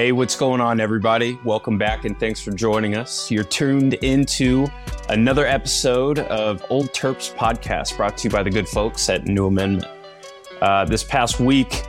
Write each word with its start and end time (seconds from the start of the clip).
Hey, 0.00 0.12
what's 0.12 0.34
going 0.34 0.62
on, 0.62 0.80
everybody? 0.80 1.38
Welcome 1.44 1.76
back 1.76 2.06
and 2.06 2.18
thanks 2.18 2.40
for 2.40 2.52
joining 2.52 2.96
us. 2.96 3.30
You're 3.30 3.44
tuned 3.44 3.92
into 3.92 4.66
another 5.10 5.46
episode 5.46 6.20
of 6.20 6.64
Old 6.70 6.86
Terps 6.94 7.34
podcast 7.34 7.98
brought 7.98 8.16
to 8.16 8.24
you 8.24 8.30
by 8.30 8.42
the 8.42 8.48
good 8.48 8.66
folks 8.66 9.10
at 9.10 9.26
New 9.26 9.48
Amendment. 9.48 9.86
Uh, 10.62 10.86
this 10.86 11.04
past 11.04 11.38
week, 11.38 11.82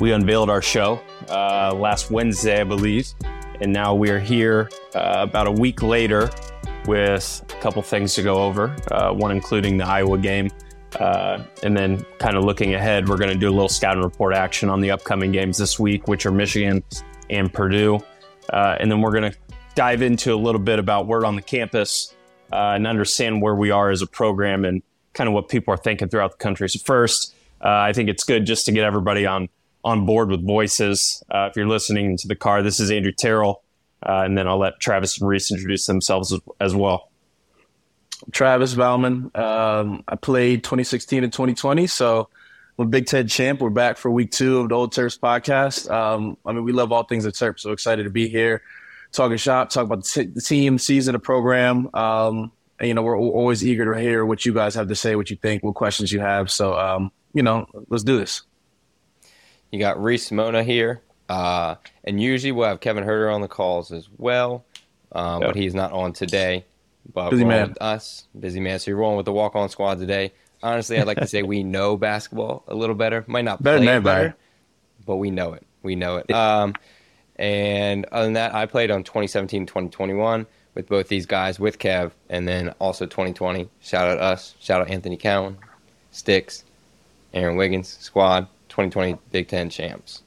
we 0.00 0.10
unveiled 0.10 0.50
our 0.50 0.60
show 0.60 1.00
uh, 1.28 1.72
last 1.72 2.10
Wednesday, 2.10 2.62
I 2.62 2.64
believe, 2.64 3.14
and 3.60 3.72
now 3.72 3.94
we 3.94 4.10
are 4.10 4.18
here 4.18 4.68
uh, 4.96 5.18
about 5.20 5.46
a 5.46 5.52
week 5.52 5.84
later 5.84 6.30
with 6.88 7.44
a 7.48 7.60
couple 7.60 7.80
things 7.80 8.12
to 8.14 8.24
go 8.24 8.42
over, 8.42 8.74
uh, 8.90 9.12
one 9.12 9.30
including 9.30 9.76
the 9.76 9.86
Iowa 9.86 10.18
game. 10.18 10.50
Uh, 10.98 11.44
and 11.62 11.76
then, 11.76 12.04
kind 12.18 12.36
of 12.36 12.42
looking 12.42 12.74
ahead, 12.74 13.08
we're 13.08 13.16
going 13.16 13.32
to 13.32 13.38
do 13.38 13.48
a 13.48 13.54
little 13.54 13.68
scouting 13.68 14.02
report 14.02 14.34
action 14.34 14.68
on 14.68 14.80
the 14.80 14.90
upcoming 14.90 15.30
games 15.30 15.58
this 15.58 15.78
week, 15.78 16.08
which 16.08 16.26
are 16.26 16.32
Michigan 16.32 16.82
and 17.32 17.52
Purdue. 17.52 18.00
Uh, 18.52 18.76
and 18.78 18.90
then 18.90 19.00
we're 19.00 19.12
going 19.12 19.32
to 19.32 19.38
dive 19.74 20.02
into 20.02 20.34
a 20.34 20.36
little 20.36 20.60
bit 20.60 20.78
about 20.78 21.06
word 21.06 21.24
on 21.24 21.36
the 21.36 21.42
campus 21.42 22.14
uh, 22.52 22.72
and 22.74 22.86
understand 22.86 23.40
where 23.40 23.54
we 23.54 23.70
are 23.70 23.90
as 23.90 24.02
a 24.02 24.06
program 24.06 24.64
and 24.64 24.82
kind 25.14 25.28
of 25.28 25.34
what 25.34 25.48
people 25.48 25.72
are 25.72 25.78
thinking 25.78 26.08
throughout 26.08 26.32
the 26.32 26.38
country. 26.38 26.68
So, 26.68 26.78
first, 26.84 27.34
uh, 27.62 27.68
I 27.68 27.92
think 27.92 28.08
it's 28.08 28.24
good 28.24 28.44
just 28.44 28.66
to 28.66 28.72
get 28.72 28.84
everybody 28.84 29.26
on 29.26 29.48
on 29.84 30.06
board 30.06 30.30
with 30.30 30.46
voices. 30.46 31.22
Uh, 31.30 31.48
if 31.50 31.56
you're 31.56 31.66
listening 31.66 32.16
to 32.16 32.28
the 32.28 32.36
car, 32.36 32.62
this 32.62 32.78
is 32.78 32.90
Andrew 32.90 33.12
Terrell, 33.12 33.62
uh, 34.06 34.22
and 34.24 34.38
then 34.38 34.46
I'll 34.46 34.58
let 34.58 34.78
Travis 34.78 35.20
and 35.20 35.28
Reese 35.28 35.50
introduce 35.50 35.86
themselves 35.86 36.32
as, 36.32 36.40
as 36.60 36.74
well. 36.74 37.10
Travis 38.30 38.74
Valmon. 38.74 39.36
Um, 39.36 40.04
I 40.06 40.14
played 40.14 40.62
2016 40.62 41.24
and 41.24 41.32
2020, 41.32 41.88
so 41.88 42.28
I'm 42.78 42.88
Big 42.88 43.06
Ten 43.06 43.28
champ. 43.28 43.60
We're 43.60 43.70
back 43.70 43.98
for 43.98 44.10
week 44.10 44.30
two 44.30 44.60
of 44.60 44.70
the 44.70 44.74
Old 44.74 44.94
Terps 44.94 45.18
podcast. 45.18 45.90
Um, 45.90 46.38
I 46.46 46.52
mean, 46.52 46.64
we 46.64 46.72
love 46.72 46.90
all 46.90 47.04
things 47.04 47.26
at 47.26 47.34
Terps, 47.34 47.60
so 47.60 47.70
excited 47.70 48.04
to 48.04 48.10
be 48.10 48.28
here, 48.28 48.62
talking 49.12 49.36
shop, 49.36 49.68
talk 49.68 49.84
about 49.84 50.04
the, 50.04 50.10
t- 50.10 50.30
the 50.30 50.40
team, 50.40 50.78
season, 50.78 51.12
the 51.12 51.18
program. 51.18 51.94
Um, 51.94 52.50
and, 52.78 52.88
you 52.88 52.94
know, 52.94 53.02
we're, 53.02 53.18
we're, 53.18 53.30
always 53.30 53.64
eager 53.64 53.92
to 53.92 54.00
hear 54.00 54.24
what 54.24 54.46
you 54.46 54.54
guys 54.54 54.74
have 54.74 54.88
to 54.88 54.94
say, 54.94 55.16
what 55.16 55.28
you 55.28 55.36
think, 55.36 55.62
what 55.62 55.74
questions 55.74 56.10
you 56.10 56.20
have. 56.20 56.50
So, 56.50 56.78
um, 56.78 57.12
you 57.34 57.42
know, 57.42 57.66
let's 57.88 58.04
do 58.04 58.16
this. 58.16 58.42
You 59.70 59.78
got 59.78 60.02
Reese 60.02 60.32
Mona 60.32 60.64
here, 60.64 61.02
uh, 61.28 61.74
and 62.04 62.20
usually 62.22 62.52
we'll 62.52 62.68
have 62.68 62.80
Kevin 62.80 63.04
Huerter 63.04 63.32
on 63.34 63.42
the 63.42 63.48
calls 63.48 63.92
as 63.92 64.08
well, 64.16 64.64
uh, 65.12 65.38
yep. 65.40 65.50
but 65.50 65.56
he's 65.56 65.74
not 65.74 65.92
on 65.92 66.14
today. 66.14 66.64
But 67.12 67.30
busy 67.30 67.44
man. 67.44 67.74
us, 67.80 68.24
busy 68.38 68.60
man. 68.60 68.78
So 68.78 68.90
you're 68.90 68.98
rolling 68.98 69.18
with 69.18 69.26
the 69.26 69.32
walk-on 69.32 69.68
squad 69.68 69.98
today. 69.98 70.32
Honestly, 70.62 70.98
I'd 70.98 71.06
like 71.06 71.18
to 71.18 71.26
say 71.26 71.42
we 71.42 71.62
know 71.62 71.96
basketball 71.96 72.62
a 72.68 72.74
little 72.74 72.94
better. 72.94 73.24
Might 73.26 73.44
not 73.44 73.62
better 73.62 73.78
play 73.78 73.96
it 73.96 74.04
better, 74.04 74.36
but 75.06 75.16
we 75.16 75.30
know 75.30 75.54
it. 75.54 75.66
We 75.82 75.96
know 75.96 76.16
it. 76.16 76.30
Um, 76.30 76.74
and 77.36 78.04
other 78.12 78.24
than 78.24 78.34
that, 78.34 78.54
I 78.54 78.66
played 78.66 78.90
on 78.90 79.02
2017, 79.02 79.66
2021 79.66 80.46
with 80.74 80.88
both 80.88 81.08
these 81.08 81.26
guys, 81.26 81.58
with 81.58 81.78
Kev, 81.78 82.12
and 82.28 82.46
then 82.46 82.70
also 82.78 83.04
2020. 83.04 83.68
Shout 83.80 84.08
out 84.08 84.18
us. 84.18 84.54
Shout 84.60 84.80
out 84.80 84.90
Anthony 84.90 85.16
Cowan, 85.16 85.58
Sticks, 86.12 86.64
Aaron 87.34 87.56
Wiggins, 87.56 87.88
squad, 88.00 88.46
2020 88.68 89.18
Big 89.30 89.48
Ten 89.48 89.68
champs. 89.70 90.22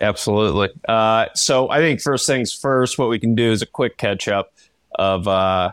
Absolutely. 0.00 0.70
Uh, 0.88 1.26
so 1.34 1.68
I 1.70 1.78
think 1.78 2.00
first 2.00 2.26
things 2.26 2.52
first, 2.52 2.98
what 2.98 3.08
we 3.08 3.18
can 3.18 3.34
do 3.34 3.52
is 3.52 3.62
a 3.62 3.66
quick 3.66 3.98
catch 3.98 4.28
up 4.28 4.52
of 4.94 5.28
uh, 5.28 5.72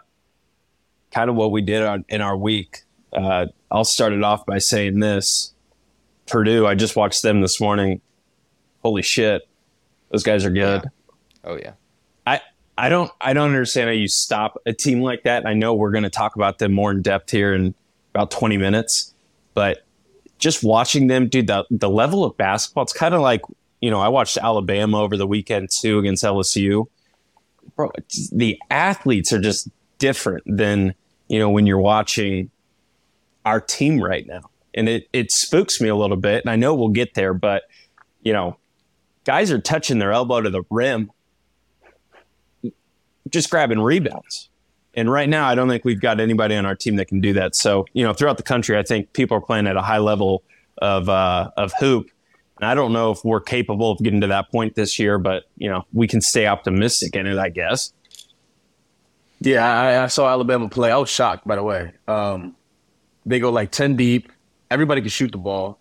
kind 1.12 1.30
of 1.30 1.36
what 1.36 1.52
we 1.52 1.62
did 1.62 1.84
on, 1.84 2.06
in 2.10 2.22
our 2.22 2.38
week. 2.38 2.84
Uh, 3.14 3.48
I'll 3.72 3.84
start 3.84 4.14
it 4.14 4.24
off 4.24 4.46
by 4.46 4.60
saying 4.60 5.00
this 5.00 5.54
Purdue, 6.30 6.68
I 6.68 6.76
just 6.76 6.96
watched 6.96 7.24
them 7.24 7.42
this 7.42 7.60
morning. 7.60 8.02
Holy 8.84 9.02
shit. 9.02 9.42
Those 10.12 10.24
guys 10.24 10.46
are 10.46 10.52
good. 10.52 10.84
Yeah. 10.84 11.12
Oh, 11.44 11.58
yeah. 11.58 11.74
I, 12.26 12.42
I 12.78 12.90
don't 12.90 13.12
I 13.20 13.34
don't 13.34 13.48
understand 13.48 13.90
how 13.90 13.94
you 13.94 14.08
stop 14.08 14.62
a 14.66 14.74
team 14.74 15.02
like 15.02 15.24
that. 15.24 15.46
I 15.46 15.54
know 15.54 15.74
we're 15.74 15.92
going 15.92 16.04
to 16.04 16.10
talk 16.10 16.36
about 16.36 16.60
them 16.60 16.72
more 16.72 16.92
in 16.92 17.02
depth 17.02 17.32
here 17.32 17.54
in 17.54 17.74
about 18.14 18.32
20 18.32 18.58
minutes, 18.58 19.14
but 19.54 19.86
just 20.38 20.64
watching 20.64 21.08
them, 21.08 21.28
dude, 21.28 21.48
the, 21.48 21.66
the 21.70 21.90
level 21.90 22.24
of 22.24 22.38
basketball, 22.38 22.84
it's 22.84 22.94
kind 22.94 23.14
of 23.14 23.22
like, 23.22 23.42
you 23.82 23.92
know, 23.92 24.00
I 24.00 24.08
watched 24.08 24.38
Alabama 24.38 25.02
over 25.02 25.18
the 25.18 25.28
weekend 25.28 25.70
too 25.82 26.00
against 26.00 26.24
LSU. 26.24 26.86
Bro, 27.76 27.92
the 28.32 28.60
athletes 28.70 29.34
are 29.34 29.40
just 29.40 29.70
different 29.98 30.44
than, 30.46 30.94
you 31.28 31.40
know, 31.40 31.50
when 31.50 31.66
you're 31.68 31.80
watching 31.80 32.50
our 33.50 33.60
team 33.60 34.00
right 34.02 34.26
now. 34.28 34.42
And 34.76 34.88
it, 34.88 35.10
it 35.12 35.32
spooks 35.32 35.82
me 35.82 35.90
a 35.90 35.96
little 35.96 36.18
bit. 36.18 36.44
And 36.44 36.52
I 36.52 36.56
know 36.56 36.76
we'll 36.76 36.90
get 36.90 37.16
there, 37.16 37.34
but, 37.34 37.64
you 38.22 38.32
know, 38.32 38.58
guys 39.24 39.52
are 39.52 39.60
touching 39.60 39.98
their 39.98 40.12
elbow 40.12 40.42
to 40.42 40.50
the 40.50 40.62
rim, 40.70 41.12
just 43.30 43.50
grabbing 43.50 43.80
rebounds. 43.80 44.50
And 44.94 45.12
right 45.12 45.28
now, 45.28 45.48
I 45.48 45.56
don't 45.56 45.68
think 45.68 45.86
we've 45.86 46.00
got 46.00 46.20
anybody 46.20 46.56
on 46.56 46.66
our 46.66 46.76
team 46.76 46.98
that 46.98 47.06
can 47.06 47.20
do 47.20 47.34
that. 47.34 47.56
So, 47.56 47.86
you 47.94 48.04
know, 48.04 48.14
throughout 48.14 48.38
the 48.38 48.44
country, 48.44 48.78
I 48.78 48.84
think 48.84 49.14
people 49.14 49.36
are 49.38 49.42
playing 49.42 49.66
at 49.66 49.76
a 49.76 49.82
high 49.82 49.98
level 49.98 50.44
of, 50.78 51.10
uh, 51.10 51.50
of 51.58 51.74
hoop. 51.80 52.10
And 52.58 52.68
I 52.68 52.76
don't 52.76 52.94
know 52.94 53.12
if 53.12 53.24
we're 53.24 53.42
capable 53.42 53.92
of 53.92 54.00
getting 54.00 54.22
to 54.22 54.28
that 54.28 54.52
point 54.52 54.76
this 54.76 55.00
year, 55.00 55.18
but, 55.18 55.44
you 55.58 55.70
know, 55.70 55.86
we 55.94 56.08
can 56.08 56.22
stay 56.22 56.46
optimistic 56.46 57.16
in 57.16 57.26
it, 57.26 57.38
I 57.38 57.50
guess. 57.50 57.94
Yeah, 59.40 59.66
I, 59.66 60.04
I 60.04 60.08
saw 60.08 60.30
Alabama 60.30 60.70
play. 60.70 60.92
I 60.92 60.98
was 60.98 61.10
shocked, 61.10 61.48
by 61.48 61.56
the 61.56 61.64
way. 61.64 61.94
Um, 62.08 62.56
they 63.30 63.40
go 63.40 63.52
like 63.52 63.72
10 63.72 63.96
deep. 63.96 64.32
Everybody 64.72 65.02
can 65.02 65.10
shoot 65.10 65.32
the 65.32 65.38
ball. 65.38 65.80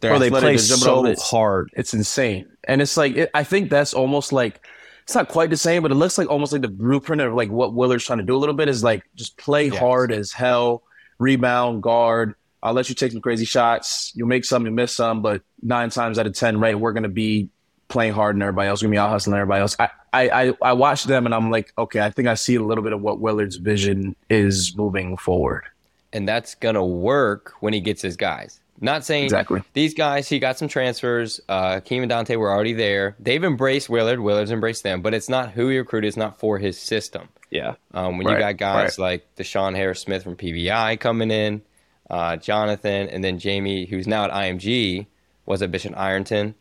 They're 0.00 0.18
they 0.18 0.30
play 0.30 0.56
so 0.58 1.06
it. 1.06 1.18
hard. 1.18 1.70
It's 1.74 1.94
insane. 1.94 2.46
And 2.64 2.80
it's 2.80 2.96
like, 2.96 3.16
it, 3.16 3.30
I 3.34 3.42
think 3.42 3.70
that's 3.70 3.92
almost 3.94 4.32
like, 4.32 4.66
it's 5.04 5.14
not 5.14 5.28
quite 5.28 5.50
the 5.50 5.56
same, 5.56 5.82
but 5.82 5.90
it 5.90 5.96
looks 5.96 6.18
like 6.18 6.28
almost 6.28 6.52
like 6.52 6.62
the 6.62 6.68
blueprint 6.68 7.20
of 7.22 7.34
like 7.34 7.50
what 7.50 7.74
Willard's 7.74 8.04
trying 8.04 8.18
to 8.18 8.24
do 8.24 8.36
a 8.36 8.38
little 8.38 8.54
bit 8.54 8.68
is 8.68 8.84
like 8.84 9.02
just 9.14 9.36
play 9.36 9.66
yes. 9.66 9.78
hard 9.78 10.12
as 10.12 10.30
hell, 10.32 10.82
rebound, 11.18 11.82
guard. 11.82 12.34
I'll 12.62 12.74
let 12.74 12.88
you 12.90 12.94
take 12.94 13.12
some 13.12 13.22
crazy 13.22 13.46
shots. 13.46 14.12
You'll 14.14 14.28
make 14.28 14.44
some, 14.44 14.64
you 14.66 14.70
miss 14.70 14.94
some, 14.94 15.22
but 15.22 15.42
nine 15.62 15.88
times 15.88 16.18
out 16.18 16.26
of 16.26 16.34
10, 16.34 16.60
right, 16.60 16.78
we're 16.78 16.92
going 16.92 17.04
to 17.04 17.08
be 17.08 17.48
playing 17.88 18.12
hard 18.12 18.36
and 18.36 18.42
everybody 18.42 18.68
else. 18.68 18.82
We're 18.82 18.88
to 18.88 18.92
be 18.92 18.98
out 18.98 19.10
hustling 19.10 19.36
everybody 19.36 19.62
else. 19.62 19.74
I, 19.78 19.88
I, 20.12 20.54
I 20.62 20.72
watched 20.74 21.08
them 21.08 21.24
and 21.24 21.34
I'm 21.34 21.50
like, 21.50 21.72
okay, 21.78 22.00
I 22.00 22.10
think 22.10 22.28
I 22.28 22.34
see 22.34 22.56
a 22.56 22.62
little 22.62 22.84
bit 22.84 22.92
of 22.92 23.00
what 23.00 23.20
Willard's 23.20 23.56
vision 23.56 24.16
is 24.28 24.76
moving 24.76 25.16
forward 25.16 25.64
and 26.12 26.28
that's 26.28 26.54
gonna 26.54 26.84
work 26.84 27.54
when 27.60 27.72
he 27.72 27.80
gets 27.80 28.02
his 28.02 28.16
guys. 28.16 28.60
Not 28.82 29.04
saying 29.04 29.24
exactly 29.24 29.62
these 29.74 29.92
guys. 29.92 30.28
He 30.28 30.38
got 30.38 30.56
some 30.56 30.68
transfers. 30.68 31.40
Uh, 31.48 31.80
Keem 31.80 32.00
and 32.00 32.08
Dante 32.08 32.36
were 32.36 32.50
already 32.50 32.72
there. 32.72 33.14
They've 33.20 33.44
embraced 33.44 33.90
Willard. 33.90 34.20
Willard's 34.20 34.50
embraced 34.50 34.82
them, 34.82 35.02
but 35.02 35.12
it's 35.12 35.28
not 35.28 35.50
who 35.50 35.68
he 35.68 35.78
recruited. 35.78 36.08
It's 36.08 36.16
not 36.16 36.38
for 36.38 36.58
his 36.58 36.78
system. 36.78 37.28
Yeah. 37.50 37.74
Um, 37.92 38.16
when 38.16 38.26
right. 38.26 38.34
you 38.34 38.38
got 38.38 38.56
guys 38.56 38.98
right. 38.98 38.98
like 38.98 39.34
Deshaun 39.36 39.76
Harris 39.76 40.00
Smith 40.00 40.22
from 40.22 40.36
PVI 40.36 40.98
coming 40.98 41.30
in, 41.30 41.62
uh, 42.08 42.36
Jonathan, 42.36 43.08
and 43.08 43.22
then 43.22 43.38
Jamie, 43.38 43.84
who's 43.84 44.06
now 44.06 44.24
at 44.24 44.30
IMG, 44.30 45.06
was 45.44 45.60
at 45.60 45.70
Bishop 45.70 45.96
Ireton. 45.96 46.54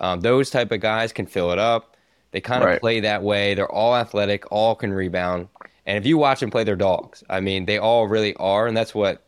Um, 0.00 0.20
those 0.20 0.50
type 0.50 0.72
of 0.72 0.80
guys 0.80 1.12
can 1.12 1.26
fill 1.26 1.52
it 1.52 1.58
up. 1.58 1.96
They 2.30 2.40
kind 2.40 2.62
of 2.62 2.68
right. 2.68 2.80
play 2.80 3.00
that 3.00 3.22
way. 3.22 3.54
They're 3.54 3.70
all 3.70 3.96
athletic, 3.96 4.50
all 4.50 4.74
can 4.74 4.92
rebound. 4.92 5.48
And 5.86 5.96
if 5.96 6.06
you 6.06 6.18
watch 6.18 6.40
them 6.40 6.50
play 6.50 6.64
their 6.64 6.76
dogs, 6.76 7.22
I 7.30 7.40
mean, 7.40 7.64
they 7.64 7.78
all 7.78 8.08
really 8.08 8.34
are, 8.36 8.66
and 8.66 8.76
that's 8.76 8.94
what 8.94 9.22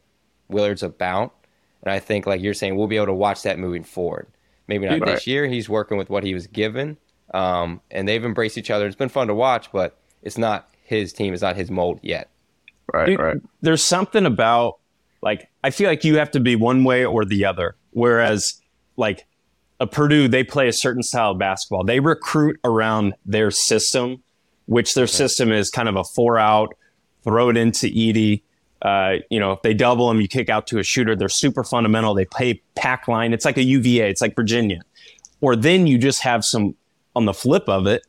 Willard's 0.48 0.82
about. 0.82 1.34
And 1.82 1.92
I 1.92 2.00
think, 2.00 2.26
like 2.26 2.40
you're 2.40 2.54
saying, 2.54 2.76
we'll 2.76 2.88
be 2.88 2.96
able 2.96 3.06
to 3.06 3.14
watch 3.14 3.42
that 3.42 3.58
moving 3.58 3.84
forward. 3.84 4.26
Maybe 4.66 4.86
not 4.86 5.00
right. 5.00 5.14
this 5.14 5.26
year. 5.26 5.46
He's 5.46 5.68
working 5.68 5.96
with 5.96 6.10
what 6.10 6.24
he 6.24 6.34
was 6.34 6.46
given, 6.48 6.96
um, 7.32 7.80
and 7.90 8.08
they've 8.08 8.24
embraced 8.24 8.58
each 8.58 8.70
other. 8.70 8.86
It's 8.86 8.96
been 8.96 9.08
fun 9.08 9.28
to 9.28 9.34
watch, 9.34 9.70
but 9.72 9.96
it's 10.22 10.36
not 10.36 10.68
his 10.82 11.12
team. 11.12 11.32
It's 11.32 11.42
not 11.42 11.56
his 11.56 11.70
mold 11.70 12.00
yet. 12.02 12.28
Right, 12.92 13.06
Dude, 13.06 13.20
right. 13.20 13.36
There's 13.60 13.82
something 13.82 14.26
about 14.26 14.78
like 15.22 15.48
I 15.62 15.70
feel 15.70 15.88
like 15.88 16.04
you 16.04 16.18
have 16.18 16.30
to 16.32 16.40
be 16.40 16.56
one 16.56 16.84
way 16.84 17.04
or 17.04 17.24
the 17.24 17.44
other. 17.44 17.76
Whereas, 17.92 18.60
like 18.96 19.26
a 19.78 19.86
Purdue, 19.86 20.26
they 20.26 20.42
play 20.42 20.68
a 20.68 20.72
certain 20.72 21.02
style 21.02 21.32
of 21.32 21.38
basketball. 21.38 21.84
They 21.84 22.00
recruit 22.00 22.58
around 22.64 23.14
their 23.24 23.50
system 23.50 24.22
which 24.68 24.92
their 24.92 25.06
system 25.06 25.50
is 25.50 25.70
kind 25.70 25.88
of 25.88 25.96
a 25.96 26.04
four 26.04 26.38
out, 26.38 26.76
throw 27.24 27.48
it 27.48 27.56
into 27.56 27.86
Edey. 27.86 28.42
Uh, 28.82 29.16
you 29.30 29.40
know, 29.40 29.52
if 29.52 29.62
they 29.62 29.72
double 29.72 30.08
them, 30.08 30.20
you 30.20 30.28
kick 30.28 30.50
out 30.50 30.66
to 30.68 30.78
a 30.78 30.82
shooter. 30.82 31.16
They're 31.16 31.30
super 31.30 31.64
fundamental. 31.64 32.14
They 32.14 32.26
play 32.26 32.62
pack 32.74 33.08
line. 33.08 33.32
It's 33.32 33.46
like 33.46 33.56
a 33.56 33.62
UVA. 33.62 34.10
It's 34.10 34.20
like 34.20 34.36
Virginia. 34.36 34.82
Or 35.40 35.56
then 35.56 35.86
you 35.86 35.96
just 35.96 36.22
have 36.22 36.44
some 36.44 36.76
on 37.16 37.24
the 37.24 37.32
flip 37.32 37.66
of 37.66 37.86
it, 37.86 38.02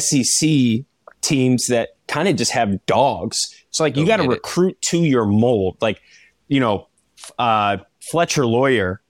SEC 0.00 0.84
teams 1.20 1.66
that 1.66 1.90
kind 2.06 2.28
of 2.28 2.36
just 2.36 2.52
have 2.52 2.84
dogs. 2.86 3.54
It's 3.68 3.80
like 3.80 3.96
you 3.96 4.06
got 4.06 4.18
to 4.18 4.28
recruit 4.28 4.80
to 4.82 4.98
your 4.98 5.26
mold. 5.26 5.78
Like, 5.80 6.00
you 6.46 6.60
know, 6.60 6.86
uh, 7.38 7.78
Fletcher 8.00 8.46
Loyer 8.46 9.01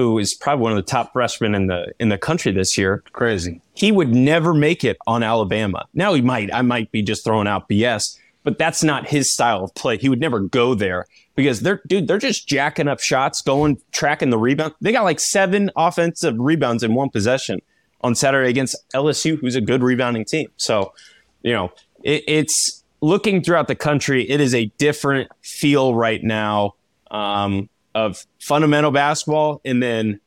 who 0.00 0.18
is 0.18 0.32
probably 0.34 0.62
one 0.62 0.72
of 0.72 0.76
the 0.76 0.82
top 0.82 1.12
freshmen 1.12 1.54
in 1.54 1.66
the 1.66 1.92
in 1.98 2.08
the 2.08 2.16
country 2.16 2.52
this 2.52 2.78
year. 2.78 3.04
Crazy. 3.12 3.60
He 3.74 3.92
would 3.92 4.14
never 4.14 4.54
make 4.54 4.82
it 4.82 4.96
on 5.06 5.22
Alabama. 5.22 5.86
Now 5.92 6.14
he 6.14 6.22
might. 6.22 6.52
I 6.54 6.62
might 6.62 6.90
be 6.90 7.02
just 7.02 7.22
throwing 7.22 7.46
out 7.46 7.68
BS, 7.68 8.18
but 8.42 8.56
that's 8.56 8.82
not 8.82 9.08
his 9.08 9.30
style 9.30 9.62
of 9.62 9.74
play. 9.74 9.98
He 9.98 10.08
would 10.08 10.18
never 10.18 10.40
go 10.40 10.74
there 10.74 11.06
because 11.36 11.60
they're 11.60 11.82
dude, 11.86 12.08
they're 12.08 12.16
just 12.16 12.48
jacking 12.48 12.88
up 12.88 13.00
shots, 13.00 13.42
going 13.42 13.78
tracking 13.92 14.30
the 14.30 14.38
rebound. 14.38 14.72
They 14.80 14.90
got 14.90 15.04
like 15.04 15.20
seven 15.20 15.70
offensive 15.76 16.34
rebounds 16.38 16.82
in 16.82 16.94
one 16.94 17.10
possession. 17.10 17.60
on 18.02 18.14
Saturday 18.14 18.48
against 18.48 18.76
LSU, 18.94 19.38
who's 19.38 19.54
a 19.54 19.60
good 19.60 19.82
rebounding 19.82 20.24
team. 20.24 20.48
So, 20.56 20.94
you 21.42 21.52
know, 21.52 21.70
it, 22.02 22.24
it's 22.26 22.82
looking 23.02 23.42
throughout 23.42 23.68
the 23.68 23.74
country, 23.74 24.28
it 24.30 24.40
is 24.40 24.54
a 24.54 24.72
different 24.78 25.30
feel 25.42 25.94
right 25.94 26.24
now 26.24 26.72
um, 27.10 27.68
of 27.94 28.24
fundamental 28.38 28.90
basketball 28.90 29.60
and 29.64 29.82
then 29.82 30.20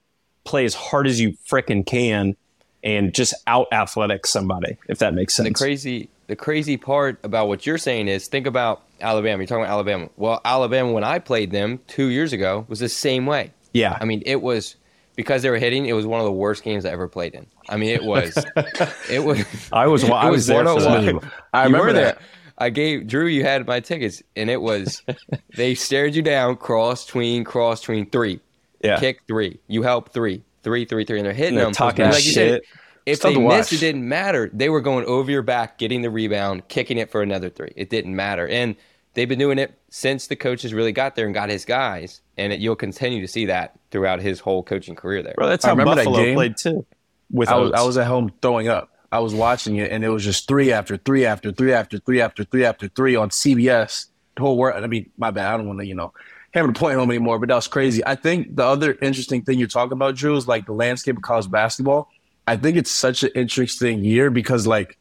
play 0.44 0.66
as 0.66 0.74
hard 0.74 1.08
as 1.08 1.20
you 1.20 1.38
fricking 1.50 1.86
can 1.86 2.36
and 2.84 3.14
just 3.14 3.34
out 3.48 3.68
athletic 3.72 4.26
somebody, 4.28 4.78
if 4.88 5.00
that 5.00 5.14
makes 5.14 5.36
sense. 5.36 5.48
The 5.48 5.54
crazy 5.54 6.10
the 6.28 6.36
crazy 6.36 6.78
part 6.78 7.20
about 7.24 7.48
what 7.48 7.66
you're 7.66 7.78
saying 7.78 8.08
is 8.08 8.28
think 8.28 8.48
about 8.48 8.84
Alabama. 9.02 9.42
You're 9.42 9.48
talking 9.48 9.64
about 9.64 9.74
Alabama. 9.74 10.10
Well, 10.18 10.42
Alabama 10.46 10.92
when 10.92 11.04
I 11.04 11.20
played 11.20 11.52
them 11.52 11.80
two 11.88 12.08
years 12.08 12.34
ago 12.34 12.66
was 12.70 12.80
the 12.80 12.90
same 12.90 13.26
way. 13.26 13.52
Yeah. 13.74 13.98
I 14.00 14.06
mean, 14.06 14.24
it 14.26 14.42
was 14.42 14.76
because 15.16 15.42
they 15.42 15.50
were 15.50 15.58
hitting. 15.58 15.86
It 15.86 15.94
was 15.94 16.06
one 16.06 16.20
of 16.20 16.26
the 16.26 16.32
worst 16.32 16.64
games 16.64 16.86
I 16.86 16.92
ever 16.92 17.08
played 17.08 17.34
in. 17.34 17.46
I 17.70 17.78
mean, 17.78 17.90
it 17.90 18.04
was. 18.04 18.38
it 19.10 19.24
was. 19.24 19.46
I 19.72 19.88
was. 19.88 20.04
I 20.04 20.30
was, 20.30 20.48
was 20.48 20.48
there. 20.48 21.20
I 21.54 21.66
remember 21.66 21.94
that. 21.94 22.20
I 22.64 22.70
gave 22.70 23.08
Drew. 23.08 23.28
You 23.28 23.44
had 23.44 23.68
my 23.68 23.82
tickets, 23.82 24.24
and 24.38 24.50
it 24.50 24.62
was. 24.62 25.04
they 25.56 25.76
stared 25.76 26.16
you 26.16 26.22
down, 26.22 26.56
cross, 26.56 27.06
tween, 27.06 27.44
cross, 27.44 27.82
tween, 27.82 28.10
three. 28.10 28.40
Yeah. 28.82 29.00
Kick 29.00 29.22
three. 29.28 29.60
You 29.68 29.84
help 29.84 30.14
three, 30.14 30.44
three, 30.64 30.86
three, 30.86 31.04
three, 31.04 31.20
and 31.20 31.26
they're 31.26 31.34
hitting 31.34 31.50
and 31.50 31.58
they're 31.58 31.66
them. 31.66 31.74
Talking 31.74 32.06
like 32.06 32.22
shit. 32.22 32.34
Said, 32.34 32.62
if 33.06 33.22
they 33.22 33.36
missed, 33.36 33.74
it 33.74 33.82
didn't 33.82 34.08
matter. 34.08 34.50
They 34.54 34.70
were 34.70 34.80
going 34.80 35.06
over 35.06 35.30
your 35.30 35.42
back, 35.42 35.78
getting 35.78 36.02
the 36.04 36.10
rebound, 36.10 36.70
kicking 36.70 36.98
it 36.98 37.12
for 37.12 37.22
another 37.22 37.50
three. 37.50 37.74
It 37.76 37.90
didn't 37.90 38.16
matter, 38.16 38.48
and 38.48 38.78
they've 39.14 39.28
been 39.28 39.40
doing 39.40 39.60
it 39.60 39.78
since 39.90 40.28
the 40.28 40.38
coaches 40.38 40.74
really 40.74 40.94
got 40.94 41.16
there 41.16 41.26
and 41.26 41.34
got 41.34 41.50
his 41.50 41.66
guys, 41.66 42.22
and 42.38 42.54
it, 42.54 42.62
you'll 42.62 42.78
continue 42.78 43.20
to 43.20 43.28
see 43.28 43.48
that 43.48 43.78
throughout 43.92 44.22
his 44.22 44.40
whole 44.40 44.64
coaching 44.64 44.96
career 44.96 45.22
there. 45.22 45.34
Bro, 45.36 45.50
that's 45.50 45.66
how 45.66 45.76
Buffalo 45.76 46.16
that 46.16 46.24
game. 46.24 46.36
played 46.36 46.56
too. 46.56 46.86
With 47.30 47.50
I 47.50 47.58
was, 47.58 47.72
I 47.74 47.82
was, 47.82 47.98
at 47.98 48.08
home 48.08 48.32
throwing 48.42 48.70
up. 48.70 48.93
I 49.14 49.20
was 49.20 49.36
watching 49.36 49.76
it, 49.76 49.92
and 49.92 50.04
it 50.04 50.10
was 50.10 50.24
just 50.24 50.48
three 50.48 50.72
after 50.72 50.98
three 50.98 51.24
after 51.24 51.52
three 51.52 51.72
after 51.72 52.00
three 52.00 52.20
after 52.20 52.44
three 52.44 52.66
after 52.66 52.88
three 52.88 53.16
on 53.16 53.30
CBS. 53.30 54.08
The 54.36 54.42
whole 54.42 54.58
world. 54.58 54.84
I 54.84 54.88
mean, 54.88 55.12
my 55.20 55.30
bad. 55.30 55.54
I 55.54 55.56
don't 55.56 55.68
want 55.68 55.82
to, 55.82 55.86
you 55.86 55.94
know, 55.94 56.14
hammer 56.52 56.74
the 56.74 56.80
point 56.80 56.98
home 56.98 57.12
anymore, 57.12 57.38
but 57.38 57.50
that 57.50 57.56
was 57.56 57.68
crazy. 57.68 58.04
I 58.04 58.16
think 58.16 58.56
the 58.56 58.66
other 58.66 58.98
interesting 59.04 59.44
thing 59.44 59.60
you're 59.60 59.68
talking 59.68 59.92
about, 59.92 60.16
Drew, 60.16 60.36
is 60.36 60.48
like 60.48 60.66
the 60.66 60.74
landscape 60.74 61.16
of 61.16 61.22
college 61.22 61.52
basketball. 61.52 62.10
I 62.48 62.58
think 62.58 62.76
it's 62.76 62.90
such 62.90 63.22
an 63.22 63.30
interesting 63.36 64.04
year 64.04 64.32
because 64.32 64.66
like 64.66 64.98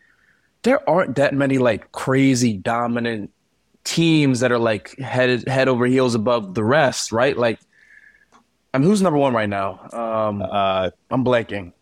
there 0.60 0.86
aren't 0.88 1.16
that 1.16 1.32
many 1.32 1.56
like 1.56 1.90
crazy 1.92 2.52
dominant 2.52 3.30
teams 3.84 4.40
that 4.40 4.52
are 4.52 4.58
like 4.58 4.94
head 4.98 5.48
head 5.48 5.68
over 5.68 5.86
heels 5.86 6.14
above 6.14 6.52
the 6.52 6.62
rest, 6.62 7.12
right? 7.12 7.34
Like, 7.34 7.60
I 8.74 8.78
mean, 8.78 8.88
who's 8.88 9.00
number 9.00 9.18
one 9.18 9.32
right 9.32 9.48
now? 9.48 9.80
Um, 9.90 10.42
uh, 10.42 10.90
I'm 11.10 11.24
blanking. 11.24 11.72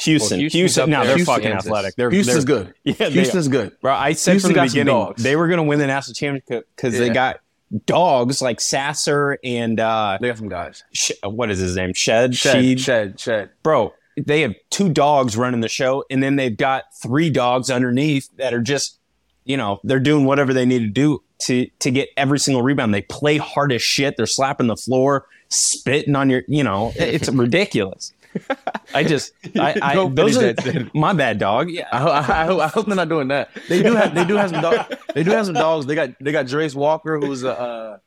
Houston, 0.00 0.40
well, 0.40 0.48
Houston. 0.50 0.90
No, 0.90 1.04
they're 1.04 1.16
Houston, 1.16 1.34
fucking 1.34 1.50
Kansas. 1.50 1.66
athletic. 1.66 1.94
They're, 1.96 2.10
Houston's 2.10 2.44
they're, 2.44 2.64
good. 2.64 2.74
Yeah, 2.84 3.08
Houston's 3.08 3.48
good. 3.48 3.80
Bro, 3.80 3.94
I 3.94 4.12
said 4.12 4.32
Houston 4.32 4.52
from 4.52 4.60
the 4.60 4.68
beginning 4.68 5.14
they 5.18 5.36
were 5.36 5.48
going 5.48 5.58
to 5.58 5.64
win 5.64 5.78
the 5.78 5.86
national 5.86 6.14
championship 6.14 6.68
because 6.74 6.94
yeah. 6.94 7.00
they 7.00 7.10
got 7.10 7.40
dogs 7.86 8.42
like 8.42 8.60
Sasser 8.60 9.38
and 9.44 9.78
uh, 9.78 10.18
they 10.20 10.28
got 10.28 10.38
some 10.38 10.48
guys. 10.48 10.84
Sh- 10.92 11.12
what 11.22 11.50
is 11.50 11.58
his 11.58 11.76
name? 11.76 11.92
Shead, 11.94 12.34
Shead, 12.34 12.80
Shead, 12.80 13.20
Shead. 13.20 13.50
Bro, 13.62 13.94
they 14.16 14.40
have 14.42 14.54
two 14.70 14.88
dogs 14.88 15.36
running 15.36 15.60
the 15.60 15.68
show, 15.68 16.04
and 16.10 16.22
then 16.22 16.36
they've 16.36 16.56
got 16.56 16.84
three 17.02 17.30
dogs 17.30 17.70
underneath 17.70 18.28
that 18.36 18.52
are 18.54 18.60
just 18.60 19.00
you 19.44 19.56
know, 19.56 19.80
they're 19.82 19.98
doing 20.00 20.26
whatever 20.26 20.52
they 20.52 20.66
need 20.66 20.80
to 20.80 20.88
do 20.88 21.22
to 21.40 21.66
to 21.80 21.90
get 21.90 22.08
every 22.16 22.38
single 22.38 22.62
rebound. 22.62 22.94
They 22.94 23.02
play 23.02 23.36
hard 23.36 23.72
as 23.72 23.82
shit. 23.82 24.16
They're 24.16 24.26
slapping 24.26 24.66
the 24.66 24.76
floor, 24.76 25.26
spitting 25.48 26.14
on 26.14 26.30
your, 26.30 26.42
you 26.46 26.62
know, 26.62 26.92
it's 26.96 27.28
ridiculous. 27.28 28.12
I 28.94 29.04
just, 29.04 29.32
I, 29.58 29.76
I 29.82 30.08
those 30.08 30.36
are 30.36 30.54
my 30.94 31.12
bad 31.12 31.38
dog. 31.38 31.70
Yeah, 31.70 31.88
I, 31.92 32.46
I, 32.46 32.64
I, 32.64 32.68
hope 32.68 32.86
they're 32.86 32.96
not 32.96 33.08
doing 33.08 33.28
that. 33.28 33.50
They 33.68 33.82
do 33.82 33.94
have, 33.94 34.14
they 34.14 34.24
do 34.24 34.36
have 34.36 34.50
some 34.50 34.62
dogs. 34.62 34.94
They 35.14 35.22
do 35.22 35.30
have 35.30 35.46
some 35.46 35.54
dogs. 35.54 35.86
They 35.86 35.94
got, 35.94 36.10
they 36.20 36.32
got 36.32 36.46
Jarace 36.46 36.74
Walker, 36.74 37.18
who's 37.18 37.42
a, 37.42 37.58
uh, 37.58 37.98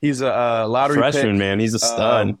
he's 0.00 0.20
a 0.20 0.32
uh, 0.32 0.66
lottery 0.68 0.98
freshman 0.98 1.32
pick. 1.32 1.38
man. 1.38 1.60
He's 1.60 1.74
a 1.74 1.78
stud. 1.78 2.28
Um, 2.28 2.38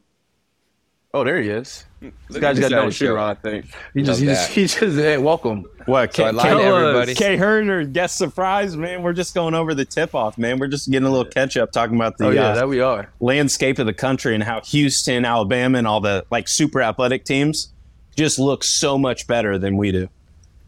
oh, 1.14 1.24
there 1.24 1.40
he 1.40 1.48
is. 1.48 1.84
This 2.28 2.38
guy's 2.38 2.58
got 2.58 2.70
no 2.70 2.90
shit 2.90 3.10
on. 3.10 3.18
I 3.18 3.34
think 3.34 3.66
he 3.94 4.02
just, 4.02 4.20
he 4.20 4.26
just, 4.26 4.50
he 4.50 4.66
just, 4.66 4.96
hey, 4.96 5.18
welcome. 5.18 5.66
What? 5.86 6.14
So 6.14 6.30
K- 6.30 6.38
K- 6.38 6.48
everybody. 6.48 7.14
K. 7.14 7.36
Huerter 7.36 7.92
guest 7.92 8.18
surprise, 8.18 8.76
man. 8.76 9.02
We're 9.02 9.12
just 9.12 9.34
going 9.34 9.54
over 9.54 9.74
the 9.74 9.84
tip 9.84 10.14
off, 10.14 10.38
man. 10.38 10.58
We're 10.58 10.68
just 10.68 10.90
getting 10.90 11.06
a 11.06 11.10
little 11.10 11.30
catch 11.30 11.56
up, 11.56 11.72
talking 11.72 11.96
about 11.96 12.18
the 12.18 12.26
oh, 12.26 12.30
yeah, 12.30 12.48
uh, 12.48 12.54
that 12.56 12.68
we 12.68 12.80
are 12.80 13.08
landscape 13.20 13.78
of 13.78 13.86
the 13.86 13.92
country 13.94 14.34
and 14.34 14.42
how 14.42 14.60
Houston, 14.62 15.24
Alabama, 15.24 15.78
and 15.78 15.86
all 15.86 16.00
the 16.00 16.24
like 16.30 16.48
super 16.48 16.82
athletic 16.82 17.24
teams 17.24 17.72
just 18.16 18.38
look 18.38 18.64
so 18.64 18.98
much 18.98 19.26
better 19.26 19.58
than 19.58 19.76
we 19.76 19.92
do. 19.92 20.08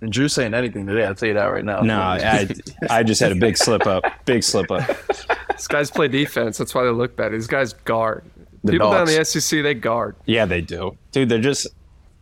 And 0.01 0.13
Drew 0.13 0.29
saying 0.29 0.55
anything 0.55 0.87
today, 0.87 1.07
I'll 1.07 1.15
tell 1.15 1.29
you 1.29 1.35
that 1.35 1.47
right 1.47 1.65
now. 1.65 1.81
No, 1.81 1.99
I, 1.99 2.49
I 2.91 3.03
just 3.03 3.21
had 3.21 3.33
a 3.33 3.37
big 3.37 3.57
slip 3.57 3.87
up. 3.87 4.05
Big 4.27 4.43
slip 4.43 4.71
up. 4.71 4.87
These 5.57 5.67
guys 5.69 5.91
play 5.91 6.09
defense. 6.09 6.59
That's 6.59 6.75
why 6.75 6.85
they 6.85 6.91
look 6.91 7.17
better. 7.17 7.35
These 7.37 7.47
guys 7.47 7.73
guard. 7.73 8.25
The 8.65 8.73
People 8.73 8.91
dogs. 8.91 9.11
down 9.11 9.19
in 9.19 9.21
the 9.21 9.25
SEC, 9.25 9.63
they 9.63 9.75
guard. 9.75 10.17
Yeah, 10.25 10.47
they 10.47 10.63
do. 10.63 10.97
Dude, 11.13 11.29
they're 11.29 11.39
just 11.39 11.69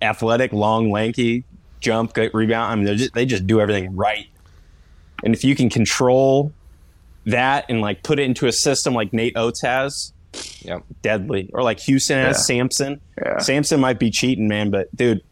athletic, 0.03 0.53
long, 0.53 0.91
lanky, 0.91 1.45
jump, 1.81 2.15
get 2.15 2.35
rebound. 2.35 2.73
I 2.73 2.75
mean, 2.75 2.97
just, 2.97 3.15
they 3.15 3.25
just 3.25 3.47
do 3.47 3.61
everything 3.61 3.95
right. 3.95 4.27
And 5.25 5.35
if 5.35 5.45
you 5.45 5.55
can 5.55 5.71
control 5.71 6.53
that 7.27 7.67
and 7.69 7.81
like 7.81 8.03
put 8.03 8.19
it 8.19 8.25
into 8.25 8.49
a 8.49 8.53
system 8.53 8.93
like 8.93 9.13
Nate 9.13 9.37
Oats 9.37 9.63
has, 9.63 10.13
yeah, 10.61 10.81
deadly. 11.03 11.49
Or 11.53 11.63
like 11.63 11.79
Houston 11.81 12.19
has 12.19 12.37
yeah. 12.37 12.43
Sampson. 12.43 13.01
Yeah. 13.25 13.39
Sampson 13.39 13.81
might 13.81 14.01
be 14.01 14.11
cheating, 14.11 14.49
man, 14.49 14.71
but 14.71 14.95
dude, 14.97 15.23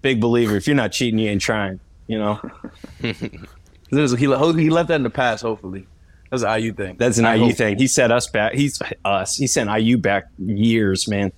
big 0.00 0.20
believer. 0.20 0.56
If 0.56 0.66
you're 0.66 0.76
not 0.76 0.92
cheating, 0.92 1.18
you 1.18 1.28
ain't 1.28 1.42
trying. 1.42 1.80
You 2.06 2.18
know. 2.18 2.40
he 3.00 3.12
he 3.12 4.26
left 4.26 4.88
that 4.88 4.92
in 4.92 5.02
the 5.02 5.10
past. 5.10 5.42
Hopefully. 5.42 5.86
That's 6.32 6.42
an 6.42 6.60
IU 6.60 6.72
thing. 6.72 6.96
That's 6.98 7.18
an 7.18 7.26
I 7.26 7.34
IU 7.34 7.46
hope. 7.46 7.56
thing. 7.56 7.78
He 7.78 7.86
set 7.86 8.10
us 8.10 8.26
back. 8.26 8.54
He's 8.54 8.80
us. 9.04 9.36
He 9.36 9.46
sent 9.46 9.70
IU 9.70 9.98
back 9.98 10.24
years, 10.38 11.06
man. 11.06 11.30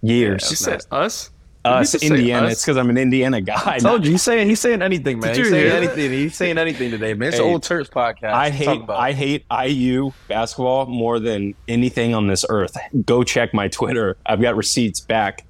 Years. 0.00 0.44
Yeah, 0.44 0.48
he 0.48 0.54
said 0.54 0.82
us 0.90 1.30
us, 1.66 1.94
Indiana. 2.02 2.46
Us? 2.46 2.52
It's 2.52 2.62
because 2.64 2.76
I'm 2.76 2.90
an 2.90 2.98
Indiana 2.98 3.40
guy. 3.40 3.60
I 3.64 3.78
told 3.78 4.04
you, 4.04 4.12
he's 4.12 4.22
saying 4.22 4.48
he's 4.48 4.60
saying 4.60 4.82
anything, 4.82 5.18
man. 5.18 5.34
He's 5.34 5.48
saying 5.48 5.72
anything. 5.72 6.10
He's 6.10 6.36
saying 6.36 6.58
anything 6.58 6.90
today, 6.90 7.14
man. 7.14 7.28
It's 7.28 7.38
hey, 7.38 7.42
old 7.42 7.62
Terps 7.62 7.90
podcast. 7.90 8.32
I 8.32 8.50
hate 8.50 8.82
I 8.88 9.12
hate 9.12 9.44
IU 9.50 10.12
basketball 10.28 10.86
more 10.86 11.18
than 11.18 11.54
anything 11.68 12.14
on 12.14 12.26
this 12.26 12.44
earth. 12.48 12.76
Go 13.04 13.24
check 13.24 13.52
my 13.52 13.68
Twitter. 13.68 14.16
I've 14.26 14.40
got 14.40 14.56
receipts 14.56 15.00
back, 15.00 15.44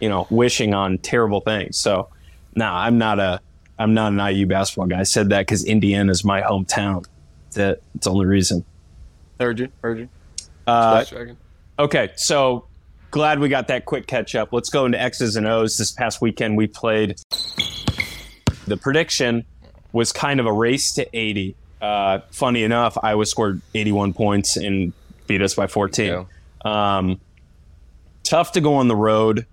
you 0.00 0.08
know, 0.08 0.26
wishing 0.30 0.74
on 0.74 0.98
terrible 0.98 1.40
things. 1.40 1.78
So, 1.78 2.08
no, 2.54 2.64
nah, 2.64 2.82
I'm 2.82 2.98
not 2.98 3.18
a 3.18 3.40
I'm 3.78 3.94
not 3.94 4.12
an 4.12 4.18
IU 4.18 4.46
basketball 4.46 4.86
guy. 4.86 5.00
I 5.00 5.04
said 5.04 5.30
that 5.30 5.40
because 5.40 5.64
Indiana 5.64 6.10
is 6.10 6.24
my 6.24 6.42
hometown. 6.42 7.06
That's 7.52 7.78
it. 7.78 7.82
It's 7.94 8.06
the 8.06 8.12
only 8.12 8.26
reason. 8.26 8.64
Heard 9.38 9.58
you. 9.58 9.68
Heard 9.82 9.98
you. 9.98 10.08
Uh, 10.66 11.04
okay, 11.78 12.10
so 12.16 12.66
glad 13.10 13.40
we 13.40 13.48
got 13.48 13.68
that 13.68 13.86
quick 13.86 14.06
catch 14.06 14.34
up. 14.34 14.52
Let's 14.52 14.70
go 14.70 14.86
into 14.86 15.00
X's 15.00 15.36
and 15.36 15.46
O's. 15.46 15.76
This 15.76 15.92
past 15.92 16.20
weekend, 16.20 16.56
we 16.56 16.66
played. 16.66 17.16
The 18.66 18.76
prediction 18.76 19.44
was 19.92 20.12
kind 20.12 20.38
of 20.38 20.46
a 20.46 20.52
race 20.52 20.92
to 20.94 21.08
80. 21.16 21.56
Uh, 21.80 22.20
funny 22.30 22.62
enough, 22.62 22.96
Iowa 23.02 23.26
scored 23.26 23.60
81 23.74 24.12
points 24.12 24.56
and 24.56 24.92
beat 25.26 25.42
us 25.42 25.54
by 25.54 25.66
14. 25.66 26.26
Um, 26.64 27.20
tough 28.22 28.52
to 28.52 28.60
go 28.60 28.74
on 28.74 28.88
the 28.88 28.96
road 28.96 29.46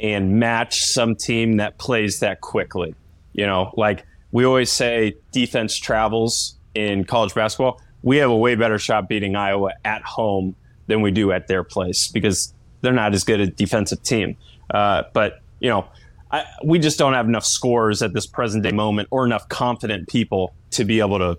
and 0.00 0.40
match 0.40 0.80
some 0.80 1.14
team 1.14 1.58
that 1.58 1.78
plays 1.78 2.20
that 2.20 2.40
quickly. 2.40 2.94
You 3.34 3.46
know, 3.46 3.72
like 3.76 4.04
we 4.32 4.44
always 4.44 4.72
say, 4.72 5.16
defense 5.30 5.78
travels 5.78 6.55
in 6.76 7.04
college 7.04 7.34
basketball. 7.34 7.80
We 8.02 8.18
have 8.18 8.30
a 8.30 8.36
way 8.36 8.54
better 8.54 8.78
shot 8.78 9.08
beating 9.08 9.34
Iowa 9.34 9.72
at 9.84 10.02
home 10.02 10.54
than 10.86 11.00
we 11.00 11.10
do 11.10 11.32
at 11.32 11.48
their 11.48 11.64
place 11.64 12.08
because 12.08 12.54
they're 12.80 12.92
not 12.92 13.14
as 13.14 13.24
good 13.24 13.40
a 13.40 13.46
defensive 13.46 14.02
team. 14.02 14.36
Uh, 14.70 15.04
but 15.12 15.40
you 15.58 15.68
know, 15.70 15.86
I, 16.30 16.44
we 16.64 16.78
just 16.78 16.98
don't 16.98 17.14
have 17.14 17.26
enough 17.26 17.44
scores 17.44 18.02
at 18.02 18.12
this 18.12 18.26
present 18.26 18.62
day 18.62 18.72
moment, 18.72 19.08
or 19.10 19.24
enough 19.24 19.48
confident 19.48 20.08
people 20.08 20.54
to 20.72 20.84
be 20.84 21.00
able 21.00 21.18
to 21.18 21.38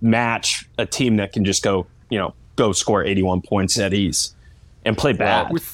match 0.00 0.68
a 0.78 0.86
team 0.86 1.16
that 1.16 1.32
can 1.32 1.44
just 1.44 1.62
go, 1.62 1.86
you 2.08 2.18
know, 2.18 2.34
go 2.56 2.72
score 2.72 3.04
81 3.04 3.42
points 3.42 3.78
at 3.78 3.92
ease 3.92 4.34
and 4.84 4.96
play 4.96 5.12
bad. 5.12 5.44
Well, 5.44 5.54
we, 5.54 5.60
th- 5.60 5.72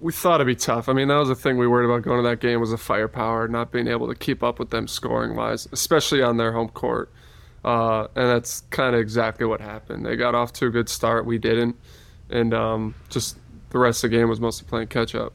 we 0.00 0.12
thought 0.12 0.36
it'd 0.36 0.46
be 0.46 0.54
tough. 0.54 0.88
I 0.88 0.92
mean, 0.92 1.08
that 1.08 1.16
was 1.16 1.28
the 1.28 1.34
thing 1.34 1.56
we 1.56 1.66
worried 1.66 1.86
about 1.86 2.02
going 2.02 2.22
to 2.22 2.28
that 2.28 2.40
game 2.40 2.60
was 2.60 2.70
the 2.70 2.78
firepower, 2.78 3.48
not 3.48 3.72
being 3.72 3.88
able 3.88 4.08
to 4.08 4.14
keep 4.14 4.42
up 4.42 4.58
with 4.58 4.70
them 4.70 4.86
scoring 4.86 5.34
wise, 5.34 5.68
especially 5.72 6.22
on 6.22 6.36
their 6.36 6.52
home 6.52 6.68
court. 6.68 7.10
Uh, 7.64 8.06
and 8.14 8.28
that's 8.28 8.60
kind 8.70 8.94
of 8.94 9.00
exactly 9.00 9.46
what 9.46 9.60
happened. 9.60 10.06
They 10.06 10.16
got 10.16 10.34
off 10.34 10.52
to 10.54 10.66
a 10.66 10.70
good 10.70 10.88
start. 10.88 11.26
We 11.26 11.38
didn't. 11.38 11.76
And 12.30 12.54
um, 12.54 12.94
just 13.08 13.36
the 13.70 13.78
rest 13.78 14.04
of 14.04 14.10
the 14.10 14.16
game 14.16 14.28
was 14.28 14.40
mostly 14.40 14.66
playing 14.68 14.88
catch 14.88 15.14
up. 15.14 15.32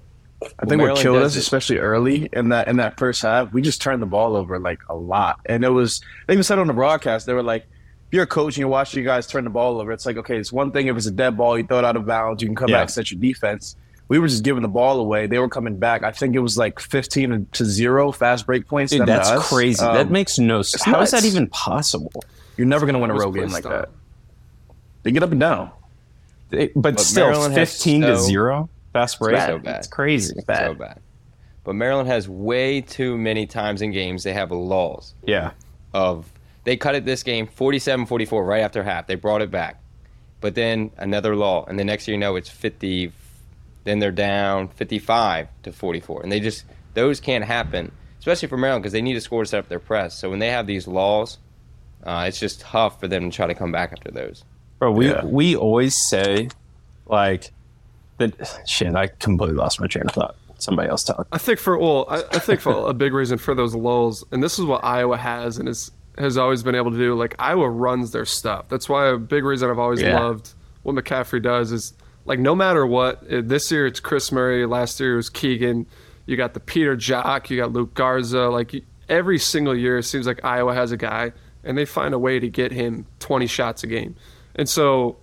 I 0.60 0.66
think 0.66 0.82
what 0.82 0.98
killed 0.98 1.24
us, 1.24 1.36
it. 1.36 1.40
especially 1.40 1.78
early 1.78 2.30
in 2.34 2.50
that 2.50 2.68
in 2.68 2.78
that 2.78 3.00
first 3.00 3.22
half, 3.22 3.54
we 3.54 3.62
just 3.62 3.82
turned 3.82 4.02
the 4.02 4.08
ball 4.08 4.36
over 4.36 4.60
like 4.60 4.82
a 4.90 4.96
lot, 4.96 5.40
and 5.46 5.64
it 5.64 5.70
was. 5.70 6.02
They 6.28 6.34
even 6.34 6.44
said 6.44 6.60
on 6.60 6.68
the 6.68 6.74
broadcast 6.74 7.26
they 7.26 7.34
were 7.34 7.44
like, 7.44 7.64
"If 7.64 8.14
you're 8.14 8.24
a 8.24 8.28
coach 8.28 8.56
and 8.56 8.58
you're 8.58 8.68
watching 8.68 9.00
you 9.00 9.06
guys 9.06 9.26
turn 9.26 9.46
the 9.46 9.50
ball 9.50 9.80
over, 9.80 9.92
it's 9.92 10.06
like 10.06 10.18
okay, 10.18 10.38
it's 10.38 10.52
one 10.52 10.72
thing 10.72 10.88
if 10.88 10.98
it's 10.98 11.06
a 11.06 11.12
dead 11.12 11.38
ball, 11.38 11.58
you 11.58 11.66
throw 11.66 11.80
it 11.80 11.86
out 11.86 11.96
of 11.96 12.06
bounds, 12.06 12.42
you 12.42 12.48
can 12.48 12.56
come 12.56 12.70
yeah. 12.70 12.82
back, 12.82 12.90
set 12.90 13.12
your 13.12 13.22
defense. 13.22 13.78
We 14.14 14.20
were 14.20 14.28
just 14.28 14.44
giving 14.44 14.62
the 14.62 14.68
ball 14.68 15.00
away. 15.00 15.26
They 15.26 15.40
were 15.40 15.50
coming 15.50 15.80
back. 15.80 16.04
I 16.04 16.12
think 16.12 16.36
it 16.36 16.40
was 16.40 16.56
like 16.56 16.80
15 16.80 17.48
to 17.54 17.66
zero 17.66 18.12
fast 18.12 18.46
break 18.46 18.68
points. 18.68 18.92
Dude, 18.92 19.08
that's 19.08 19.48
crazy. 19.50 19.84
Um, 19.84 19.96
that 19.96 20.12
makes 20.12 20.38
no 20.38 20.62
sense. 20.62 20.84
How 20.84 20.92
nuts. 20.92 21.14
is 21.14 21.24
that 21.24 21.28
even 21.28 21.48
possible? 21.48 22.12
You're 22.56 22.68
never 22.68 22.86
going 22.86 22.94
to 22.94 23.00
win 23.00 23.10
a 23.10 23.16
road 23.16 23.32
game 23.32 23.50
like 23.50 23.64
that. 23.64 23.90
They 25.02 25.10
get 25.10 25.24
up 25.24 25.32
and 25.32 25.40
down. 25.40 25.72
They, 26.52 26.68
but, 26.68 26.94
but, 26.94 27.00
still, 27.00 27.26
Maryland 27.26 27.56
15 27.56 28.02
to 28.02 28.18
zero 28.20 28.70
fast 28.92 29.18
break. 29.18 29.36
So 29.42 29.58
bad. 29.58 29.78
It's 29.78 29.88
crazy. 29.88 30.36
It's 30.38 30.46
bad. 30.46 30.68
So 30.68 30.74
bad. 30.76 31.00
But 31.64 31.74
Maryland 31.74 32.08
has 32.08 32.30
way 32.30 32.82
too 32.82 33.18
many 33.18 33.48
times 33.48 33.82
in 33.82 33.90
games 33.90 34.22
they 34.22 34.34
have 34.34 34.52
laws. 34.52 35.16
Yeah. 35.26 35.54
Of 35.92 36.32
they 36.66 36.78
cut 36.78 36.94
it 36.94 37.04
this 37.04 37.24
game 37.24 37.48
47-44 37.48 38.46
right 38.46 38.62
after 38.62 38.84
half. 38.84 39.08
They 39.08 39.16
brought 39.16 39.42
it 39.42 39.50
back. 39.50 39.82
But 40.40 40.54
then 40.54 40.92
another 40.98 41.36
law 41.36 41.66
and 41.66 41.80
the 41.80 41.84
next 41.84 42.08
year 42.08 42.14
you 42.14 42.20
know 42.20 42.36
it's 42.36 42.50
50 42.50 43.12
then 43.84 44.00
they're 44.00 44.12
down 44.12 44.70
55 44.70 45.48
to 45.64 45.72
44. 45.72 46.24
And 46.24 46.32
they 46.32 46.40
just, 46.40 46.66
those 46.94 47.20
can't 47.20 47.44
happen, 47.44 47.92
especially 48.20 48.48
for 48.48 48.58
Maryland 48.58 48.84
because 48.84 48.94
they 48.94 49.02
need 49.02 49.18
a 49.18 49.22
score 49.22 49.44
to 49.44 49.50
set 49.50 49.60
up 49.60 49.70
their 49.70 49.80
press. 49.80 50.18
So 50.18 50.30
when 50.30 50.40
they 50.40 50.50
have 50.50 50.68
these 50.68 50.88
laws, 50.88 51.38
uh, 52.04 52.26
it's 52.28 52.40
just 52.40 52.62
tough 52.62 53.00
for 53.00 53.08
them 53.08 53.30
to 53.30 53.36
try 53.36 53.48
to 53.48 53.56
come 53.56 53.72
back 53.72 53.92
after 53.92 54.12
those. 54.12 54.44
Bro, 54.80 54.92
we, 54.94 55.10
yeah. 55.10 55.24
we 55.26 55.56
always 55.56 55.96
say, 56.10 56.50
like, 57.06 57.52
that 58.18 58.62
shit, 58.68 58.96
I 58.96 59.08
completely 59.08 59.56
lost 59.56 59.80
my 59.80 59.88
train 59.88 60.08
of 60.08 60.14
thought. 60.14 60.36
Somebody 60.60 60.90
else 60.90 61.04
talk. 61.04 61.28
I 61.32 61.38
think 61.38 61.60
for, 61.60 61.78
well, 61.78 62.06
I, 62.08 62.24
I 62.32 62.40
think 62.40 62.62
for 62.62 62.90
a 62.90 62.94
big 62.94 63.12
reason 63.14 63.38
for 63.38 63.54
those 63.54 63.76
lulls, 63.76 64.24
and 64.32 64.42
this 64.42 64.58
is 64.58 64.64
what 64.64 64.84
Iowa 64.84 65.18
has 65.18 65.58
and 65.58 65.68
is, 65.68 65.92
has 66.18 66.38
always 66.38 66.64
been 66.64 66.76
able 66.76 66.92
to 66.92 66.98
do. 66.98 67.16
Like, 67.16 67.36
Iowa 67.38 67.70
runs 67.70 68.12
their 68.12 68.24
stuff. 68.24 68.70
That's 68.70 68.88
why 68.88 69.08
a 69.08 69.18
big 69.18 69.44
reason 69.44 69.70
I've 69.70 69.80
always 69.80 70.02
yeah. 70.02 70.18
loved 70.18 70.54
what 70.84 70.96
McCaffery 70.96 71.42
does 71.42 71.72
is 71.72 71.94
like 72.26 72.40
no 72.40 72.56
matter 72.56 72.86
what, 72.86 73.24
uh, 73.32 73.42
this 73.44 73.72
year 73.72 73.86
it's 73.86 74.00
Kris 74.00 74.32
Murray. 74.32 74.66
Last 74.66 75.00
year 75.00 75.14
it 75.14 75.18
was 75.18 75.30
Keegan. 75.30 75.86
You 76.26 76.38
got 76.38 76.54
the 76.54 76.60
Peter 76.60 76.96
Jok. 76.96 77.50
You 77.50 77.58
got 77.58 77.74
Luka 77.74 77.92
Garza. 77.94 78.50
Like 78.50 78.84
every 79.10 79.40
single 79.40 79.76
year, 79.76 79.98
it 79.98 80.04
seems 80.04 80.26
like 80.26 80.44
Iowa 80.44 80.74
has 80.74 80.92
a 80.92 80.98
guy, 80.98 81.34
and 81.64 81.78
they 81.78 81.86
find 81.86 82.14
a 82.14 82.20
way 82.20 82.40
to 82.40 82.50
get 82.50 82.72
him 82.72 83.06
20 83.20 83.48
shots 83.48 83.84
a 83.84 83.88
game. 83.88 84.16
And 84.56 84.70
so, 84.70 85.18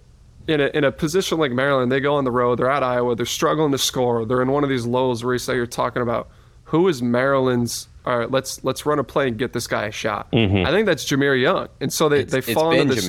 in 0.47 0.61
a 0.61 0.67
in 0.69 0.85
a 0.85 0.93
position 0.93 1.39
like 1.39 1.53
Maryland, 1.53 1.91
they 1.91 2.01
go 2.01 2.15
on 2.15 2.25
the 2.25 2.31
road. 2.31 2.59
They're 2.59 2.71
at 2.71 2.83
Iowa. 2.83 3.15
They're 3.15 3.27
struggling 3.27 3.73
to 3.73 3.79
score. 3.79 4.25
They're 4.25 4.43
in 4.43 4.51
one 4.51 4.65
of 4.65 4.71
these 4.71 4.87
lows 4.87 5.25
where 5.25 5.35
you 5.35 5.39
say 5.39 5.55
you're 5.55 5.67
talking 5.67 6.03
about 6.03 6.29
who 6.65 6.89
is 6.89 7.03
Maryland's. 7.03 7.89
All 8.07 8.19
right, 8.19 8.31
let's 8.31 8.65
let's 8.65 8.87
run 8.87 8.99
a 8.99 9.05
play 9.05 9.29
and 9.29 9.39
get 9.39 9.53
this 9.53 9.67
guy 9.67 9.87
a 9.87 9.91
shot. 9.91 10.33
Mm-hmm. 10.33 10.67
I 10.67 10.71
think 10.71 10.87
that's 10.87 11.05
Jahmir 11.05 11.41
Young. 11.41 11.69
And 11.81 11.93
so 11.93 12.09
they 12.09 12.21
it's, 12.21 12.33
they 12.33 12.41
fall 12.41 12.73
into 12.73 12.95
this. 12.95 13.09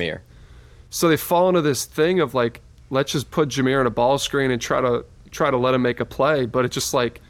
So 0.90 1.08
they 1.08 1.16
fall 1.16 1.48
into 1.48 1.62
this 1.62 1.86
thing 1.86 2.20
of 2.20 2.34
like 2.34 2.60
let's 2.92 3.10
just 3.10 3.30
put 3.30 3.48
Jahmir 3.48 3.80
in 3.80 3.86
a 3.86 3.90
ball 3.90 4.18
screen 4.18 4.50
and 4.50 4.60
try 4.60 4.80
to 4.80 5.04
try 5.30 5.50
to 5.50 5.56
let 5.56 5.74
him 5.74 5.82
make 5.82 5.98
a 5.98 6.04
play. 6.04 6.46
But 6.46 6.66
it's 6.66 6.74
just 6.74 6.94
like 6.94 7.20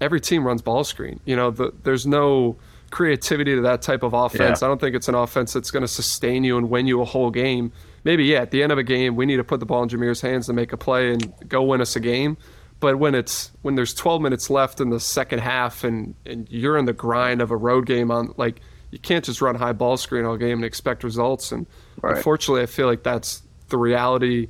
every 0.00 0.20
team 0.20 0.46
runs 0.46 0.62
ball 0.62 0.84
screen. 0.84 1.18
You 1.24 1.34
know, 1.34 1.50
the, 1.50 1.72
there's 1.82 2.06
no 2.06 2.56
creativity 2.90 3.54
to 3.54 3.62
that 3.62 3.82
type 3.82 4.02
of 4.02 4.12
offense. 4.12 4.60
Yeah. 4.60 4.66
I 4.66 4.68
don't 4.68 4.80
think 4.80 4.94
it's 4.94 5.08
an 5.08 5.14
offense 5.14 5.54
that's 5.54 5.70
going 5.70 5.80
to 5.80 5.88
sustain 5.88 6.44
you 6.44 6.58
and 6.58 6.68
win 6.70 6.86
you 6.86 7.00
a 7.00 7.04
whole 7.04 7.30
game. 7.30 7.72
Maybe 8.04 8.24
yeah, 8.26 8.42
at 8.42 8.50
the 8.50 8.62
end 8.62 8.72
of 8.72 8.78
a 8.78 8.84
game, 8.84 9.16
we 9.16 9.26
need 9.26 9.38
to 9.38 9.44
put 9.44 9.58
the 9.58 9.66
ball 9.66 9.82
in 9.82 9.88
Jahmir's 9.88 10.20
hands 10.20 10.46
to 10.46 10.52
make 10.52 10.72
a 10.72 10.76
play 10.76 11.10
and 11.10 11.32
go 11.48 11.62
win 11.62 11.80
us 11.80 11.96
a 11.96 12.00
game. 12.00 12.36
But 12.78 12.98
when 12.98 13.14
it's 13.14 13.50
when 13.62 13.74
there's 13.74 13.94
12 13.94 14.20
minutes 14.20 14.50
left 14.50 14.82
in 14.82 14.90
the 14.90 15.00
second 15.00 15.38
half 15.38 15.82
and 15.82 16.14
and 16.26 16.46
you're 16.50 16.76
in 16.76 16.84
the 16.84 16.92
grind 16.92 17.40
of 17.40 17.50
a 17.50 17.56
road 17.56 17.86
game 17.86 18.10
on 18.10 18.34
like 18.36 18.60
you 18.90 18.98
can't 18.98 19.24
just 19.24 19.40
run 19.40 19.54
high 19.54 19.72
ball 19.72 19.96
screen 19.96 20.26
all 20.26 20.36
game 20.36 20.58
and 20.58 20.64
expect 20.64 21.02
results. 21.02 21.52
And 21.52 21.66
right. 22.02 22.18
unfortunately, 22.18 22.62
I 22.62 22.66
feel 22.66 22.86
like 22.86 23.02
that's 23.02 23.42
the 23.68 23.78
reality 23.78 24.48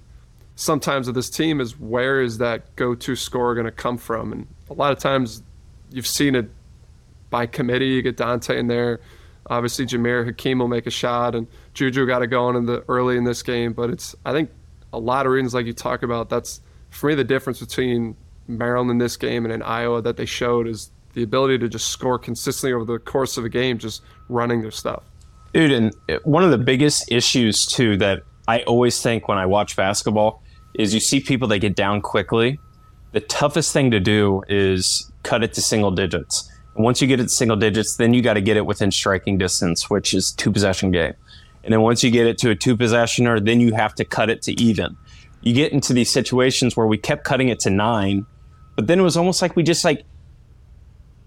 sometimes 0.57 1.07
with 1.07 1.15
this 1.15 1.31
team 1.31 1.61
is 1.61 1.79
where 1.79 2.21
is 2.21 2.39
that 2.39 2.75
go-to 2.77 3.15
scorer 3.15 3.55
going 3.55 3.67
to 3.67 3.71
come 3.71 3.97
from? 3.97 4.33
And 4.33 4.47
a 4.69 4.73
lot 4.73 4.91
of 4.91 4.99
times 4.99 5.43
you've 5.93 6.07
seen 6.07 6.35
it 6.35 6.51
by 7.31 7.47
committee. 7.47 7.89
You 7.89 8.03
get 8.03 8.17
Dante 8.17 8.59
in 8.59 8.67
there. 8.67 9.01
Obviously, 9.49 9.87
Jahmir 9.87 10.25
Hakeem 10.25 10.59
will 10.59 10.67
make 10.67 10.87
a 10.87 10.91
shot, 10.91 11.37
and 11.37 11.47
Juju 11.75 12.05
got 12.05 12.23
it 12.23 12.29
going 12.29 12.57
in 12.57 12.67
the 12.67 12.85
early 12.89 13.17
in 13.17 13.23
this 13.23 13.45
game. 13.45 13.73
But 13.73 13.91
it's 13.91 14.17
I 14.25 14.33
think 14.33 14.51
a 14.93 14.99
lot 14.99 15.25
of 15.27 15.33
reasons, 15.33 15.55
like 15.55 15.67
you 15.67 15.73
talk 15.73 16.03
about, 16.03 16.29
that's 16.29 16.61
for 16.91 17.09
me 17.09 17.15
the 17.15 17.23
difference 17.23 17.61
between 17.61 18.17
Maryland 18.49 18.91
in 18.91 18.99
this 18.99 19.17
game 19.17 19.45
and 19.45 19.55
in 19.55 19.63
Iowa 19.63 20.03
that 20.03 20.17
they 20.17 20.25
showed 20.25 20.67
is 20.67 20.91
the 21.13 21.23
ability 21.23 21.59
to 21.59 21.69
just 21.69 21.89
score 21.89 22.19
consistently 22.19 22.73
over 22.73 22.85
the 22.85 22.99
course 22.99 23.37
of 23.37 23.45
a 23.45 23.49
game, 23.49 23.79
just 23.79 24.03
running 24.29 24.63
their 24.63 24.71
stuff. 24.73 25.05
Dude, 25.53 25.71
and 25.71 25.95
one 26.25 26.43
of 26.43 26.51
the 26.51 26.59
biggest 26.59 27.11
issues 27.11 27.67
too 27.67 27.97
that 27.99 28.23
I 28.49 28.63
always 28.63 29.01
think 29.01 29.29
when 29.29 29.39
I 29.39 29.47
watch 29.47 29.77
basketball 29.77 30.43
is 30.78 30.95
you 30.95 31.00
see 31.00 31.21
people 31.21 31.49
that 31.49 31.59
get 31.59 31.75
down 31.75 32.00
quickly. 32.00 32.59
The 33.12 33.21
toughest 33.21 33.73
thing 33.73 33.90
to 33.90 34.00
do 34.00 34.42
is 34.49 35.11
cut 35.23 35.42
it 35.42 35.54
to 35.54 35.62
single 35.62 35.90
digits. 35.90 36.50
And 36.75 36.85
once 36.85 37.00
you 37.00 37.09
get 37.09 37.21
it 37.21 37.25
to 37.25 37.28
single 37.30 37.56
digits, 37.56 37.97
then 37.97 38.12
you 38.12 38.23
got 38.23 38.35
to 38.35 38.40
get 38.40 38.56
it 38.56 38.66
within 38.66 38.90
striking 38.90 39.38
distance, 39.38 39.88
which 39.88 40.12
is 40.12 40.33
two 40.33 40.52
possession 40.52 40.90
game. 40.90 41.14
And 41.64 41.73
then 41.73 41.80
once 41.80 42.04
you 42.04 42.11
get 42.11 42.26
it 42.26 42.38
to 42.38 42.50
a 42.50 42.54
two 42.54 42.76
possessioner, 42.76 43.45
then 43.45 43.61
you 43.61 43.75
have 43.75 43.95
to 43.97 44.04
cut 44.04 44.30
it 44.30 44.42
to 44.42 44.52
even. 44.61 44.97
You 45.42 45.54
get 45.54 45.73
into 45.73 45.92
these 45.92 46.12
situations 46.12 46.76
where 46.76 46.87
we 46.87 46.99
kept 46.99 47.25
cutting 47.25 47.49
it 47.49 47.61
to 47.61 47.71
nine, 47.71 48.26
but 48.76 48.87
then 48.87 48.99
it 49.00 49.02
was 49.02 49.16
almost 49.16 49.42
like 49.42 49.56
we 49.56 49.62
just 49.62 49.85
like 49.85 50.04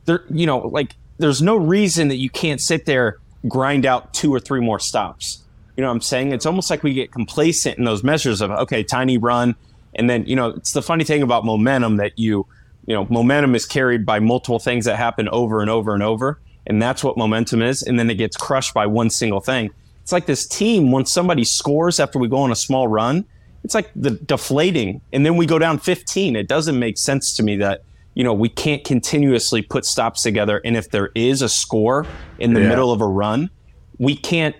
there, 0.05 0.23
you 0.29 0.45
know, 0.45 0.59
like 0.59 0.95
there's 1.17 1.41
no 1.41 1.55
reason 1.55 2.07
that 2.07 2.17
you 2.17 2.29
can't 2.29 2.61
sit 2.61 2.85
there 2.85 3.17
grind 3.47 3.85
out 3.85 4.13
two 4.13 4.33
or 4.33 4.39
three 4.39 4.61
more 4.61 4.79
stops. 4.79 5.43
You 5.79 5.83
know 5.83 5.87
what 5.87 5.93
I'm 5.93 6.01
saying? 6.01 6.33
It's 6.33 6.45
almost 6.45 6.69
like 6.69 6.83
we 6.83 6.93
get 6.93 7.13
complacent 7.13 7.77
in 7.77 7.85
those 7.85 8.03
measures 8.03 8.41
of, 8.41 8.51
okay, 8.51 8.83
tiny 8.83 9.17
run. 9.17 9.55
And 9.95 10.09
then, 10.09 10.25
you 10.25 10.35
know, 10.35 10.49
it's 10.49 10.73
the 10.73 10.81
funny 10.81 11.05
thing 11.05 11.21
about 11.21 11.45
momentum 11.45 11.95
that 11.95 12.19
you, 12.19 12.45
you 12.85 12.93
know, 12.93 13.07
momentum 13.09 13.55
is 13.55 13.65
carried 13.65 14.05
by 14.05 14.19
multiple 14.19 14.59
things 14.59 14.83
that 14.83 14.97
happen 14.97 15.29
over 15.29 15.61
and 15.61 15.69
over 15.69 15.93
and 15.93 16.03
over. 16.03 16.37
And 16.67 16.81
that's 16.81 17.01
what 17.01 17.15
momentum 17.15 17.61
is. 17.61 17.81
And 17.81 17.97
then 17.97 18.09
it 18.09 18.15
gets 18.15 18.35
crushed 18.35 18.73
by 18.73 18.87
one 18.87 19.09
single 19.09 19.39
thing. 19.39 19.69
It's 20.03 20.11
like 20.11 20.25
this 20.25 20.45
team, 20.45 20.91
when 20.91 21.05
somebody 21.05 21.45
scores 21.45 21.97
after 21.97 22.19
we 22.19 22.27
go 22.27 22.39
on 22.39 22.51
a 22.51 22.57
small 22.57 22.89
run, 22.89 23.23
it's 23.63 23.73
like 23.73 23.89
the 23.95 24.11
deflating. 24.11 24.99
And 25.13 25.25
then 25.25 25.37
we 25.37 25.45
go 25.45 25.59
down 25.59 25.79
15. 25.79 26.35
It 26.35 26.49
doesn't 26.49 26.77
make 26.77 26.97
sense 26.97 27.37
to 27.37 27.43
me 27.43 27.55
that, 27.55 27.85
you 28.15 28.25
know, 28.25 28.33
we 28.33 28.49
can't 28.49 28.83
continuously 28.83 29.61
put 29.61 29.85
stops 29.85 30.23
together. 30.23 30.59
And 30.65 30.75
if 30.75 30.91
there 30.91 31.11
is 31.15 31.41
a 31.41 31.47
score 31.47 32.05
in 32.37 32.53
the 32.53 32.59
yeah. 32.59 32.67
middle 32.67 32.91
of 32.91 32.99
a 32.99 33.07
run, 33.07 33.49
we 33.97 34.17
can't 34.17 34.57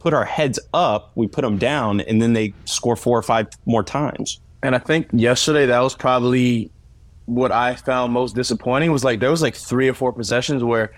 put 0.00 0.12
our 0.12 0.24
heads 0.24 0.58
up, 0.74 1.12
we 1.14 1.28
put 1.28 1.42
them 1.42 1.58
down, 1.58 2.00
and 2.00 2.20
then 2.20 2.32
they 2.32 2.52
score 2.64 2.96
four 2.96 3.16
or 3.16 3.22
five 3.22 3.48
more 3.66 3.84
times. 3.84 4.40
And 4.62 4.74
I 4.74 4.78
think 4.78 5.08
yesterday 5.12 5.66
that 5.66 5.80
was 5.80 5.94
probably 5.94 6.70
what 7.26 7.52
I 7.52 7.76
found 7.76 8.12
most 8.12 8.34
disappointing 8.34 8.90
was 8.90 9.04
like 9.04 9.20
there 9.20 9.30
was 9.30 9.42
like 9.42 9.54
three 9.54 9.88
or 9.88 9.94
four 9.94 10.12
possessions 10.12 10.64
where 10.64 10.92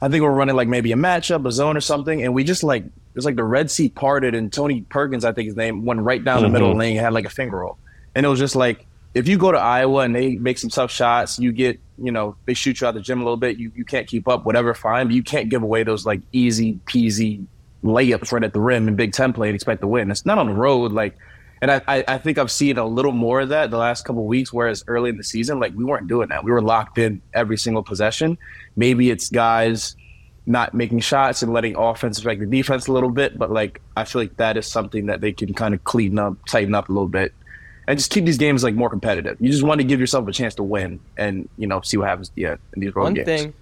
I 0.00 0.08
think 0.08 0.22
we're 0.22 0.30
running 0.30 0.54
like 0.54 0.68
maybe 0.68 0.92
a 0.92 0.96
matchup, 0.96 1.46
a 1.46 1.50
zone 1.50 1.76
or 1.76 1.80
something, 1.80 2.22
and 2.22 2.32
we 2.34 2.44
just 2.44 2.62
like 2.62 2.84
it's 3.14 3.24
like 3.24 3.36
the 3.36 3.44
Red 3.44 3.70
Sea 3.70 3.88
parted 3.88 4.34
and 4.34 4.52
Tony 4.52 4.82
Perkins, 4.82 5.24
I 5.24 5.32
think 5.32 5.46
his 5.46 5.56
name, 5.56 5.84
went 5.84 6.00
right 6.00 6.22
down 6.22 6.36
mm-hmm. 6.36 6.44
the 6.44 6.50
middle 6.50 6.70
of 6.70 6.74
the 6.76 6.78
lane 6.78 6.96
and 6.96 7.04
had 7.04 7.12
like 7.12 7.26
a 7.26 7.30
finger 7.30 7.58
roll. 7.58 7.78
And 8.14 8.24
it 8.24 8.28
was 8.28 8.38
just 8.38 8.56
like 8.56 8.86
if 9.14 9.28
you 9.28 9.36
go 9.36 9.52
to 9.52 9.58
Iowa 9.58 10.00
and 10.00 10.14
they 10.14 10.36
make 10.36 10.58
some 10.58 10.70
tough 10.70 10.90
shots, 10.90 11.38
you 11.38 11.52
get, 11.52 11.78
you 11.98 12.10
know, 12.10 12.36
they 12.46 12.54
shoot 12.54 12.80
you 12.80 12.86
out 12.86 12.94
the 12.94 13.00
gym 13.00 13.20
a 13.20 13.24
little 13.24 13.36
bit, 13.36 13.58
you, 13.58 13.70
you 13.74 13.84
can't 13.84 14.06
keep 14.06 14.26
up, 14.26 14.46
whatever, 14.46 14.72
fine. 14.72 15.08
But 15.08 15.14
you 15.14 15.22
can't 15.22 15.50
give 15.50 15.62
away 15.62 15.82
those 15.82 16.06
like 16.06 16.22
easy 16.32 16.78
peasy 16.86 17.44
layups 17.82 18.32
right 18.32 18.44
at 18.44 18.52
the 18.52 18.60
rim 18.60 18.88
in 18.88 18.96
Big 18.96 19.12
Ten 19.12 19.32
play 19.32 19.48
and 19.48 19.54
expect 19.54 19.80
to 19.80 19.86
win. 19.86 20.10
It's 20.10 20.26
not 20.26 20.38
on 20.38 20.46
the 20.46 20.54
road, 20.54 20.92
like, 20.92 21.16
and 21.60 21.70
I, 21.70 21.80
I 21.86 22.18
think 22.18 22.38
I've 22.38 22.50
seen 22.50 22.76
a 22.76 22.84
little 22.84 23.12
more 23.12 23.40
of 23.40 23.50
that 23.50 23.70
the 23.70 23.78
last 23.78 24.04
couple 24.04 24.24
weeks. 24.26 24.52
Whereas 24.52 24.82
early 24.88 25.10
in 25.10 25.16
the 25.16 25.22
season, 25.22 25.60
like 25.60 25.72
we 25.76 25.84
weren't 25.84 26.08
doing 26.08 26.28
that. 26.30 26.42
We 26.42 26.50
were 26.50 26.60
locked 26.60 26.98
in 26.98 27.22
every 27.34 27.56
single 27.56 27.84
possession. 27.84 28.36
Maybe 28.74 29.10
it's 29.10 29.30
guys 29.30 29.94
not 30.44 30.74
making 30.74 30.98
shots 30.98 31.42
and 31.42 31.52
letting 31.52 31.76
offense 31.76 32.18
affect 32.18 32.40
the 32.40 32.46
defense 32.46 32.88
a 32.88 32.92
little 32.92 33.10
bit, 33.10 33.38
but 33.38 33.52
like 33.52 33.80
I 33.96 34.02
feel 34.02 34.22
like 34.22 34.36
that 34.38 34.56
is 34.56 34.66
something 34.66 35.06
that 35.06 35.20
they 35.20 35.32
can 35.32 35.54
kind 35.54 35.72
of 35.72 35.84
clean 35.84 36.18
up, 36.18 36.36
tighten 36.48 36.74
up 36.74 36.88
a 36.88 36.92
little 36.92 37.06
bit, 37.08 37.32
and 37.86 37.96
just 37.96 38.10
keep 38.10 38.24
these 38.24 38.38
games 38.38 38.64
like 38.64 38.74
more 38.74 38.90
competitive. 38.90 39.36
You 39.40 39.50
just 39.50 39.62
want 39.62 39.80
to 39.80 39.86
give 39.86 40.00
yourself 40.00 40.26
a 40.26 40.32
chance 40.32 40.56
to 40.56 40.64
win, 40.64 40.98
and 41.16 41.48
you 41.58 41.68
know 41.68 41.80
see 41.82 41.96
what 41.96 42.08
happens. 42.08 42.32
Yeah, 42.34 42.56
in 42.74 42.80
these 42.80 42.92
road 42.94 43.04
One 43.04 43.14
games. 43.14 43.26
thing 43.26 43.54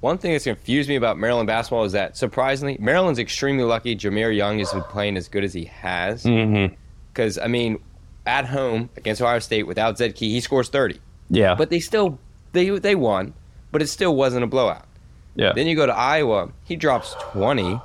one 0.00 0.18
thing 0.18 0.32
that's 0.32 0.44
confused 0.44 0.88
me 0.88 0.96
about 0.96 1.18
Maryland 1.18 1.46
basketball 1.46 1.84
is 1.84 1.92
that 1.92 2.16
surprisingly, 2.16 2.76
Maryland's 2.78 3.18
extremely 3.18 3.64
lucky. 3.64 3.96
Jahmir 3.96 4.34
Young 4.34 4.58
has 4.58 4.72
been 4.72 4.82
playing 4.84 5.16
as 5.16 5.28
good 5.28 5.44
as 5.44 5.52
he 5.54 5.64
has. 5.64 6.22
Because 6.22 7.36
mm-hmm. 7.36 7.44
I 7.44 7.48
mean, 7.48 7.80
at 8.26 8.46
home 8.46 8.90
against 8.96 9.22
Ohio 9.22 9.38
State 9.38 9.64
without 9.64 9.98
Zed 9.98 10.14
Key, 10.14 10.30
he 10.30 10.40
scores 10.40 10.68
thirty. 10.68 11.00
Yeah, 11.30 11.54
but 11.54 11.70
they 11.70 11.80
still 11.80 12.18
they 12.52 12.70
they 12.78 12.94
won, 12.94 13.34
but 13.72 13.82
it 13.82 13.88
still 13.88 14.14
wasn't 14.14 14.44
a 14.44 14.46
blowout. 14.46 14.86
Yeah. 15.34 15.52
Then 15.54 15.66
you 15.66 15.76
go 15.76 15.86
to 15.86 15.94
Iowa, 15.94 16.50
he 16.64 16.76
drops 16.76 17.14
twenty, 17.18 17.80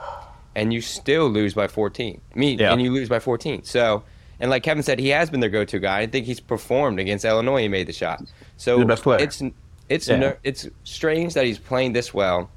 and 0.56 0.74
you 0.74 0.82
still 0.82 1.30
lose 1.30 1.54
by 1.54 1.68
fourteen. 1.68 2.22
I 2.36 2.40
mean, 2.40 2.60
yeah. 2.60 2.72
and 2.72 2.82
you 2.82 2.92
lose 2.92 3.10
by 3.10 3.20
fourteen. 3.20 3.64
So. 3.64 4.04
And 4.40 4.50
like 4.50 4.64
Kevin 4.64 4.82
said, 4.82 4.98
he 4.98 5.10
has 5.10 5.30
been 5.30 5.40
their 5.40 5.52
go-to 5.52 5.78
guy. 5.78 6.00
I 6.00 6.08
think 6.08 6.26
he's 6.26 6.40
performed 6.40 7.00
against 7.00 7.26
Illinois. 7.26 7.62
He 7.62 7.68
made 7.68 7.86
the 7.86 7.94
shot. 7.94 8.24
So 8.58 8.80
the 8.80 8.86
best 8.86 9.04
player. 9.04 9.20
it's 9.20 9.44
it's 9.90 10.08
yeah. 10.08 10.18
ner- 10.18 10.38
it's 10.44 10.68
strange 10.84 11.34
that 11.34 11.46
he's 11.46 11.60
playing 11.60 11.94
this 11.94 12.14
well, 12.14 12.50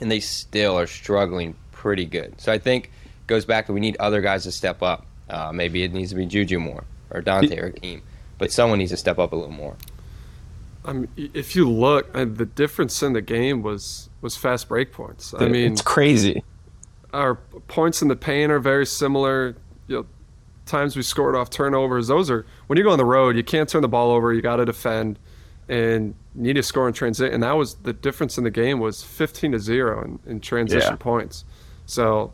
and 0.00 0.10
they 0.10 0.20
still 0.20 0.78
are 0.78 0.86
struggling 0.86 1.54
pretty 1.72 2.04
good. 2.04 2.40
So 2.40 2.52
I 2.52 2.58
think 2.58 2.90
goes 3.26 3.44
back 3.44 3.66
to 3.66 3.72
we 3.72 3.80
need 3.80 3.96
other 3.98 4.20
guys 4.20 4.44
to 4.44 4.52
step 4.52 4.82
up. 4.82 5.06
Uh, 5.28 5.52
maybe 5.52 5.82
it 5.82 5.92
needs 5.92 6.10
to 6.10 6.16
be 6.16 6.26
Juju 6.26 6.58
more 6.58 6.84
or 7.10 7.20
Dante 7.20 7.58
or 7.58 7.70
Keem, 7.70 8.02
but 8.38 8.50
someone 8.50 8.78
needs 8.78 8.90
to 8.90 8.96
step 8.96 9.18
up 9.18 9.32
a 9.32 9.36
little 9.36 9.52
more. 9.52 9.76
I 10.84 10.92
mean, 10.94 11.08
if 11.16 11.54
you 11.54 11.70
look, 11.70 12.08
uh, 12.14 12.24
the 12.24 12.46
difference 12.46 13.02
in 13.02 13.12
the 13.12 13.20
game 13.20 13.62
was 13.62 14.08
was 14.20 14.36
fast 14.36 14.68
break 14.68 14.92
points. 14.92 15.34
I 15.38 15.46
mean, 15.48 15.72
it's 15.72 15.82
crazy. 15.82 16.42
Our 17.12 17.34
points 17.34 18.02
in 18.02 18.08
the 18.08 18.16
paint 18.16 18.50
are 18.50 18.58
very 18.58 18.86
similar. 18.86 19.54
You 19.86 19.96
know, 19.96 20.06
times 20.64 20.96
we 20.96 21.02
scored 21.02 21.36
off 21.36 21.50
turnovers. 21.50 22.08
Those 22.08 22.30
are 22.30 22.46
when 22.68 22.78
you 22.78 22.84
go 22.84 22.90
on 22.90 22.98
the 22.98 23.04
road, 23.04 23.36
you 23.36 23.44
can't 23.44 23.68
turn 23.68 23.82
the 23.82 23.88
ball 23.88 24.10
over. 24.10 24.32
You 24.32 24.40
got 24.40 24.56
to 24.56 24.64
defend, 24.64 25.18
and 25.68 26.14
need 26.34 26.54
to 26.54 26.62
score 26.62 26.88
in 26.88 26.94
transition. 26.94 27.34
And 27.34 27.42
that 27.42 27.52
was 27.52 27.74
the 27.76 27.92
difference 27.92 28.38
in 28.38 28.44
the 28.44 28.50
game 28.50 28.80
was 28.80 29.02
15 29.02 29.52
to 29.52 29.58
zero 29.58 30.04
in, 30.04 30.18
in 30.26 30.40
transition 30.40 30.92
yeah. 30.92 30.96
points. 30.96 31.44
So 31.86 32.32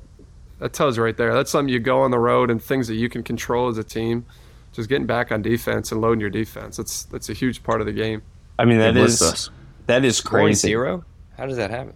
that 0.59 0.73
tells 0.73 0.97
you 0.97 1.03
right 1.03 1.17
there. 1.17 1.35
That's 1.35 1.51
something 1.51 1.73
you 1.73 1.81
go 1.81 2.01
on 2.01 2.11
the 2.11 2.19
road 2.19 2.51
and 2.51 2.63
things 2.63 2.89
that 2.89 2.95
you 2.95 3.09
can 3.09 3.23
control 3.23 3.69
as 3.69 3.79
a 3.79 3.85
team. 3.85 4.25
Just 4.73 4.89
getting 4.89 5.07
back 5.07 5.31
on 5.31 5.43
defense 5.43 5.93
and 5.93 6.01
loading 6.01 6.21
your 6.21 6.31
defense. 6.31 6.77
That's 6.77 7.05
that's 7.05 7.29
a 7.29 7.33
huge 7.33 7.63
part 7.63 7.81
of 7.81 7.87
the 7.87 7.93
game. 7.93 8.23
I 8.59 8.65
mean 8.65 8.79
that 8.79 8.97
is 8.97 9.51
that 9.87 10.05
is 10.05 10.21
crazy. 10.21 10.69
Zero? 10.69 11.05
How 11.37 11.47
does 11.47 11.57
that 11.57 11.71
happen? 11.71 11.95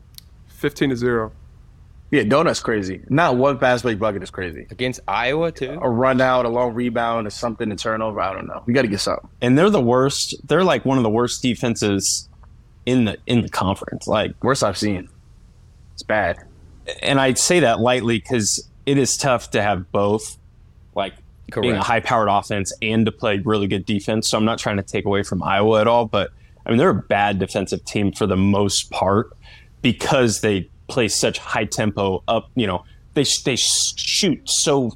15 0.49 0.91
to 0.91 0.97
zero. 0.97 1.33
Yeah, 2.11 2.23
donut's 2.23 2.61
crazy. 2.61 3.03
Not 3.09 3.37
one 3.37 3.59
fast 3.59 3.83
break 3.83 3.99
bucket 3.99 4.23
is 4.23 4.31
crazy. 4.31 4.67
Against 4.71 5.01
Iowa 5.07 5.53
too. 5.53 5.79
A 5.83 5.89
run 5.89 6.21
out, 6.21 6.47
a 6.47 6.49
long 6.49 6.73
rebound, 6.73 7.27
or 7.27 7.31
something, 7.31 7.71
a 7.71 7.77
turnover. 7.77 8.21
I 8.21 8.33
don't 8.33 8.47
know. 8.47 8.63
We 8.65 8.73
got 8.73 8.83
to 8.83 8.89
get 8.89 9.01
something. 9.01 9.29
And 9.43 9.59
they're 9.59 9.69
the 9.69 9.81
worst. 9.81 10.35
They're 10.47 10.65
like 10.65 10.85
one 10.87 10.97
of 10.97 11.03
the 11.03 11.11
worst 11.11 11.43
defenses 11.43 12.29
in 12.87 13.05
the 13.05 13.19
in 13.27 13.43
the 13.43 13.51
conference. 13.51 14.07
Like 14.07 14.33
worst 14.43 14.65
I've 14.65 14.79
seen. 14.79 15.09
It's 15.93 16.03
bad. 16.03 16.39
And 17.03 17.21
I'd 17.21 17.39
say 17.39 17.61
that 17.61 17.81
lightly 17.81 18.19
because 18.19 18.67
it 18.87 18.97
is 18.97 19.19
tough 19.19 19.51
to 19.51 19.61
have 19.61 19.93
both, 19.93 20.39
like 20.95 21.13
Correct. 21.51 21.63
being 21.63 21.75
a 21.75 21.83
high 21.83 22.01
powered 22.01 22.29
offense 22.31 22.73
and 22.81 23.05
to 23.05 23.13
play 23.13 23.39
really 23.45 23.67
good 23.67 23.85
defense. 23.85 24.31
So 24.31 24.39
I'm 24.39 24.47
not 24.47 24.59
trying 24.59 24.79
to 24.79 24.83
take 24.83 25.05
away 25.05 25.23
from 25.23 25.43
Iowa 25.43 25.83
at 25.83 25.87
all, 25.87 26.07
but 26.07 26.31
I 26.65 26.71
mean 26.71 26.79
they're 26.79 26.89
a 26.89 26.95
bad 26.95 27.39
defensive 27.39 27.85
team 27.85 28.13
for 28.13 28.27
the 28.27 28.37
most 28.37 28.91
part 28.91 29.37
because 29.83 30.41
they 30.41 30.71
play 30.89 31.09
such 31.09 31.39
high 31.39 31.65
tempo 31.65 32.23
up. 32.27 32.51
You 32.55 32.67
know, 32.67 32.85
they 33.15 33.25
they 33.45 33.57
shoot 33.57 34.49
so 34.49 34.93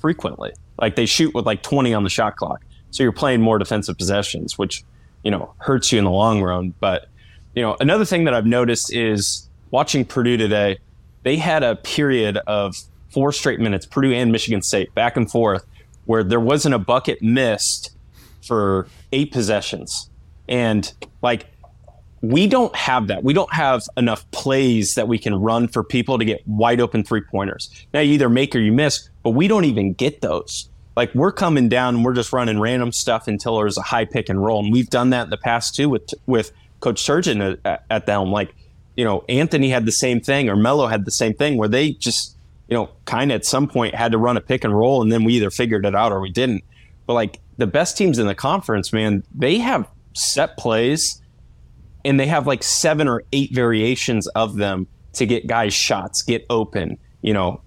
frequently. 0.00 0.52
Like 0.80 0.96
they 0.96 1.06
shoot 1.06 1.34
with 1.34 1.46
like 1.46 1.62
20 1.62 1.94
on 1.94 2.02
the 2.02 2.10
shot 2.10 2.36
clock. 2.36 2.64
So 2.90 3.02
you're 3.02 3.12
playing 3.12 3.40
more 3.40 3.58
defensive 3.58 3.96
possessions, 3.96 4.58
which 4.58 4.82
you 5.22 5.30
know 5.30 5.54
hurts 5.58 5.92
you 5.92 5.98
in 5.98 6.04
the 6.04 6.10
long 6.10 6.42
run. 6.42 6.74
But 6.80 7.08
you 7.54 7.62
know, 7.62 7.76
another 7.80 8.04
thing 8.04 8.24
that 8.24 8.34
I've 8.34 8.46
noticed 8.46 8.92
is 8.92 9.48
watching 9.70 10.04
Purdue 10.04 10.36
today. 10.36 10.78
They 11.22 11.36
had 11.36 11.62
a 11.62 11.76
period 11.76 12.38
of 12.46 12.74
four 13.10 13.32
straight 13.32 13.60
minutes, 13.60 13.86
Purdue 13.86 14.12
and 14.12 14.32
Michigan 14.32 14.62
State, 14.62 14.94
back 14.94 15.16
and 15.16 15.30
forth, 15.30 15.64
where 16.06 16.24
there 16.24 16.40
wasn't 16.40 16.74
a 16.74 16.78
bucket 16.78 17.22
missed 17.22 17.94
for 18.42 18.88
eight 19.12 19.30
possessions. 19.32 20.10
And 20.48 20.92
like 21.22 21.46
we 22.22 22.46
don't 22.46 22.74
have 22.74 23.08
that. 23.08 23.24
We 23.24 23.32
don't 23.32 23.52
have 23.52 23.82
enough 23.96 24.28
plays 24.30 24.94
that 24.94 25.08
we 25.08 25.18
can 25.18 25.34
run 25.34 25.66
for 25.66 25.82
people 25.82 26.18
to 26.18 26.24
get 26.24 26.46
wide 26.46 26.80
open 26.80 27.02
three 27.02 27.20
pointers. 27.20 27.68
Now 27.92 28.00
you 28.00 28.14
either 28.14 28.28
make 28.28 28.54
or 28.54 28.60
you 28.60 28.72
miss, 28.72 29.08
but 29.24 29.30
we 29.30 29.48
don't 29.48 29.64
even 29.64 29.92
get 29.92 30.20
those. 30.20 30.68
Like 30.96 31.12
we're 31.14 31.32
coming 31.32 31.68
down 31.68 31.96
and 31.96 32.04
we're 32.04 32.14
just 32.14 32.32
running 32.32 32.60
random 32.60 32.92
stuff 32.92 33.26
until 33.26 33.56
there's 33.56 33.76
a 33.76 33.82
high 33.82 34.04
pick 34.04 34.28
and 34.28 34.42
roll, 34.42 34.62
and 34.62 34.72
we've 34.72 34.88
done 34.88 35.10
that 35.10 35.24
in 35.24 35.30
the 35.30 35.36
past 35.36 35.74
too 35.74 35.88
with 35.88 36.10
with 36.26 36.52
Coach 36.80 37.02
Turgeon 37.02 37.58
at, 37.64 37.84
at 37.90 38.06
the 38.06 38.12
helm. 38.12 38.30
Like 38.30 38.54
you 38.94 39.04
know, 39.04 39.24
Anthony 39.28 39.70
had 39.70 39.86
the 39.86 39.92
same 39.92 40.20
thing, 40.20 40.48
or 40.48 40.54
Melo 40.54 40.86
had 40.86 41.04
the 41.06 41.10
same 41.10 41.34
thing, 41.34 41.56
where 41.56 41.68
they 41.68 41.92
just 41.92 42.36
you 42.68 42.76
know 42.76 42.90
kind 43.06 43.32
of 43.32 43.36
at 43.36 43.46
some 43.46 43.66
point 43.66 43.94
had 43.94 44.12
to 44.12 44.18
run 44.18 44.36
a 44.36 44.40
pick 44.40 44.64
and 44.64 44.76
roll, 44.76 45.02
and 45.02 45.10
then 45.10 45.24
we 45.24 45.32
either 45.34 45.50
figured 45.50 45.86
it 45.86 45.94
out 45.94 46.12
or 46.12 46.20
we 46.20 46.30
didn't. 46.30 46.62
But 47.06 47.14
like 47.14 47.40
the 47.56 47.66
best 47.66 47.96
teams 47.96 48.18
in 48.18 48.26
the 48.26 48.34
conference, 48.34 48.92
man, 48.92 49.24
they 49.34 49.58
have 49.58 49.88
set 50.12 50.58
plays 50.58 51.21
and 52.04 52.18
they 52.18 52.26
have 52.26 52.46
like 52.46 52.62
seven 52.62 53.08
or 53.08 53.22
eight 53.32 53.52
variations 53.52 54.26
of 54.28 54.56
them 54.56 54.86
to 55.14 55.26
get 55.26 55.46
guys 55.46 55.74
shots, 55.74 56.22
get 56.22 56.44
open. 56.50 56.98
You 57.20 57.32
know, 57.34 57.60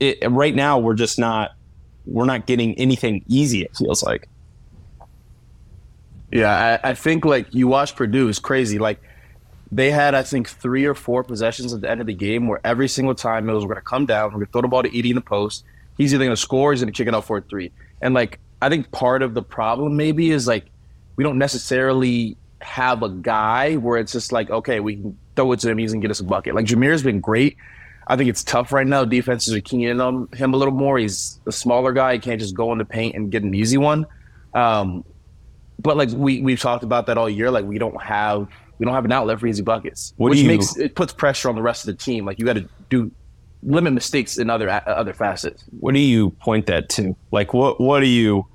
it, 0.00 0.18
right 0.30 0.54
now 0.54 0.78
we're 0.78 0.94
just 0.94 1.18
not 1.18 1.52
we're 2.06 2.24
not 2.24 2.46
getting 2.46 2.74
anything 2.78 3.24
easy. 3.28 3.62
It 3.62 3.76
feels 3.76 4.02
like. 4.02 4.28
Yeah, 6.30 6.78
I, 6.84 6.90
I 6.90 6.94
think 6.94 7.24
like 7.24 7.54
you 7.54 7.68
watch 7.68 7.96
Purdue 7.96 8.28
is 8.28 8.38
crazy. 8.38 8.78
Like 8.78 9.00
they 9.72 9.90
had 9.90 10.14
I 10.14 10.22
think 10.22 10.48
three 10.48 10.84
or 10.84 10.94
four 10.94 11.24
possessions 11.24 11.72
at 11.72 11.80
the 11.80 11.90
end 11.90 12.00
of 12.00 12.06
the 12.06 12.14
game 12.14 12.48
where 12.48 12.60
every 12.64 12.88
single 12.88 13.14
time 13.14 13.48
it 13.48 13.52
was 13.52 13.64
we're 13.64 13.74
gonna 13.74 13.82
come 13.82 14.06
down, 14.06 14.26
we're 14.26 14.40
gonna 14.40 14.46
throw 14.52 14.62
the 14.62 14.68
ball 14.68 14.82
to 14.82 14.90
Edey 14.90 15.10
in 15.10 15.14
the 15.14 15.20
post. 15.20 15.64
He's 15.96 16.12
either 16.14 16.24
gonna 16.24 16.36
score, 16.36 16.72
he's 16.72 16.80
gonna 16.80 16.92
kick 16.92 17.08
it 17.08 17.14
out 17.14 17.24
for 17.24 17.38
a 17.38 17.40
three. 17.40 17.72
And 18.02 18.14
like 18.14 18.38
I 18.60 18.68
think 18.68 18.90
part 18.90 19.22
of 19.22 19.34
the 19.34 19.42
problem 19.42 19.96
maybe 19.96 20.30
is 20.30 20.46
like 20.46 20.66
we 21.16 21.24
don't 21.24 21.38
necessarily 21.38 22.36
have 22.60 23.02
a 23.02 23.08
guy 23.08 23.76
where 23.76 23.98
it's 23.98 24.12
just 24.12 24.32
like, 24.32 24.50
okay, 24.50 24.80
we 24.80 24.96
can 24.96 25.18
throw 25.36 25.52
it 25.52 25.60
to 25.60 25.70
him, 25.70 25.78
he's 25.78 25.92
gonna 25.92 26.02
get 26.02 26.10
us 26.10 26.20
a 26.20 26.24
bucket. 26.24 26.54
Like 26.54 26.66
Jahmir's 26.66 27.02
been 27.02 27.20
great. 27.20 27.56
I 28.06 28.16
think 28.16 28.30
it's 28.30 28.42
tough 28.42 28.72
right 28.72 28.86
now. 28.86 29.04
Defenses 29.04 29.54
are 29.54 29.60
keying 29.60 29.82
in 29.82 30.00
on 30.00 30.28
him 30.34 30.54
a 30.54 30.56
little 30.56 30.74
more. 30.74 30.98
He's 30.98 31.38
a 31.46 31.52
smaller 31.52 31.92
guy. 31.92 32.14
He 32.14 32.18
can't 32.18 32.40
just 32.40 32.54
go 32.54 32.72
in 32.72 32.78
the 32.78 32.84
paint 32.84 33.14
and 33.14 33.30
get 33.30 33.42
an 33.42 33.54
easy 33.54 33.76
one. 33.76 34.06
Um, 34.54 35.04
but 35.78 35.96
like 35.96 36.08
we 36.10 36.40
we've 36.40 36.60
talked 36.60 36.84
about 36.84 37.06
that 37.06 37.18
all 37.18 37.28
year. 37.28 37.50
Like 37.50 37.66
we 37.66 37.78
don't 37.78 38.00
have 38.02 38.48
we 38.78 38.86
don't 38.86 38.94
have 38.94 39.04
an 39.04 39.12
outlet 39.12 39.38
for 39.38 39.46
easy 39.46 39.62
buckets, 39.62 40.14
what 40.16 40.30
which 40.30 40.40
you, 40.40 40.48
makes 40.48 40.76
it 40.76 40.94
puts 40.94 41.12
pressure 41.12 41.48
on 41.48 41.54
the 41.54 41.62
rest 41.62 41.86
of 41.86 41.96
the 41.96 42.02
team. 42.02 42.24
Like 42.24 42.38
you 42.38 42.46
got 42.46 42.54
to 42.54 42.68
do 42.88 43.10
limit 43.62 43.92
mistakes 43.92 44.38
in 44.38 44.50
other 44.50 44.70
other 44.86 45.12
facets. 45.12 45.64
What 45.80 45.94
do 45.94 46.00
you 46.00 46.30
point 46.30 46.66
that 46.66 46.88
to? 46.90 47.14
Like 47.30 47.52
what 47.52 47.80
what 47.80 48.00
do 48.00 48.06
you 48.06 48.46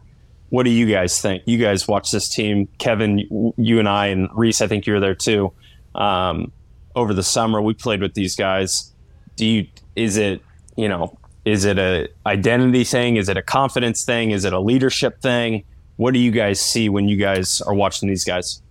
what 0.53 0.65
do 0.65 0.69
you 0.69 0.85
guys 0.85 1.19
think? 1.19 1.41
You 1.47 1.57
guys 1.57 1.87
watch 1.87 2.11
this 2.11 2.29
team, 2.29 2.67
Kevin, 2.77 3.53
you 3.57 3.79
and 3.79 3.89
I, 3.89 4.05
and 4.07 4.29
Reese. 4.35 4.61
I 4.61 4.67
think 4.67 4.85
you 4.85 4.93
were 4.93 4.99
there 4.99 5.15
too. 5.15 5.51
Um, 5.95 6.51
over 6.95 7.11
the 7.11 7.23
summer, 7.23 7.59
we 7.59 7.73
played 7.73 8.01
with 8.03 8.13
these 8.13 8.35
guys. 8.35 8.93
Do 9.35 9.47
you? 9.47 9.67
Is 9.95 10.15
it 10.15 10.43
you 10.77 10.87
know? 10.87 11.17
Is 11.43 11.65
it 11.65 11.79
a 11.79 12.07
identity 12.27 12.83
thing? 12.83 13.15
Is 13.15 13.29
it 13.29 13.37
a 13.37 13.41
confidence 13.41 14.05
thing? 14.05 14.29
Is 14.29 14.45
it 14.45 14.53
a 14.53 14.59
leadership 14.59 15.23
thing? 15.23 15.63
What 15.95 16.13
do 16.13 16.19
you 16.19 16.29
guys 16.29 16.61
see 16.61 16.87
when 16.87 17.07
you 17.07 17.17
guys 17.17 17.59
are 17.61 17.73
watching 17.73 18.07
these 18.07 18.23
guys? 18.23 18.61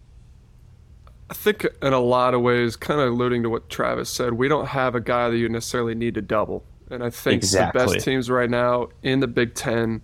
I 1.30 1.34
think 1.34 1.66
in 1.82 1.92
a 1.92 1.98
lot 1.98 2.32
of 2.32 2.42
ways, 2.42 2.76
kind 2.76 3.00
of 3.00 3.08
alluding 3.08 3.42
to 3.42 3.50
what 3.50 3.68
Travis 3.68 4.08
said, 4.08 4.34
we 4.34 4.46
don't 4.46 4.66
have 4.66 4.94
a 4.94 5.00
guy 5.00 5.30
that 5.30 5.36
you 5.36 5.48
necessarily 5.48 5.96
need 5.96 6.14
to 6.14 6.22
double. 6.22 6.62
And 6.92 7.02
I 7.02 7.10
think 7.10 7.42
exactly. 7.42 7.80
the 7.80 7.92
best 7.94 8.04
teams 8.04 8.30
right 8.30 8.48
now 8.48 8.90
in 9.02 9.18
the 9.18 9.26
Big 9.26 9.56
Ten 9.56 10.00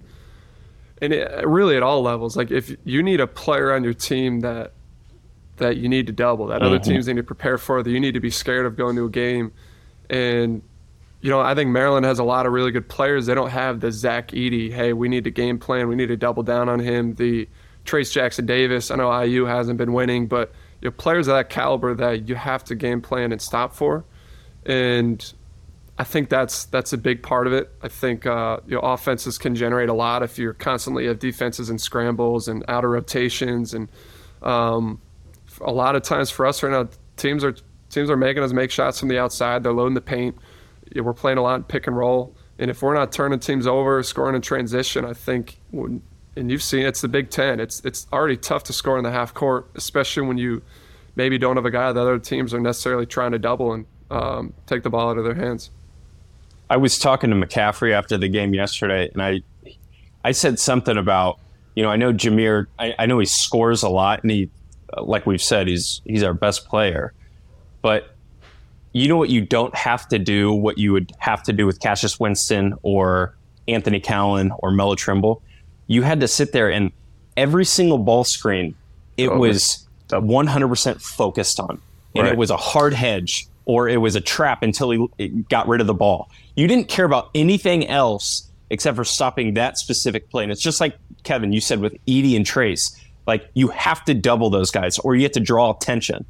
and 1.01 1.13
it, 1.13 1.47
really 1.47 1.77
at 1.77 1.83
all 1.83 2.03
levels. 2.03 2.37
Like 2.37 2.51
if 2.51 2.75
you 2.85 3.03
need 3.03 3.21
a 3.21 3.27
player 3.27 3.73
on 3.73 3.85
your 3.85 3.95
team 3.95 4.41
that 4.41 4.73
that 5.57 5.77
you 5.77 5.89
need 5.89 6.07
to 6.07 6.13
double, 6.13 6.47
that 6.47 6.61
mm-hmm. 6.61 6.67
other 6.67 6.79
teams 6.79 7.07
need 7.09 7.17
to 7.17 7.23
prepare 7.23 7.59
for, 7.59 7.83
that 7.83 7.91
you 7.91 8.01
need 8.01 8.15
to 8.15 8.21
be 8.21 8.31
scared 8.31 8.67
of 8.67 8.77
going 8.77 8.97
to 8.97 9.05
a 9.05 9.11
game, 9.11 9.53
and 10.09 10.63
you 11.21 11.31
know 11.31 11.41
I 11.41 11.55
think 11.55 11.71
Maryland 11.71 12.07
has 12.07 12.19
a 12.19 12.25
lot 12.25 12.47
of 12.47 12.53
really 12.53 12.71
good 12.71 12.89
players. 12.89 13.27
They 13.27 13.35
don't 13.35 13.51
have 13.51 13.81
the 13.81 13.93
Zach 13.93 14.29
Edey. 14.29 14.73
Hey, 14.73 14.93
we 14.93 15.09
need 15.09 15.25
to 15.25 15.31
game 15.31 15.59
plan. 15.59 15.89
We 15.89 15.97
need 15.97 16.09
to 16.09 16.17
double 16.17 16.43
down 16.43 16.69
on 16.69 16.81
him. 16.81 17.15
The 17.15 17.49
Trayce 17.85 18.13
Jackson 18.13 18.47
Davis. 18.47 18.91
I 18.91 18.97
know 18.97 19.23
IU 19.23 19.45
hasn't 19.45 19.79
been 19.79 19.93
winning, 19.93 20.27
but 20.27 20.53
you 20.81 20.89
know, 20.89 20.93
players 20.93 21.29
of 21.29 21.35
that 21.35 21.51
caliber 21.51 21.95
that 21.95 22.29
you 22.29 22.35
have 22.35 22.65
to 22.65 22.75
game 22.75 23.01
plan 23.01 23.33
and 23.33 23.41
stop 23.41 23.75
for, 23.75 24.05
and 24.67 25.33
I 25.99 26.05
think 26.05 26.29
that's 26.29 26.67
that's 26.67 26.93
a 26.93 26.99
big 26.99 27.23
part 27.23 27.49
of 27.49 27.53
it. 27.53 27.71
I 27.83 27.89
think 27.89 28.25
uh, 28.25 28.59
you 28.67 28.77
know, 28.77 28.81
offenses 28.81 29.37
can 29.37 29.57
generate 29.57 29.89
a 29.89 29.95
lot 29.95 30.23
if 30.23 30.39
you're 30.39 30.55
constantly 30.55 31.07
have 31.07 31.19
defenses 31.19 31.71
and 31.71 31.81
scrambles 31.81 32.47
and 32.47 32.65
outer 32.69 32.91
rotations, 32.91 33.75
and 33.75 33.91
um, 34.43 35.01
a 35.61 35.73
lot 35.73 35.97
of 35.97 36.03
times 36.03 36.31
for 36.31 36.47
us 36.47 36.63
right 36.63 36.71
now, 36.71 36.89
teams 37.17 37.43
are 37.43 37.57
teams 37.91 38.11
are 38.11 38.17
making 38.17 38.45
us 38.45 38.53
make 38.53 38.71
shots 38.71 39.01
from 39.01 39.09
the 39.09 39.19
outside. 39.19 39.65
They're 39.65 39.73
loading 39.73 39.95
the 39.95 40.01
paint. 40.01 40.37
We're 40.95 41.13
playing 41.13 41.39
a 41.39 41.43
lot 41.43 41.57
in 41.57 41.65
pick 41.65 41.89
and 41.89 41.97
roll, 41.97 42.37
and 42.61 42.71
if 42.71 42.81
we're 42.81 42.95
not 42.95 43.11
turning 43.11 43.41
teams 43.41 43.67
over, 43.67 44.01
scoring 44.05 44.37
in 44.37 44.43
transition, 44.43 45.05
I 45.05 45.15
think. 45.15 45.59
When, 45.73 46.03
and 46.37 46.53
you've 46.53 46.63
seen 46.63 46.87
it's 46.87 47.01
the 47.01 47.09
Big 47.09 47.31
Ten. 47.31 47.59
It's 47.59 47.85
it's 47.85 48.07
already 48.13 48.37
tough 48.37 48.63
to 48.65 48.73
score 48.73 48.97
in 48.97 49.03
the 49.03 49.11
half 49.11 49.35
court, 49.35 49.69
especially 49.75 50.25
when 50.29 50.39
you 50.39 50.63
maybe 51.17 51.37
don't 51.37 51.57
have 51.57 51.67
a 51.67 51.71
guy 51.73 51.93
that 51.93 52.01
other 52.01 52.21
teams 52.21 52.55
are 52.55 52.61
necessarily 52.61 53.07
trying 53.07 53.33
to 53.33 53.41
double 53.41 53.73
and 53.73 53.87
um, 54.13 54.55
take 54.67 54.85
the 54.85 54.91
ball 54.91 55.11
out 55.11 55.19
of 55.19 55.25
their 55.25 55.35
hands. 55.35 55.71
I 56.71 56.77
was 56.77 56.99
talking 56.99 57.31
to 57.31 57.37
McCaffery 57.37 57.93
after 57.93 58.19
the 58.19 58.29
game 58.29 58.55
yesterday, 58.55 59.11
and 59.13 59.23
I 59.23 59.43
I 60.25 60.33
said 60.33 60.59
something 60.59 60.97
about 60.97 61.41
you 61.75 61.83
know 61.83 61.91
I 61.91 61.97
know 61.97 62.13
Jahmir 62.13 62.67
I, 62.79 62.95
I 62.99 63.07
know 63.07 63.19
he 63.19 63.27
scores 63.27 63.83
a 63.83 63.89
lot, 63.89 64.23
and 64.23 64.31
he 64.31 64.51
like 64.97 65.27
we've 65.27 65.43
said 65.43 65.69
he's 65.69 66.03
he's 66.05 66.23
our 66.23 66.35
best 66.35 66.67
player, 66.67 67.13
but 67.83 68.15
you 68.93 69.09
know 69.09 69.17
what 69.17 69.31
you 69.31 69.45
don't 69.45 69.75
have 69.75 70.09
to 70.09 70.19
do 70.19 70.53
what 70.53 70.79
you 70.79 70.93
would 70.93 71.13
have 71.19 71.43
to 71.45 71.53
do 71.53 71.67
with 71.67 71.81
Cassius 71.81 72.19
Winston 72.19 72.75
or 72.83 73.35
Anthony 73.67 74.01
Cowan 74.01 74.53
or 74.59 74.71
Melo 74.71 74.95
Trimble. 74.95 75.43
You 75.87 76.03
had 76.03 76.21
to 76.21 76.29
sit 76.29 76.53
there 76.53 76.71
and 76.71 76.93
every 77.37 77.65
single 77.65 77.99
ball 77.99 78.25
screen 78.25 78.75
it 79.17 79.29
oh, 79.29 79.39
was 79.39 79.87
100% 80.11 81.03
focused 81.03 81.61
on, 81.61 81.81
and 82.15 82.25
right. 82.25 82.33
it 82.33 82.39
was 82.39 82.51
a 82.51 82.57
hard 82.57 82.95
hedge 82.95 83.47
or 83.69 83.89
it 83.89 83.99
was 83.99 84.17
a 84.17 84.21
trap 84.21 84.63
until 84.63 84.91
he 84.91 85.29
got 85.51 85.69
rid 85.69 85.81
of 85.81 85.87
the 85.87 85.95
ball. 85.95 86.31
You 86.59 86.67
didn't 86.67 86.89
care 86.89 87.05
about 87.05 87.31
anything 87.37 87.87
else 87.87 88.51
except 88.69 88.97
for 88.97 89.05
stopping 89.05 89.55
that 89.55 89.79
specific 89.79 90.29
play. 90.29 90.43
And 90.43 90.51
it's 90.51 90.61
just 90.61 90.81
like 90.81 90.99
Kevin, 91.23 91.53
you 91.53 91.61
said 91.61 91.79
with 91.79 91.97
Edey 92.07 92.35
and 92.35 92.45
Trayce, 92.45 92.97
Like 93.29 93.49
you 93.55 93.69
have 93.69 94.05
to 94.07 94.15
double 94.15 94.51
those 94.51 94.73
guys 94.73 94.99
or 94.99 95.15
you 95.15 95.23
have 95.23 95.33
to 95.33 95.41
draw 95.41 95.71
attention. 95.71 96.25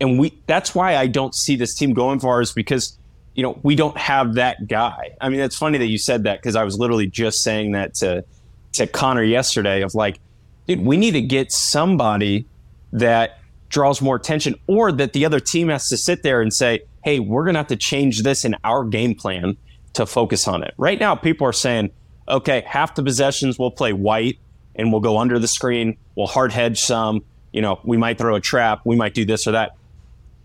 And 0.00 0.18
we 0.18 0.36
that's 0.48 0.74
why 0.74 0.96
I 0.96 1.06
don't 1.06 1.36
see 1.36 1.54
this 1.54 1.76
team 1.76 1.94
going 1.94 2.18
far 2.18 2.40
is 2.40 2.52
because 2.52 2.98
you 3.36 3.44
know, 3.44 3.60
we 3.62 3.76
don't 3.76 3.96
have 3.96 4.34
that 4.34 4.66
guy. 4.66 5.12
I 5.20 5.28
mean, 5.28 5.38
it's 5.38 5.56
funny 5.56 5.78
that 5.78 5.86
you 5.86 5.98
said 5.98 6.24
that 6.24 6.42
because 6.42 6.56
I 6.56 6.64
was 6.64 6.76
literally 6.76 7.06
just 7.06 7.44
saying 7.44 7.70
that 7.72 7.94
to 7.94 8.24
to 8.72 8.88
Connor 8.88 9.22
yesterday 9.22 9.82
of 9.82 9.94
like, 9.94 10.18
dude, 10.66 10.84
we 10.84 10.96
need 10.96 11.12
to 11.12 11.22
get 11.22 11.52
somebody 11.52 12.44
that 12.92 13.38
draws 13.68 14.02
more 14.02 14.16
attention 14.16 14.56
or 14.66 14.90
that 14.90 15.12
the 15.12 15.24
other 15.24 15.38
team 15.38 15.68
has 15.68 15.88
to 15.90 15.96
sit 15.96 16.24
there 16.24 16.40
and 16.40 16.52
say, 16.52 16.80
hey, 17.08 17.20
we're 17.20 17.42
going 17.42 17.54
to 17.54 17.58
have 17.58 17.68
to 17.68 17.76
change 17.76 18.22
this 18.22 18.44
in 18.44 18.54
our 18.64 18.84
game 18.84 19.14
plan 19.14 19.56
to 19.94 20.04
focus 20.04 20.46
on 20.46 20.62
it. 20.62 20.74
Right 20.76 21.00
now, 21.00 21.14
people 21.14 21.46
are 21.46 21.54
saying, 21.54 21.90
okay, 22.28 22.62
half 22.66 22.94
the 22.96 23.02
possessions 23.02 23.58
we'll 23.58 23.70
play 23.70 23.94
white 23.94 24.38
and 24.76 24.92
we'll 24.92 25.00
go 25.00 25.16
under 25.16 25.38
the 25.38 25.48
screen, 25.48 25.96
we'll 26.16 26.26
hard 26.26 26.52
hedge 26.52 26.80
some, 26.80 27.24
you 27.50 27.62
know, 27.62 27.80
we 27.82 27.96
might 27.96 28.18
throw 28.18 28.34
a 28.34 28.40
trap, 28.42 28.82
we 28.84 28.94
might 28.94 29.14
do 29.14 29.24
this 29.24 29.46
or 29.46 29.52
that. 29.52 29.74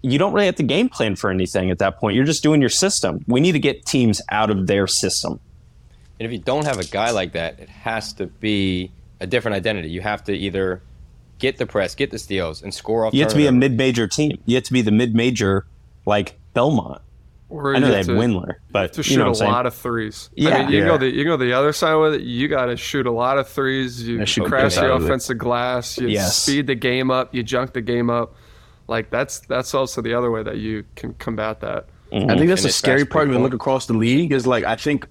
You 0.04 0.18
don't 0.18 0.32
really 0.32 0.46
have 0.46 0.56
to 0.56 0.64
game 0.64 0.88
plan 0.88 1.18
for 1.18 1.30
anything 1.30 1.70
at 1.70 1.80
that 1.80 2.00
point. 2.00 2.16
You're 2.16 2.24
just 2.24 2.44
doing 2.44 2.62
your 2.62 2.70
system. 2.70 3.26
We 3.28 3.42
need 3.42 3.52
to 3.52 3.60
get 3.60 3.86
teams 3.86 4.22
out 4.30 4.50
of 4.50 4.68
their 4.68 4.88
system. 4.88 5.42
And 6.18 6.26
if 6.26 6.32
you 6.32 6.40
don't 6.40 6.64
have 6.64 6.80
a 6.80 6.86
guy 6.86 7.12
like 7.12 7.34
that, 7.34 7.60
it 7.60 7.68
has 7.68 8.14
to 8.14 8.28
be 8.28 8.90
a 9.20 9.28
different 9.28 9.56
identity. 9.56 9.90
You 9.90 10.00
have 10.00 10.24
to 10.26 10.34
either 10.34 10.82
get 11.40 11.58
the 11.58 11.66
press, 11.66 11.94
get 11.94 12.10
the 12.10 12.20
steals, 12.20 12.64
and 12.64 12.74
score 12.74 13.06
off. 13.06 13.14
You 13.14 13.20
have 13.20 13.32
to 13.32 13.38
be 13.38 13.48
a 13.48 13.52
mid-major 13.52 14.08
team. 14.08 14.40
You 14.46 14.56
have 14.56 14.64
to 14.64 14.74
be 14.74 14.82
the 14.82 14.92
mid-major, 14.92 15.66
like 16.06 16.40
Belmont. 16.54 17.02
Or 17.50 17.76
I 17.76 17.80
know 17.80 17.90
they 17.90 17.98
have 17.98 18.08
to, 18.08 18.14
Windler, 18.14 18.56
but 18.72 18.94
to 18.94 19.04
shoot 19.04 19.14
you 19.14 19.20
know 19.20 19.30
a 19.30 19.46
lot 19.46 19.68
of 19.68 19.76
threes. 19.76 20.32
Yeah, 20.36 20.56
I 20.56 20.64
mean, 20.64 20.72
you 20.72 20.80
yeah. 20.80 20.86
go 20.86 20.98
the 20.98 21.08
you 21.08 21.24
go 21.24 21.38
the 21.38 21.54
other 21.54 21.72
side 21.72 21.94
with 21.96 22.16
it. 22.16 22.22
You 22.22 22.48
got 22.48 22.66
to 22.66 22.76
shoot 22.76 23.06
a 23.06 23.12
lot 23.12 23.38
of 23.38 23.48
threes. 23.48 24.02
You 24.08 24.26
crash 24.44 24.74
the 24.74 24.92
offensive 24.92 25.38
glass. 25.38 26.00
You 26.00 26.08
yes. 26.08 26.36
speed 26.36 26.66
the 26.66 26.74
game 26.74 27.12
up. 27.12 27.36
You 27.36 27.44
junk 27.44 27.74
the 27.74 27.82
game 27.82 28.10
up. 28.10 28.36
Like 28.88 29.12
that's 29.12 29.42
that's 29.42 29.76
also 29.76 30.02
the 30.02 30.16
other 30.16 30.32
way 30.32 30.42
that 30.42 30.58
you 30.58 30.84
can 30.96 31.14
combat 31.16 31.60
that. 31.60 31.90
Mm-hmm. 32.12 32.32
I 32.32 32.38
think 32.38 32.50
that's 32.50 32.62
and 32.62 32.70
the 32.70 32.74
scary 32.74 33.06
part 33.06 33.28
when 33.28 33.38
you 33.38 33.44
look 33.44 33.54
across 33.54 33.86
the 33.86 33.94
league. 33.94 34.32
Is 34.32 34.48
like 34.48 34.64
I 34.64 34.76
think 34.76 35.08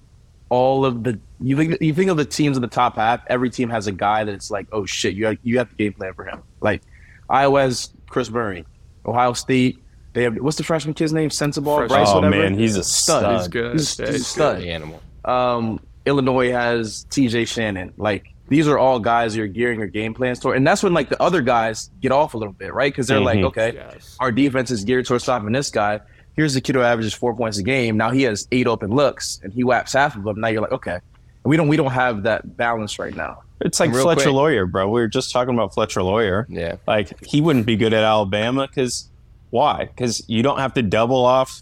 all 0.49 0.85
of 0.85 1.03
the 1.03 1.19
you 1.39 1.55
think 1.55 1.81
you 1.81 1.93
think 1.93 2.11
of 2.11 2.17
the 2.17 2.25
teams 2.25 2.57
in 2.57 2.61
the 2.61 2.67
top 2.67 2.97
half. 2.97 3.21
Every 3.27 3.49
team 3.49 3.69
has 3.69 3.87
a 3.87 3.91
guy 3.91 4.23
that's 4.23 4.51
like, 4.51 4.67
oh 4.71 4.85
shit, 4.85 5.15
you 5.15 5.27
have, 5.27 5.37
you 5.43 5.57
have 5.59 5.69
the 5.69 5.75
game 5.75 5.93
plan 5.93 6.13
for 6.13 6.25
him. 6.25 6.43
Like 6.61 6.81
Iowa's 7.29 7.93
Kris 8.09 8.29
Murray, 8.29 8.65
Ohio 9.05 9.33
State. 9.33 9.79
They 10.13 10.23
have 10.23 10.35
what's 10.37 10.57
the 10.57 10.63
freshman 10.63 10.93
kid's 10.93 11.13
name? 11.13 11.29
Sensabaugh, 11.29 11.87
Bryce, 11.87 12.07
oh 12.09 12.15
whatever. 12.15 12.35
man, 12.35 12.57
he's 12.57 12.75
a 12.75 12.83
stud. 12.83 13.39
He's 13.39 13.47
good. 13.47 13.73
He's, 13.73 13.99
yeah, 13.99 14.05
he's, 14.05 14.15
he's 14.15 14.21
a 14.21 14.25
stud. 14.25 14.59
Good. 14.59 14.67
Animal. 14.67 15.01
Um, 15.25 15.79
Illinois 16.05 16.51
has 16.51 17.05
T.J. 17.09 17.45
Shannon. 17.45 17.93
Like 17.97 18.27
these 18.47 18.67
are 18.67 18.77
all 18.77 18.99
guys 18.99 19.35
you're 19.35 19.47
gearing 19.47 19.79
your 19.79 19.87
game 19.87 20.13
plans 20.13 20.39
toward, 20.39 20.57
and 20.57 20.67
that's 20.67 20.83
when 20.83 20.93
like 20.93 21.09
the 21.09 21.21
other 21.21 21.41
guys 21.41 21.89
get 22.01 22.11
off 22.11 22.33
a 22.33 22.37
little 22.37 22.53
bit, 22.53 22.73
right? 22.73 22.91
Because 22.91 23.07
they're 23.07 23.17
mm-hmm. 23.17 23.43
like, 23.43 23.57
okay, 23.57 23.73
yes. 23.73 24.17
our 24.19 24.31
defense 24.31 24.69
is 24.69 24.83
geared 24.83 25.05
towards 25.05 25.23
stopping 25.23 25.51
this 25.51 25.69
guy 25.69 25.99
here's 26.35 26.53
the 26.53 26.61
kid 26.61 26.75
who 26.75 26.81
averages 26.81 27.13
four 27.13 27.35
points 27.35 27.57
a 27.57 27.63
game. 27.63 27.97
Now 27.97 28.11
he 28.11 28.23
has 28.23 28.47
eight 28.51 28.67
open 28.67 28.91
looks 28.91 29.39
and 29.43 29.53
he 29.53 29.63
whaps 29.63 29.93
half 29.93 30.15
of 30.15 30.23
them. 30.23 30.39
Now 30.39 30.49
you're 30.49 30.61
like, 30.61 30.71
okay, 30.71 30.99
we 31.43 31.57
don't 31.57 31.67
we 31.67 31.77
don't 31.77 31.91
have 31.91 32.23
that 32.23 32.57
balance 32.57 32.99
right 32.99 33.15
now. 33.15 33.43
It's 33.61 33.79
like 33.79 33.91
Fletcher 33.91 34.23
quick. 34.23 34.33
Loyer, 34.33 34.65
bro. 34.65 34.87
We 34.89 34.99
were 34.99 35.07
just 35.07 35.31
talking 35.31 35.53
about 35.53 35.73
Fletcher 35.73 36.03
Loyer. 36.03 36.45
Yeah, 36.49 36.77
like 36.85 37.23
he 37.25 37.39
wouldn't 37.39 37.65
be 37.65 37.77
good 37.77 37.93
at 37.93 38.03
Alabama 38.03 38.67
because 38.67 39.09
why? 39.53 39.85
Because 39.85 40.27
you 40.27 40.43
don't 40.43 40.59
have 40.59 40.73
to 40.75 40.81
double 40.81 41.25
off 41.25 41.61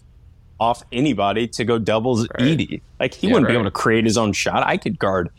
off 0.58 0.82
anybody 0.92 1.48
to 1.48 1.64
go 1.64 1.78
doubles 1.78 2.28
right. 2.38 2.58
Edey. 2.58 2.82
Like 3.00 3.14
he 3.14 3.26
yeah, 3.26 3.32
wouldn't 3.32 3.46
right. 3.46 3.52
be 3.52 3.58
able 3.58 3.64
to 3.64 3.70
create 3.70 4.04
his 4.04 4.16
own 4.16 4.32
shot. 4.32 4.64
I 4.66 4.76
could 4.76 4.98
guard. 4.98 5.30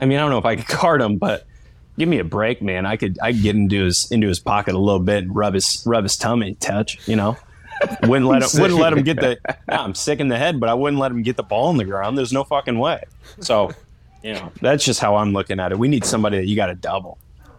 I 0.00 0.06
mean, 0.06 0.18
I 0.18 0.20
don't 0.20 0.30
know 0.30 0.38
if 0.38 0.44
I 0.44 0.56
could 0.56 0.78
guard 0.80 1.00
him, 1.00 1.16
but 1.16 1.46
give 1.98 2.08
me 2.08 2.18
a 2.18 2.24
break, 2.24 2.62
man. 2.62 2.86
I 2.86 2.96
could 2.96 3.18
I 3.22 3.32
could 3.32 3.42
get 3.42 3.56
into 3.56 3.84
his 3.84 4.10
into 4.10 4.28
his 4.28 4.40
pocket 4.40 4.74
a 4.74 4.78
little 4.78 5.00
bit 5.00 5.24
and 5.24 5.34
rub 5.34 5.54
his 5.54 5.82
rub 5.86 6.04
his 6.04 6.16
tummy, 6.16 6.54
touch, 6.54 7.06
you 7.08 7.16
know 7.16 7.36
wouldn't 8.02 8.26
let 8.26 8.42
him 8.54 8.60
wouldn't 8.60 8.80
let 8.80 8.92
him 8.92 9.02
get 9.02 9.20
the 9.20 9.38
I'm 9.68 9.94
sick 9.94 10.20
in 10.20 10.28
the 10.28 10.38
head, 10.38 10.60
but 10.60 10.68
I 10.68 10.74
wouldn't 10.74 11.00
let 11.00 11.10
him 11.10 11.22
get 11.22 11.36
the 11.36 11.42
ball 11.42 11.70
in 11.70 11.76
the 11.76 11.84
ground. 11.84 12.16
There's 12.16 12.32
no 12.32 12.44
fucking 12.44 12.78
way. 12.78 13.04
So, 13.40 13.72
you 14.22 14.34
know, 14.34 14.52
that's 14.60 14.84
just 14.84 15.00
how 15.00 15.16
I'm 15.16 15.32
looking 15.32 15.60
at 15.60 15.72
it. 15.72 15.78
We 15.78 15.88
need 15.88 16.04
somebody 16.04 16.38
that 16.38 16.46
you 16.46 16.56
got 16.56 16.66
to 16.66 16.74
double. 16.74 17.18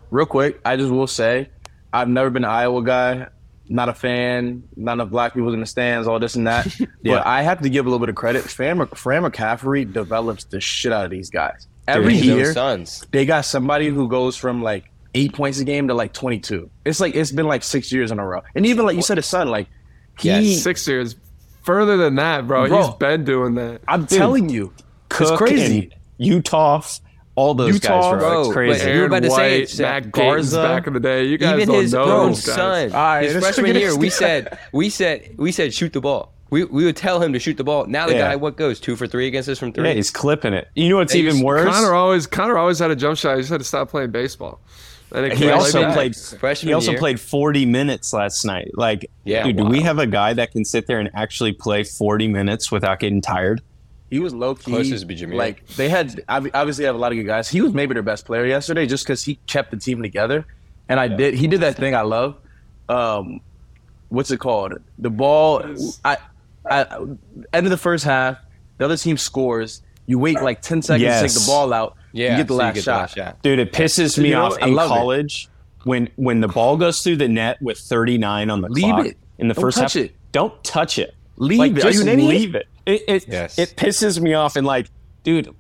Real 0.10 0.26
quick, 0.26 0.60
I 0.66 0.76
just 0.78 0.92
will 0.92 1.08
say, 1.08 1.50
I've 1.92 2.10
never 2.10 2.30
been 2.30 2.44
an 2.44 2.50
Iowa 2.50 2.84
guy. 2.84 3.28
Not 3.70 3.90
a 3.90 3.94
fan. 3.94 4.64
Not 4.76 4.94
enough 4.94 5.10
black 5.10 5.34
people 5.34 5.54
in 5.54 5.60
the 5.60 5.66
stands. 5.66 6.08
All 6.08 6.20
this 6.20 6.36
and 6.36 6.48
that. 6.48 6.80
yeah. 6.80 6.88
But 7.04 7.28
I 7.28 7.42
have 7.42 7.62
to 7.62 7.70
give 7.70 7.86
a 7.86 7.90
little 7.90 8.00
bit 8.00 8.10
of 8.10 8.16
credit. 8.16 8.44
Fran, 8.44 8.86
Fran 8.88 9.24
McCaffery 9.24 9.92
develops 9.92 10.46
the 10.46 10.60
shit 10.62 10.92
out 10.92 11.06
of 11.06 11.12
these 11.12 11.30
guys. 11.30 11.68
Every 11.88 12.16
Dude, 12.16 12.26
year, 12.26 12.54
sons. 12.54 13.06
they 13.12 13.26
got 13.26 13.46
somebody 13.46 13.88
who 13.88 14.10
goes 14.10 14.36
from 14.36 14.62
like 14.62 14.92
eight 15.14 15.34
points 15.34 15.60
a 15.60 15.64
game 15.64 15.88
to 15.88 15.94
like 15.94 16.14
22. 16.14 16.70
It's 16.86 17.00
like 17.00 17.16
it's 17.16 17.32
been 17.32 17.48
like 17.48 17.64
six 17.64 17.92
years 17.92 18.12
in 18.12 18.20
a 18.20 18.26
row. 18.26 18.42
And 18.56 18.66
even 18.66 18.86
like 18.86 18.96
you 18.96 19.02
said, 19.02 19.18
his 19.18 19.26
son, 19.26 19.48
like 19.48 19.68
he, 20.20 20.30
yeah, 20.30 20.58
six 20.58 20.88
years. 20.88 21.16
Further 21.64 21.98
than 21.98 22.16
that, 22.16 22.48
bro. 22.48 22.68
bro 22.68 22.82
He's 22.82 22.96
been 22.96 23.24
doing 23.26 23.56
that. 23.56 23.82
I'm 23.88 24.06
Dude, 24.06 24.18
telling 24.18 24.50
you, 24.50 24.74
Cook 25.10 25.32
it's 25.32 25.38
crazy. 25.38 25.92
Utah, 26.18 26.82
all 27.38 27.54
those 27.54 27.76
Utah, 27.76 28.12
guys, 28.14 28.20
bro. 28.20 28.42
It's 28.42 28.52
crazy. 28.52 28.84
Like, 28.84 28.94
you 28.94 29.00
were 29.00 29.06
about 29.06 29.24
to 29.24 29.32
say 29.32 29.62
it, 29.62 29.80
Mac 29.80 30.12
Garza 30.12 30.58
back 30.58 30.88
in 30.88 30.94
the 30.94 31.00
day. 31.00 31.26
You 31.26 31.38
guys 31.38 31.62
even 31.62 31.74
his 31.74 31.94
know 31.94 32.04
own 32.04 32.36
son. 32.36 32.90
Right, 32.90 33.24
his 33.24 33.38
freshman 33.38 33.76
year, 33.76 33.96
we 33.96 34.10
said, 34.24 34.58
we 34.74 34.90
said, 34.90 35.36
we 35.38 35.52
said, 35.52 35.72
shoot 35.74 35.94
the 35.94 36.02
ball. 36.02 36.34
We, 36.50 36.64
we 36.64 36.84
would 36.84 36.96
tell 36.96 37.22
him 37.22 37.34
to 37.34 37.40
shoot 37.40 37.58
the 37.58 37.64
ball. 37.64 37.86
Now 37.86 38.08
the 38.08 38.14
yeah. 38.14 38.30
guy, 38.30 38.36
what 38.38 38.58
goes 38.58 38.80
two 38.80 38.96
for 38.96 39.06
three 39.06 39.28
against 39.28 39.50
us 39.50 39.60
from 39.60 39.72
three? 39.72 39.88
Yeah, 39.88 39.94
he's 39.94 40.10
clipping 40.10 40.54
it. 40.54 40.68
You 40.76 40.90
know 40.90 40.98
what's 40.98 41.14
even 41.14 41.42
worse? 41.42 41.70
Connor 41.70 41.94
always 41.94 42.26
Connor 42.26 42.58
always 42.58 42.80
had 42.80 42.90
a 42.90 42.96
jump 42.96 43.18
shot. 43.18 43.36
He 43.36 43.42
just 43.42 43.52
had 43.52 43.60
to 43.60 43.66
stop 43.66 43.90
playing 43.90 44.12
baseball. 44.12 44.60
He 45.14 45.50
also 45.50 45.92
played. 45.94 46.16
Freshman 46.16 46.70
he 46.70 46.74
also 46.74 46.92
year. 46.92 47.00
played 47.00 47.20
40 47.20 47.66
minutes 47.66 48.14
last 48.14 48.44
night. 48.46 48.72
Like, 48.74 49.10
yeah, 49.26 49.44
dude, 49.44 49.58
wow. 49.58 49.64
do 49.64 49.70
we 49.70 49.82
have 49.82 50.00
a 50.00 50.08
guy 50.08 50.34
that 50.34 50.52
can 50.52 50.66
sit 50.66 50.88
there 50.88 51.00
and 51.00 51.10
actually 51.14 51.54
play 51.54 51.84
40 51.84 52.28
minutes 52.28 52.72
without 52.72 53.00
getting 53.00 53.22
tired? 53.22 53.62
He 54.10 54.20
was 54.20 54.34
low 54.34 54.56
key. 54.56 54.72
Closest 54.72 55.02
to 55.02 55.06
be 55.06 55.16
Jimmy. 55.16 55.36
Like 55.36 55.66
they 55.68 55.90
had 55.90 56.24
obviously 56.30 56.86
have 56.86 56.96
a 56.96 56.98
lot 56.98 57.12
of 57.12 57.18
good 57.18 57.26
guys. 57.26 57.50
He 57.50 57.62
was 57.62 57.74
maybe 57.74 57.94
their 57.94 58.04
best 58.04 58.26
player 58.26 58.46
yesterday, 58.46 58.86
just 58.86 59.04
because 59.04 59.24
he 59.24 59.36
kept 59.48 59.72
the 59.72 59.78
team 59.78 60.02
together. 60.02 60.46
And 60.90 61.00
I 61.00 61.06
yeah. 61.06 61.18
did. 61.18 61.34
He 61.34 61.48
did 61.48 61.62
that 61.62 61.76
thing 61.76 61.94
I 61.96 62.02
love. 62.02 62.38
Um, 62.88 63.42
what's 64.10 64.32
it 64.32 64.40
called? 64.40 64.76
The 64.98 65.10
ball. 65.10 65.64
I, 66.06 66.18
I 66.70 66.84
end 67.54 67.66
of 67.66 67.70
the 67.70 67.78
first 67.78 68.06
half. 68.06 68.38
The 68.78 68.86
other 68.86 68.98
team 68.98 69.18
scores. 69.18 69.82
You 70.06 70.20
wait 70.20 70.42
like 70.42 70.62
10 70.62 70.84
seconds 70.84 71.02
yes. 71.02 71.22
to 71.22 71.28
take 71.28 71.46
the 71.46 71.52
ball 71.52 71.74
out 71.74 71.98
yeah, 72.14 72.32
you 72.32 72.38
get 72.38 72.48
the, 72.48 72.54
so 72.54 72.58
last, 72.58 72.74
get 72.76 72.84
shot. 72.84 72.94
the 72.94 73.00
last 73.00 73.16
shot. 73.16 73.42
Dude, 73.44 73.60
it 73.60 73.74
pisses 73.74 74.18
me 74.18 74.34
off 74.34 74.58
in 74.60 74.76
college 74.76 75.46
it. 75.46 75.86
when 75.86 76.10
when 76.16 76.42
the 76.42 76.48
ball 76.48 76.78
goes 76.78 77.02
through 77.02 77.18
the 77.18 77.28
net 77.28 77.62
with 77.62 77.78
39 77.78 78.50
on 78.50 78.62
the 78.62 78.70
leave 78.70 78.86
clock 78.86 79.06
it. 79.06 79.18
in 79.38 79.48
the 79.48 79.54
don't 79.54 79.62
first 79.62 79.78
touch 79.78 79.94
half. 79.94 80.04
It. 80.04 80.16
Don't 80.32 80.64
touch 80.64 80.98
it. 80.98 81.14
Leave 81.38 81.60
like, 81.60 81.72
it. 81.74 81.82
Just 81.82 82.04
leave 82.04 82.56
it. 82.56 82.68
It 82.88 83.04
it, 83.08 83.28
yes. 83.28 83.60
it 83.60 83.76
pisses 83.76 84.20
me 84.20 84.34
off 84.34 84.56
and 84.56 84.66
like, 84.66 84.88
dude, 85.24 85.54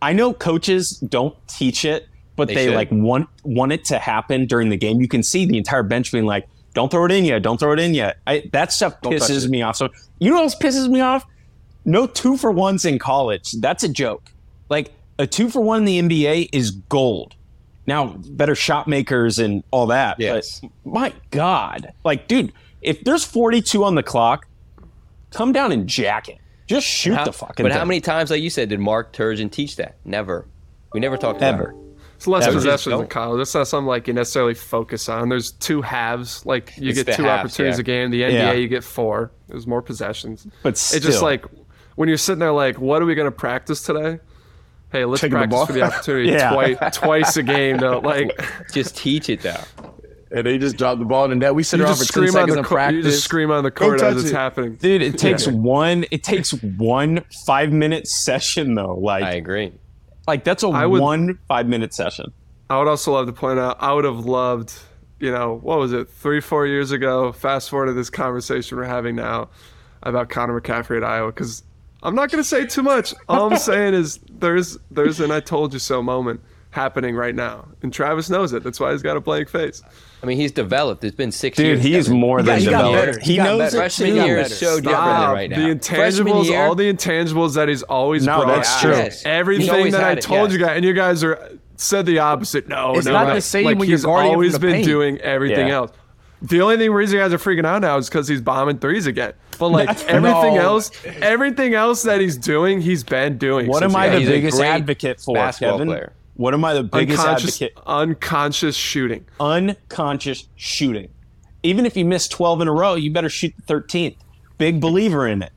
I 0.00 0.12
know 0.12 0.32
coaches 0.32 0.92
don't 0.98 1.36
teach 1.48 1.84
it, 1.84 2.06
but 2.36 2.48
they, 2.48 2.54
they 2.54 2.74
like 2.74 2.88
want 2.92 3.28
want 3.42 3.72
it 3.72 3.84
to 3.86 3.98
happen 3.98 4.46
during 4.46 4.68
the 4.68 4.76
game. 4.76 5.00
You 5.00 5.08
can 5.08 5.22
see 5.22 5.44
the 5.44 5.58
entire 5.58 5.82
bench 5.82 6.12
being 6.12 6.26
like, 6.26 6.48
"Don't 6.72 6.90
throw 6.90 7.04
it 7.06 7.10
in 7.10 7.24
yet. 7.24 7.42
Don't 7.42 7.58
throw 7.58 7.72
it 7.72 7.80
in 7.80 7.92
yet." 7.92 8.18
I, 8.26 8.48
that 8.52 8.72
stuff 8.72 9.00
pisses 9.00 9.48
me 9.48 9.62
off. 9.62 9.76
So 9.76 9.88
you 10.20 10.30
know 10.30 10.36
what 10.36 10.44
else 10.44 10.54
pisses 10.54 10.88
me 10.88 11.00
off? 11.00 11.26
No 11.84 12.06
two 12.06 12.36
for 12.36 12.52
ones 12.52 12.84
in 12.84 13.00
college. 13.00 13.52
That's 13.52 13.82
a 13.82 13.88
joke. 13.88 14.30
Like 14.68 14.92
a 15.18 15.26
two 15.26 15.50
for 15.50 15.60
one 15.60 15.86
in 15.86 16.08
the 16.08 16.22
NBA 16.24 16.50
is 16.52 16.70
gold. 16.70 17.34
Now, 17.86 18.14
better 18.28 18.54
shot 18.54 18.86
makers 18.86 19.40
and 19.40 19.64
all 19.72 19.88
that. 19.88 20.20
Yes. 20.20 20.60
But 20.60 20.70
my 20.84 21.12
God. 21.32 21.92
Like, 22.04 22.28
dude, 22.28 22.52
if 22.82 23.02
there's 23.02 23.24
42 23.24 23.82
on 23.82 23.96
the 23.96 24.02
clock, 24.02 24.46
come 25.30 25.52
down 25.52 25.72
and 25.72 25.88
jack 25.88 26.28
it. 26.28 26.38
Just 26.70 26.86
shoot 26.86 27.14
how, 27.14 27.24
the 27.24 27.32
fucking 27.32 27.64
But 27.64 27.72
thing. 27.72 27.78
how 27.78 27.84
many 27.84 28.00
times, 28.00 28.30
like 28.30 28.42
you 28.42 28.50
said, 28.50 28.68
did 28.68 28.80
Mark 28.80 29.12
Turgeon 29.12 29.50
teach 29.50 29.76
that? 29.76 29.96
Never. 30.04 30.46
We 30.92 31.00
never 31.00 31.16
talked 31.16 31.42
Ever. 31.42 31.70
about 31.70 31.74
it. 31.74 31.86
It's 32.16 32.26
less 32.26 32.46
Ever. 32.46 32.54
possessions 32.54 33.00
in 33.00 33.06
college. 33.08 33.38
That's 33.38 33.54
not 33.54 33.66
something 33.66 33.86
like 33.88 34.06
you 34.06 34.14
necessarily 34.14 34.54
focus 34.54 35.08
on. 35.08 35.30
There's 35.30 35.52
two 35.52 35.82
halves. 35.82 36.46
Like 36.46 36.72
you 36.76 36.90
it's 36.90 37.02
get 37.02 37.16
two 37.16 37.24
halves, 37.24 37.52
opportunities 37.52 37.78
yeah. 37.78 37.80
a 37.80 37.84
game. 37.84 38.10
The 38.10 38.22
NBA, 38.22 38.32
yeah. 38.32 38.52
you 38.52 38.68
get 38.68 38.84
four. 38.84 39.32
There's 39.48 39.66
more 39.66 39.82
possessions. 39.82 40.46
But 40.62 40.76
still. 40.76 40.98
it's 40.98 41.06
just 41.06 41.22
like 41.22 41.44
when 41.96 42.08
you're 42.08 42.18
sitting 42.18 42.38
there, 42.38 42.52
like, 42.52 42.78
what 42.78 43.02
are 43.02 43.06
we 43.06 43.14
going 43.14 43.26
to 43.26 43.36
practice 43.36 43.82
today? 43.82 44.20
hey, 44.92 45.04
let's 45.04 45.20
Taking 45.20 45.38
practice 45.38 45.60
the 45.60 45.66
for 45.66 45.72
the 45.72 45.82
opportunity 45.82 46.28
yeah. 46.32 46.50
twice, 46.50 46.96
twice 46.96 47.36
a 47.36 47.42
game. 47.42 47.78
Though, 47.78 47.98
like 47.98 48.40
just 48.72 48.96
teach 48.96 49.28
it 49.28 49.42
though. 49.42 49.60
And 50.32 50.46
they 50.46 50.58
just 50.58 50.76
drop 50.76 50.98
the 50.98 51.04
ball 51.04 51.24
in 51.24 51.30
the 51.30 51.36
net. 51.36 51.54
We 51.54 51.64
sit 51.64 51.80
around 51.80 51.96
for 51.96 52.04
ten 52.04 52.30
seconds 52.30 52.56
in 52.56 52.64
practice. 52.64 52.96
You 52.96 53.02
just 53.02 53.24
scream 53.24 53.50
on 53.50 53.64
the 53.64 53.70
court 53.70 54.00
as 54.00 54.16
it's 54.22 54.30
it. 54.30 54.34
happening, 54.34 54.76
dude. 54.76 55.02
It 55.02 55.18
takes 55.18 55.46
yeah. 55.46 55.54
one. 55.54 56.04
It 56.12 56.22
takes 56.22 56.52
one 56.52 57.24
five 57.46 57.72
minute 57.72 58.06
session 58.06 58.76
though. 58.76 58.94
Like 58.94 59.24
I 59.24 59.32
agree. 59.32 59.72
Like 60.28 60.44
that's 60.44 60.62
a 60.62 60.68
would, 60.68 61.00
one 61.00 61.38
five 61.48 61.66
minute 61.66 61.92
session. 61.92 62.32
I 62.68 62.78
would 62.78 62.86
also 62.86 63.12
love 63.12 63.26
to 63.26 63.32
point 63.32 63.58
out. 63.58 63.76
I 63.80 63.92
would 63.92 64.04
have 64.04 64.24
loved, 64.24 64.72
you 65.18 65.32
know, 65.32 65.58
what 65.62 65.78
was 65.78 65.92
it, 65.92 66.08
three, 66.08 66.40
four 66.40 66.64
years 66.64 66.92
ago? 66.92 67.32
Fast 67.32 67.68
forward 67.68 67.86
to 67.86 67.92
this 67.92 68.10
conversation 68.10 68.78
we're 68.78 68.84
having 68.84 69.16
now 69.16 69.48
about 70.04 70.28
Connor 70.28 70.60
McCaffery 70.60 70.98
at 70.98 71.02
Iowa 71.02 71.32
because 71.32 71.64
I'm 72.04 72.14
not 72.14 72.30
going 72.30 72.40
to 72.40 72.48
say 72.48 72.66
too 72.66 72.82
much. 72.84 73.14
All 73.28 73.50
I'm 73.50 73.58
saying 73.58 73.94
is 73.94 74.20
there's 74.30 74.78
there's 74.92 75.18
an 75.18 75.32
I 75.32 75.40
told 75.40 75.72
you 75.72 75.80
so 75.80 76.00
moment. 76.00 76.40
happening 76.70 77.16
right 77.16 77.34
now, 77.34 77.66
and 77.82 77.92
Travis 77.92 78.30
knows 78.30 78.52
it. 78.52 78.62
That's 78.62 78.78
why 78.78 78.92
he's 78.92 79.02
got 79.02 79.16
a 79.16 79.20
blank 79.20 79.48
face. 79.48 79.82
I 80.22 80.26
mean, 80.26 80.36
he's 80.36 80.52
developed. 80.52 81.02
It's 81.04 81.16
been 81.16 81.32
six 81.32 81.56
Dude, 81.56 81.66
years. 81.66 81.82
Dude, 81.82 81.92
he's 81.92 82.04
Kevin. 82.06 82.20
more 82.20 82.42
than 82.42 82.58
he 82.58 82.64
developed. 82.66 83.22
He, 83.22 83.32
He, 83.32 83.38
knows 83.38 83.58
better. 83.58 83.76
it 83.76 83.80
Freshman 83.80 84.10
too. 84.10 84.14
year 84.26 84.38
is 84.40 84.58
so 84.58 84.76
different 84.80 84.84
than 85.04 85.30
right 85.32 85.50
now. 85.50 85.56
The 85.56 85.74
intangibles, 85.74 86.44
year- 86.46 86.62
all 86.62 86.74
the 86.74 86.92
intangibles 86.92 87.54
that 87.54 87.68
he's 87.68 87.82
always 87.84 88.26
No, 88.26 88.42
brought. 88.42 88.56
that's 88.56 88.80
true. 88.82 88.90
yes. 88.90 89.24
Everything 89.24 89.90
that 89.92 90.02
I 90.04 90.08
had 90.10 90.18
it, 90.18 90.22
told 90.24 90.50
yes. 90.50 90.52
you 90.60 90.66
guys, 90.66 90.76
and 90.76 90.84
you 90.84 90.92
guys 90.92 91.24
are 91.24 91.50
said 91.76 92.04
the 92.04 92.18
opposite. 92.18 92.68
No, 92.68 92.94
It's 92.96 93.06
no, 93.06 93.12
not 93.12 93.28
no. 93.28 93.34
the 93.34 93.40
same 93.40 93.64
like 93.64 93.78
when 93.78 93.88
you're 93.88 93.96
he's 93.96 94.04
always 94.04 94.58
been 94.58 94.72
paint. 94.72 94.84
doing 94.84 95.18
everything 95.22 95.68
Yeah. 95.68 95.74
else. 95.74 95.92
The 96.42 96.60
only 96.62 96.76
thing 96.78 96.90
reason 96.92 97.16
you 97.18 97.22
guys 97.22 97.32
are 97.34 97.38
freaking 97.38 97.66
out 97.66 97.80
now 97.82 97.96
is 97.98 98.08
because 98.08 98.26
he's 98.28 98.40
bombing 98.40 98.78
threes 98.78 99.06
again. 99.06 99.32
But 99.58 99.68
like 99.68 99.88
everything 100.08 100.54
No. 100.54 100.60
else, 100.62 100.90
everything 101.20 101.74
else 101.74 102.02
that 102.02 102.20
he's 102.20 102.36
doing, 102.38 102.80
he's 102.80 103.04
been 103.04 103.36
doing. 103.38 103.66
What 103.68 103.82
am 103.82 103.94
I 103.96 104.08
the 104.08 104.24
biggest 104.24 104.60
advocate 104.60 105.20
for, 105.20 105.34
Kevin? 105.52 105.88
player. 105.88 106.12
What 106.40 106.54
am 106.54 106.64
I 106.64 106.72
the 106.72 106.82
biggest 106.82 107.20
unconscious, 107.20 107.60
advocate? 107.60 107.82
unconscious 107.86 108.74
shooting. 108.74 109.26
Unconscious 109.38 110.48
shooting. 110.56 111.10
Even 111.62 111.84
if 111.84 111.98
you 111.98 112.06
miss 112.06 112.28
12 112.28 112.62
in 112.62 112.68
a 112.68 112.72
row, 112.72 112.94
you 112.94 113.12
better 113.12 113.28
shoot 113.28 113.52
the 113.66 113.74
13th. 113.74 114.16
Big 114.56 114.80
believer 114.80 115.28
in 115.28 115.42
it. 115.42 115.52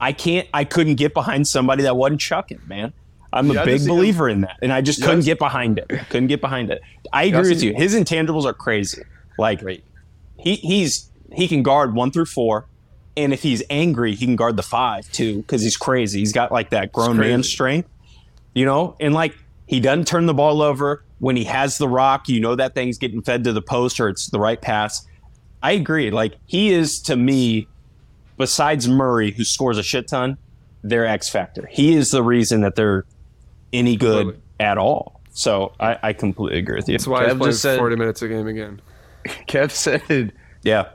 I 0.00 0.12
can't, 0.12 0.48
I 0.52 0.64
couldn't 0.64 0.96
get 0.96 1.14
behind 1.14 1.46
somebody 1.46 1.84
that 1.84 1.96
wasn't 1.96 2.20
chucking, 2.20 2.60
man. 2.66 2.92
I'm 3.32 3.48
a 3.48 3.54
Yeah, 3.54 3.64
big 3.64 3.86
believer 3.86 4.28
in 4.28 4.40
that. 4.40 4.58
And 4.60 4.72
I 4.72 4.80
just 4.80 5.04
couldn't 5.04 5.24
get 5.24 5.38
behind 5.38 5.78
it. 5.78 5.86
Couldn't 6.10 6.26
get 6.26 6.40
behind 6.40 6.68
it. 6.72 6.82
I 7.12 7.24
agree 7.26 7.50
with 7.50 7.62
you. 7.62 7.72
His 7.72 7.94
intangibles 7.94 8.44
are 8.44 8.52
crazy. 8.52 9.02
Like, 9.38 9.60
Great. 9.60 9.84
he 10.36 10.56
he's 10.56 11.10
he 11.32 11.46
can 11.46 11.62
guard 11.62 11.94
one 11.94 12.10
through 12.10 12.26
four, 12.26 12.66
and 13.16 13.32
if 13.32 13.42
he's 13.44 13.62
angry, 13.70 14.16
he 14.16 14.26
can 14.26 14.34
guard 14.34 14.56
the 14.56 14.62
five 14.64 15.10
too 15.12 15.42
because 15.42 15.62
he's 15.62 15.76
crazy. 15.76 16.18
He's 16.18 16.32
got 16.32 16.50
like 16.50 16.70
that 16.70 16.90
grown 16.92 17.18
man 17.18 17.44
strength, 17.44 17.88
you 18.52 18.64
know. 18.64 18.96
And 18.98 19.14
like 19.14 19.34
he 19.66 19.80
doesn't 19.80 20.06
turn 20.06 20.26
the 20.26 20.34
ball 20.34 20.60
over 20.62 21.02
when 21.18 21.36
he 21.36 21.44
has 21.44 21.78
the 21.78 21.88
rock. 21.88 22.28
You 22.28 22.40
know 22.40 22.54
that 22.56 22.74
thing's 22.74 22.98
getting 22.98 23.22
fed 23.22 23.44
to 23.44 23.52
the 23.52 23.62
post 23.62 23.98
or 24.00 24.08
it's 24.08 24.28
the 24.28 24.38
right 24.38 24.60
pass. 24.60 25.06
I 25.62 25.72
agree. 25.72 26.10
Like 26.10 26.34
he 26.46 26.70
is 26.70 27.00
to 27.02 27.16
me, 27.16 27.66
besides 28.36 28.88
Murray, 28.88 29.30
who 29.30 29.44
scores 29.44 29.78
a 29.78 29.82
shit 29.82 30.08
ton, 30.08 30.36
their 30.82 31.06
X 31.06 31.28
factor. 31.28 31.66
He 31.70 31.94
is 31.94 32.10
the 32.10 32.22
reason 32.22 32.60
that 32.60 32.74
they're 32.74 33.04
any 33.72 33.96
good 33.96 34.26
Completely. 34.26 34.42
at 34.60 34.78
all. 34.78 35.20
So 35.32 35.72
I, 35.80 35.98
I 36.02 36.12
completely 36.12 36.58
agree 36.58 36.76
with 36.76 36.88
you. 36.88 36.92
That's 36.96 37.06
why 37.06 37.24
Kev 37.24 37.28
he's 37.30 37.38
playing 37.38 37.50
just 37.52 37.62
said- 37.62 37.78
40 37.78 37.96
minutes 37.96 38.22
a 38.22 38.28
game 38.28 38.46
again. 38.46 38.80
Kev 39.48 39.70
said. 39.70 40.32
Yeah. 40.62 40.90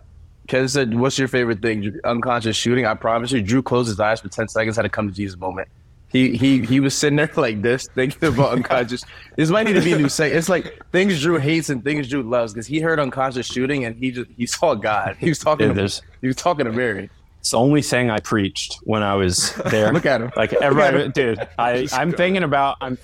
Kev 0.47 0.69
said, 0.69 0.93
"What's 0.97 1.17
your 1.19 1.27
favorite 1.27 1.61
thing? 1.61 1.99
Unconscious 2.03 2.55
shooting." 2.55 2.85
I 2.85 2.93
promise 2.95 3.31
you, 3.31 3.41
Drew 3.41 3.61
closed 3.61 3.87
his 3.87 3.99
eyes 3.99 4.19
for 4.19 4.29
ten 4.29 4.47
seconds. 4.47 4.75
Had 4.77 4.85
a 4.85 4.89
come 4.89 5.07
to 5.07 5.13
Jesus 5.13 5.37
moment. 5.39 5.67
He 6.09 6.35
he 6.35 6.65
he 6.65 6.79
was 6.79 6.95
sitting 6.95 7.17
there 7.17 7.29
like 7.35 7.61
this, 7.61 7.87
thinking 7.93 8.29
about 8.29 8.53
unconscious. 8.53 9.03
this 9.35 9.49
might 9.49 9.67
need 9.67 9.73
to 9.73 9.81
be 9.81 9.93
a 9.93 9.97
new 9.97 10.09
segment. 10.09 10.39
It's 10.39 10.49
like 10.49 10.81
things 10.91 11.21
Drew 11.21 11.37
hates 11.37 11.69
and 11.69 11.83
things 11.83 12.09
Drew 12.09 12.23
loves 12.23 12.51
because 12.51 12.65
he 12.65 12.79
heard 12.79 12.99
unconscious 12.99 13.45
shooting 13.45 13.85
and 13.85 13.95
he 13.95 14.11
just 14.11 14.29
he 14.35 14.47
saw 14.47 14.73
God. 14.73 15.17
He 15.19 15.29
was 15.29 15.37
talking. 15.37 15.73
Dude, 15.73 15.89
to, 15.89 16.01
he 16.21 16.27
was 16.27 16.35
talking 16.35 16.65
to 16.65 16.71
Mary. 16.71 17.11
It's 17.39 17.51
the 17.51 17.57
only 17.57 17.83
thing 17.83 18.09
I 18.09 18.19
preached 18.19 18.79
when 18.83 19.03
I 19.03 19.15
was 19.15 19.53
there. 19.67 19.93
Look 19.93 20.07
at 20.07 20.21
him. 20.21 20.31
Like 20.35 20.53
everybody, 20.53 21.03
him. 21.03 21.11
dude. 21.11 21.47
I, 21.57 21.87
I'm 21.93 22.11
thinking 22.11 22.43
about. 22.43 22.77
I'm 22.81 22.97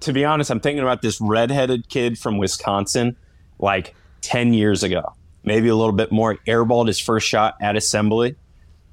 to 0.00 0.12
be 0.12 0.24
honest. 0.24 0.50
I'm 0.50 0.60
thinking 0.60 0.82
about 0.82 1.00
this 1.00 1.20
redheaded 1.20 1.88
kid 1.88 2.18
from 2.18 2.38
Wisconsin, 2.38 3.16
like 3.60 3.94
ten 4.20 4.52
years 4.52 4.82
ago, 4.82 5.14
maybe 5.44 5.68
a 5.68 5.76
little 5.76 5.92
bit 5.92 6.10
more. 6.10 6.36
Airballed 6.46 6.88
his 6.88 6.98
first 6.98 7.28
shot 7.28 7.54
at 7.60 7.76
assembly, 7.76 8.34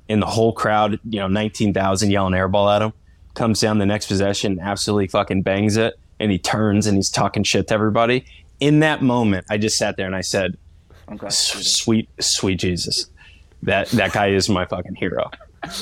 and 0.08 0.22
the 0.22 0.28
whole 0.28 0.54
crowd, 0.54 1.00
you 1.10 1.20
know, 1.20 1.28
nineteen 1.28 1.74
thousand 1.74 2.12
yelling 2.12 2.34
airball 2.34 2.74
at 2.74 2.84
him. 2.84 2.94
Comes 3.36 3.60
down 3.60 3.78
the 3.78 3.86
next 3.86 4.08
possession, 4.08 4.60
absolutely 4.60 5.08
fucking 5.08 5.44
bangs 5.44 5.78
it, 5.78 6.00
and 6.20 6.32
he 6.32 6.40
turns 6.40 6.88
and 6.88 6.98
he's 6.98 7.10
talking 7.10 7.44
shit 7.44 7.68
to 7.68 7.74
everybody. 7.74 8.26
In 8.60 8.80
that 8.80 9.02
moment, 9.02 9.46
I 9.50 9.58
just 9.58 9.78
sat 9.78 9.98
there 9.98 10.08
and 10.08 10.16
I 10.16 10.22
said, 10.22 10.58
sweet 11.30 12.10
sweet 12.20 12.56
jesus. 12.60 13.08
That 13.64 13.90
that 13.90 14.12
guy 14.14 14.30
is 14.30 14.50
my 14.50 14.66
fucking 14.66 14.96
hero. 14.96 15.30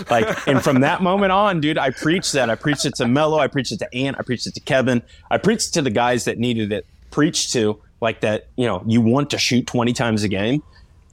Like 0.09 0.47
and 0.47 0.63
from 0.63 0.81
that 0.81 1.01
moment 1.01 1.31
on 1.31 1.61
dude 1.61 1.77
i 1.77 1.89
preached 1.91 2.33
that. 2.33 2.49
I 2.49 2.55
preached 2.55 2.85
it 2.85 2.95
to 2.95 3.07
melo 3.07 3.37
i 3.37 3.47
preached 3.47 3.71
it 3.71 3.79
to 3.79 3.93
ant. 3.95 4.17
I 4.19 4.23
preached 4.23 4.47
it 4.47 4.53
to 4.55 4.59
kevin. 4.59 5.01
I 5.29 5.37
preached 5.37 5.69
it 5.69 5.73
to 5.73 5.81
the 5.81 5.89
guys 5.89 6.25
that 6.25 6.37
needed 6.37 6.71
it 6.71 6.85
preached 7.11 7.53
to 7.53 7.79
like 8.01 8.21
that 8.21 8.47
you 8.55 8.65
know 8.65 8.83
you 8.87 8.99
want 9.01 9.29
to 9.29 9.37
shoot 9.37 9.67
20 9.67 9.93
times 9.93 10.23
a 10.23 10.27
game 10.27 10.63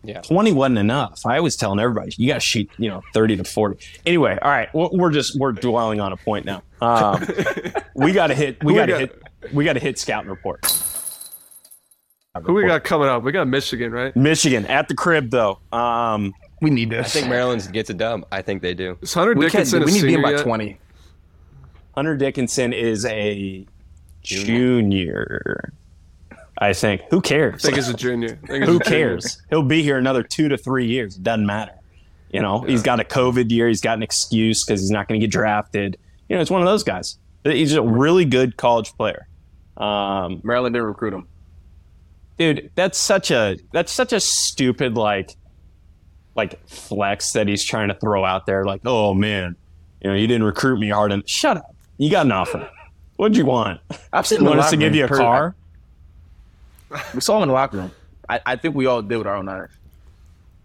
Yeah. 0.02 0.22
20 0.22 0.52
wasn't 0.52 0.78
enough 0.78 1.26
i 1.26 1.40
was 1.40 1.56
telling 1.56 1.78
everybody 1.78 2.12
you 2.16 2.26
got 2.26 2.34
to 2.34 2.40
shoot 2.40 2.70
you 2.78 2.88
know 2.88 3.02
30 3.12 3.36
to 3.36 3.44
40 3.44 3.84
anyway 4.06 4.38
all 4.40 4.50
right 4.50 4.72
we're, 4.74 4.88
we're 4.92 5.10
just 5.10 5.38
we're 5.38 5.52
dwelling 5.52 6.00
on 6.00 6.12
a 6.12 6.16
point 6.16 6.46
now 6.46 6.62
um, 6.80 7.22
we 7.94 8.12
got 8.12 8.28
to 8.28 8.34
hit 8.34 8.62
we 8.64 8.74
got 8.74 8.86
to 8.86 8.98
hit 8.98 9.22
we 9.52 9.64
got 9.64 9.74
to 9.74 9.80
hit 9.80 9.98
scouting 9.98 10.30
report 10.30 10.64
Who 12.44 12.54
we 12.54 12.64
got 12.66 12.84
coming 12.84 13.08
up? 13.08 13.22
We 13.24 13.32
got 13.32 13.46
Michigan, 13.48 13.92
right? 13.92 14.14
michigan 14.16 14.64
at 14.66 14.88
the 14.88 14.94
crib 14.94 15.30
though 15.30 15.58
um, 15.72 16.32
We 16.62 16.70
need 16.70 16.90
this. 16.90 17.06
I 17.06 17.20
think 17.20 17.28
Maryland 17.28 17.68
gets 17.72 17.90
a 17.90 17.94
dub. 17.94 18.24
I 18.32 18.40
think 18.42 18.62
they 18.62 18.72
do. 18.74 18.96
Is 19.02 19.12
Hunter 19.12 19.34
we, 19.34 19.50
can't, 19.50 19.68
Dickinson 19.68 19.84
we 19.84 19.90
a 19.90 19.94
need 19.94 20.00
to 20.00 20.06
be 20.06 20.12
senior 20.12 20.16
in 20.18 20.22
by 20.22 20.30
yet? 20.32 20.42
twenty. 20.42 20.78
Hunter 21.94 22.16
Dickinson 22.16 22.72
is 22.72 23.04
a 23.06 23.66
junior. 24.22 25.72
I 26.60 26.72
think. 26.74 27.02
Who 27.10 27.20
cares? 27.20 27.64
I 27.64 27.68
think 27.68 27.76
he's 27.76 27.88
a 27.88 27.94
junior. 27.94 28.38
He's 28.46 28.48
Who 28.48 28.54
a 28.56 28.60
junior. 28.66 28.78
cares? 28.80 29.42
He'll 29.48 29.62
be 29.62 29.82
here 29.82 29.96
another 29.96 30.22
two 30.22 30.48
to 30.50 30.58
three 30.58 30.86
years. 30.86 31.16
It 31.16 31.22
doesn't 31.22 31.46
matter. 31.46 31.72
You 32.32 32.40
know, 32.42 32.60
he's 32.60 32.82
got 32.82 33.00
a 33.00 33.04
COVID 33.04 33.50
year. 33.50 33.66
He's 33.66 33.80
got 33.80 33.96
an 33.96 34.02
excuse 34.02 34.64
because 34.64 34.80
he's 34.80 34.90
not 34.90 35.08
going 35.08 35.18
to 35.20 35.26
get 35.26 35.32
drafted. 35.32 35.96
You 36.28 36.36
know, 36.36 36.42
it's 36.42 36.50
one 36.50 36.60
of 36.60 36.66
those 36.66 36.84
guys. 36.84 37.18
He's 37.44 37.72
a 37.74 37.82
really 37.82 38.24
good 38.24 38.56
college 38.56 38.92
player. 38.96 39.26
Um, 39.76 40.40
Maryland 40.44 40.74
didn't 40.74 40.86
recruit 40.86 41.14
him. 41.14 41.26
dude, 42.38 42.70
that's 42.74 42.98
such 42.98 43.30
a 43.30 43.56
that's 43.72 43.90
such 43.90 44.12
a 44.12 44.20
stupid 44.20 44.96
like 44.96 45.34
like 46.36 46.64
flex 46.68 47.32
that 47.32 47.48
he's 47.48 47.64
trying 47.64 47.88
to 47.88 47.94
throw 47.94 48.24
out 48.24 48.46
there. 48.46 48.64
Like, 48.64 48.82
oh 48.84 49.14
man, 49.14 49.56
you 50.02 50.10
know, 50.10 50.16
you 50.16 50.26
didn't 50.26 50.44
recruit 50.44 50.78
me 50.78 50.90
hard 50.90 51.12
enough. 51.12 51.28
Shut 51.28 51.56
up. 51.56 51.74
You 51.98 52.10
got 52.10 52.26
an 52.26 52.32
offer. 52.32 52.68
What'd 53.16 53.36
you 53.36 53.44
want? 53.46 53.80
I've 54.12 54.26
seen 54.26 54.40
You 54.40 54.46
want 54.46 54.60
us 54.60 54.70
to 54.70 54.76
give 54.76 54.94
you 54.94 55.04
a 55.04 55.08
Per- 55.08 55.16
car? 55.16 55.56
We 57.14 57.20
saw 57.20 57.36
him 57.36 57.44
in 57.44 57.48
the 57.48 57.54
locker 57.54 57.78
room. 57.78 57.90
I, 58.28 58.40
I 58.46 58.56
think 58.56 58.74
we 58.74 58.86
all 58.86 59.02
did 59.02 59.16
with 59.18 59.26
our 59.26 59.36
own 59.36 59.48
eyes. 59.48 59.68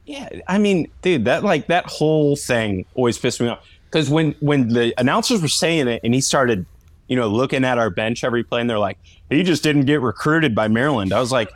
Yeah, 0.05 0.29
I 0.47 0.59
mean, 0.59 0.91
dude, 1.01 1.25
that 1.25 1.43
like 1.43 1.67
that 1.67 1.85
whole 1.87 2.35
thing 2.35 2.85
always 2.93 3.17
pissed 3.17 3.41
me 3.41 3.47
off 3.47 3.65
because 3.85 4.09
when 4.09 4.35
when 4.39 4.67
the 4.67 4.93
announcers 4.99 5.41
were 5.41 5.47
saying 5.47 5.87
it 5.87 6.01
and 6.03 6.13
he 6.13 6.21
started, 6.21 6.65
you 7.07 7.15
know, 7.15 7.27
looking 7.27 7.63
at 7.63 7.77
our 7.79 7.89
bench 7.89 8.23
every 8.23 8.43
play 8.43 8.61
and 8.61 8.69
they're 8.69 8.77
like, 8.77 8.99
he 9.29 9.41
just 9.41 9.63
didn't 9.63 9.85
get 9.85 10.01
recruited 10.01 10.53
by 10.53 10.67
Maryland. 10.67 11.11
I 11.11 11.19
was 11.19 11.31
like, 11.31 11.51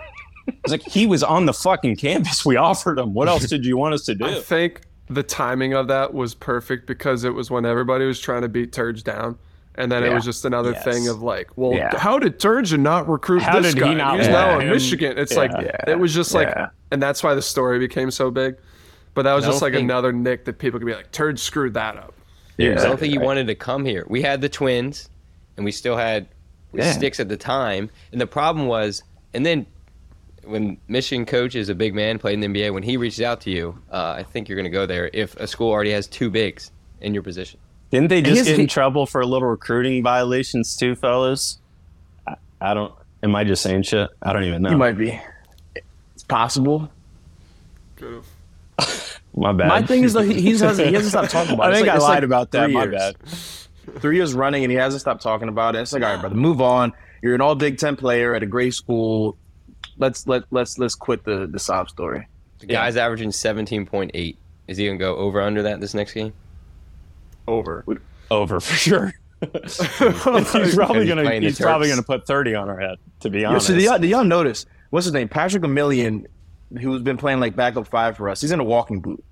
I 0.48 0.54
was 0.64 0.72
like, 0.72 0.82
he 0.84 1.06
was 1.06 1.22
on 1.22 1.46
the 1.46 1.54
fucking 1.54 1.98
campus. 1.98 2.44
We 2.44 2.56
offered 2.56 2.98
him. 2.98 3.14
What 3.14 3.28
else 3.28 3.46
did 3.46 3.66
you 3.66 3.78
want 3.78 3.94
us 3.94 4.04
to 4.06 4.16
do? 4.16 4.26
I 4.26 4.40
think 4.40 4.82
the 5.10 5.22
timing 5.22 5.74
of 5.74 5.88
that 5.90 6.14
was 6.14 6.34
perfect 6.34 6.88
because 6.88 7.24
it 7.24 7.34
was 7.34 7.52
when 7.52 7.66
everybody 7.66 8.06
was 8.06 8.20
trying 8.20 8.42
to 8.44 8.50
beat 8.50 8.72
Turge 8.72 9.04
down. 9.04 9.38
And 9.80 9.90
then 9.92 10.04
it 10.04 10.14
was 10.14 10.26
just 10.26 10.44
another 10.44 10.72
Yes. 10.72 10.84
thing 10.84 11.08
of 11.08 11.22
like, 11.24 11.50
well, 11.56 11.74
Yeah. 11.74 11.98
how 11.98 12.20
did 12.20 12.38
Turgeon 12.38 12.82
not 12.82 13.08
recruit 13.10 13.42
How 13.42 13.60
this 13.62 13.74
did 13.74 13.82
he 13.84 13.90
guy? 13.92 13.94
not 13.96 14.18
He's 14.20 14.28
want 14.28 14.32
now 14.34 14.60
in? 14.60 14.70
Michigan. 14.70 15.18
It's 15.18 15.38
like 15.38 15.52
Yeah. 15.52 15.78
it 15.88 15.98
was 15.98 16.14
just 16.14 16.34
like, 16.34 16.50
Yeah. 16.50 16.68
and 16.92 17.02
that's 17.02 17.24
why 17.24 17.34
the 17.34 17.42
story 17.42 17.80
became 17.80 18.12
so 18.12 18.30
big. 18.30 18.58
But 19.14 19.24
that 19.24 19.34
was 19.34 19.46
just 19.46 19.62
like 19.62 19.74
think- 19.74 19.86
another 19.86 20.12
nick 20.12 20.44
that 20.46 20.60
people 20.60 20.80
could 20.80 20.86
be 20.86 20.94
like, 20.94 21.12
Turge 21.14 21.40
screwed 21.40 21.74
that 21.76 21.96
up. 21.98 22.14
I 22.60 22.64
Yeah. 22.64 22.76
don't 22.76 23.00
think 23.00 23.14
he 23.14 23.18
wanted 23.18 23.48
to 23.48 23.56
come 23.56 23.86
here. 23.86 24.06
We 24.10 24.22
had 24.22 24.42
the 24.42 24.50
twins, 24.50 25.10
and 25.56 25.64
we 25.66 25.72
still 25.72 25.96
had 25.96 26.28
Yeah. 26.74 26.92
sticks 26.92 27.20
at 27.22 27.30
the 27.30 27.38
time. 27.38 27.90
And 28.12 28.20
the 28.20 28.28
problem 28.28 28.68
was, 28.68 29.02
and 29.34 29.46
then 29.46 29.66
when 30.44 30.78
Michigan 30.90 31.26
coach 31.26 31.56
is 31.56 31.70
a 31.70 31.76
big 31.76 31.96
man, 31.96 32.20
played 32.20 32.34
in 32.34 32.40
the 32.42 32.48
NBA, 32.48 32.72
when 32.74 32.84
he 32.84 32.98
reaches 32.98 33.22
out 33.22 33.40
to 33.42 33.50
you, 33.50 33.78
uh, 33.92 34.16
I 34.18 34.24
think 34.24 34.50
you're 34.50 34.56
going 34.58 34.70
to 34.70 34.78
go 34.78 34.86
there 34.86 35.10
if 35.14 35.36
a 35.38 35.48
school 35.48 35.70
already 35.72 35.92
has 35.92 36.06
two 36.06 36.30
bigs 36.30 36.72
in 37.02 37.14
your 37.14 37.24
position. 37.24 37.60
Didn't 37.92 38.10
they 38.10 38.22
just 38.22 38.36
He's- 38.36 38.46
get 38.48 38.56
in 38.56 38.62
he- 38.62 38.68
trouble 38.68 39.06
for 39.06 39.22
a 39.22 39.26
little 39.26 39.48
recruiting 39.48 40.04
violations 40.04 40.76
too, 40.76 40.96
fellas? 40.96 41.60
I, 42.28 42.36
I 42.62 42.74
don't. 42.74 42.94
Am 43.24 43.36
I 43.36 43.44
just 43.44 43.62
saying 43.64 43.84
shit? 43.84 44.10
I 44.22 44.32
don't 44.34 44.44
even 44.44 44.62
know. 44.62 44.70
You 44.70 44.78
might 44.78 44.98
be. 44.98 45.20
It's 46.16 46.24
possible. 46.24 46.90
Good. 47.96 48.24
My 49.36 49.52
bad. 49.54 49.68
My 49.68 49.82
thing 49.82 50.04
is 50.04 50.14
though, 50.14 50.22
he, 50.22 50.40
he's 50.42 50.60
hasn't, 50.62 50.88
he 50.88 50.94
hasn't 50.94 51.12
stopped 51.12 51.32
talking 51.32 51.54
about 51.56 51.68
I 51.68 51.70
it. 51.70 51.72
It's 51.72 51.80
think 51.82 51.88
like- 51.94 52.02
I 52.02 52.04
lied 52.04 52.16
like 52.16 52.24
about 52.24 52.52
that. 52.52 52.66
three 52.66 52.74
My 52.74 52.88
bad. 52.88 53.16
Three 54.00 54.16
years 54.18 54.34
running, 54.34 54.64
and 54.64 54.72
he 54.72 54.78
hasn't 54.78 55.02
stopped 55.02 55.22
talking 55.24 55.50
about 55.50 55.76
it. 55.76 55.80
It's 55.80 55.92
like, 55.94 56.04
all 56.04 56.12
right, 56.14 56.20
brother, 56.22 56.36
move 56.36 56.62
on. 56.62 56.94
You're 57.24 57.34
an 57.36 57.42
All 57.42 57.56
Big 57.56 57.78
Ten 57.80 57.96
player 57.96 58.36
at 58.36 58.44
a 58.44 58.46
great 58.46 58.74
school. 58.76 59.36
Let's 59.98 60.28
let 60.28 60.44
let's 60.52 60.78
let's 60.78 60.96
quit 60.96 61.24
the 61.26 61.48
the 61.48 61.60
sob 61.60 61.90
story. 61.90 62.28
The 62.60 62.68
guy's 62.68 62.98
averaging 62.98 63.30
17.8. 63.32 64.36
Is 64.68 64.78
he 64.78 64.86
going 64.86 64.98
to 65.00 65.04
go 65.04 65.16
over 65.16 65.42
under 65.42 65.64
that 65.64 65.80
this 65.82 65.94
next 65.94 66.14
game? 66.14 66.34
Over. 67.50 67.84
Over 68.32 68.60
for 68.60 68.76
sure. 68.76 69.14
he's 69.54 70.76
probably 70.76 71.08
gonna. 71.08 71.40
He's 71.40 71.60
probably 71.60 71.88
gonna 71.90 72.04
put 72.04 72.26
thirty 72.28 72.56
on 72.56 72.70
our 72.70 72.80
head. 72.80 72.98
To 73.22 73.30
be 73.30 73.40
Yeah, 73.42 73.50
honest. 73.50 73.68
so 73.68 73.74
do 73.76 73.82
y'all, 73.82 74.04
y'all 74.04 74.24
notice 74.24 74.66
what's 74.90 75.06
his 75.06 75.14
name? 75.14 75.28
Patrick 75.30 75.64
Emilien, 75.64 76.26
who's 76.80 77.02
been 77.02 77.18
playing 77.18 77.40
like 77.40 77.56
backup 77.56 77.88
five 77.88 78.18
for 78.18 78.30
us. 78.30 78.42
He's 78.42 78.52
in 78.52 78.60
a 78.60 78.64
walking 78.64 79.00
boot. 79.00 79.24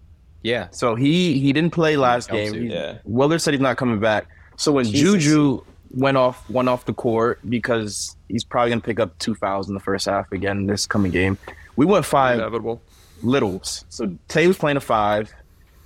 Yeah. 0.43 0.67
So 0.71 0.95
he 0.95 1.39
he 1.39 1.51
didn't 1.53 1.71
play 1.71 1.97
last 1.97 2.30
Helps 2.30 2.51
game. 2.51 2.56
you, 2.63 2.69
He- 2.69 2.73
yeah. 2.75 2.99
Willard 3.03 3.41
said 3.41 3.53
he's 3.53 3.62
not 3.62 3.75
coming 3.77 3.99
back. 3.99 4.27
So 4.56 4.71
when 4.71 4.86
Jesus. 4.86 5.01
Juju 5.23 5.62
went 5.91 6.17
off 6.17 6.49
went 6.49 6.67
off 6.69 6.86
the 6.86 6.93
court 6.93 7.39
because 7.49 8.15
he's 8.30 8.43
probably 8.43 8.69
gonna 8.71 8.82
pick 8.82 8.99
up 8.99 9.17
two 9.19 9.36
fouls 9.36 9.67
in 9.67 9.73
the 9.73 9.80
first 9.80 10.06
half 10.06 10.32
again 10.32 10.67
this 10.67 10.86
coming 10.86 11.12
game. 11.12 11.38
We 11.75 11.86
went 11.86 12.06
five 12.06 12.39
Inevitable. 12.39 12.82
littles. 13.23 13.86
So 13.89 14.17
Tay 14.30 14.47
was 14.47 14.58
playing 14.58 14.77
a 14.77 14.82
five. 14.82 15.34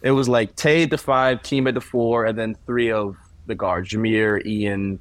It 0.01 0.11
was 0.11 0.27
like 0.27 0.55
Tay 0.55 0.83
at 0.83 0.89
the 0.89 0.97
five, 0.97 1.43
team 1.43 1.67
at 1.67 1.73
the 1.73 1.81
four, 1.81 2.25
and 2.25 2.37
then 2.37 2.55
three 2.65 2.91
of 2.91 3.15
the 3.45 3.55
guards: 3.55 3.89
Jahmir, 3.89 4.45
Ian, 4.45 4.99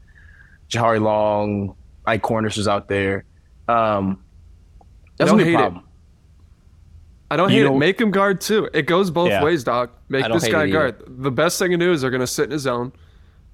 Jahari 0.68 1.00
Long, 1.00 1.74
Ike 2.06 2.22
Cornish 2.22 2.56
was 2.56 2.68
out 2.68 2.88
there. 2.88 3.24
Um, 3.68 4.22
that's 5.16 5.30
a 5.30 5.34
problem. 5.34 5.76
It. 5.76 5.90
I 7.32 7.36
don't 7.36 7.50
you 7.50 7.58
hate 7.58 7.64
know, 7.64 7.76
it. 7.76 7.78
Make 7.78 8.00
him 8.00 8.10
guard 8.10 8.40
too. 8.40 8.68
It 8.74 8.82
goes 8.82 9.10
both 9.10 9.28
yeah. 9.28 9.44
ways, 9.44 9.62
Doc. 9.62 9.90
Make 10.08 10.26
this 10.32 10.48
guy 10.48 10.68
guard. 10.68 11.02
The 11.06 11.30
best 11.30 11.58
thing 11.58 11.70
to 11.70 11.76
do 11.76 11.92
is 11.92 12.00
they're 12.00 12.10
going 12.10 12.20
to 12.20 12.26
sit 12.26 12.44
in 12.44 12.50
his 12.50 12.62
zone, 12.62 12.92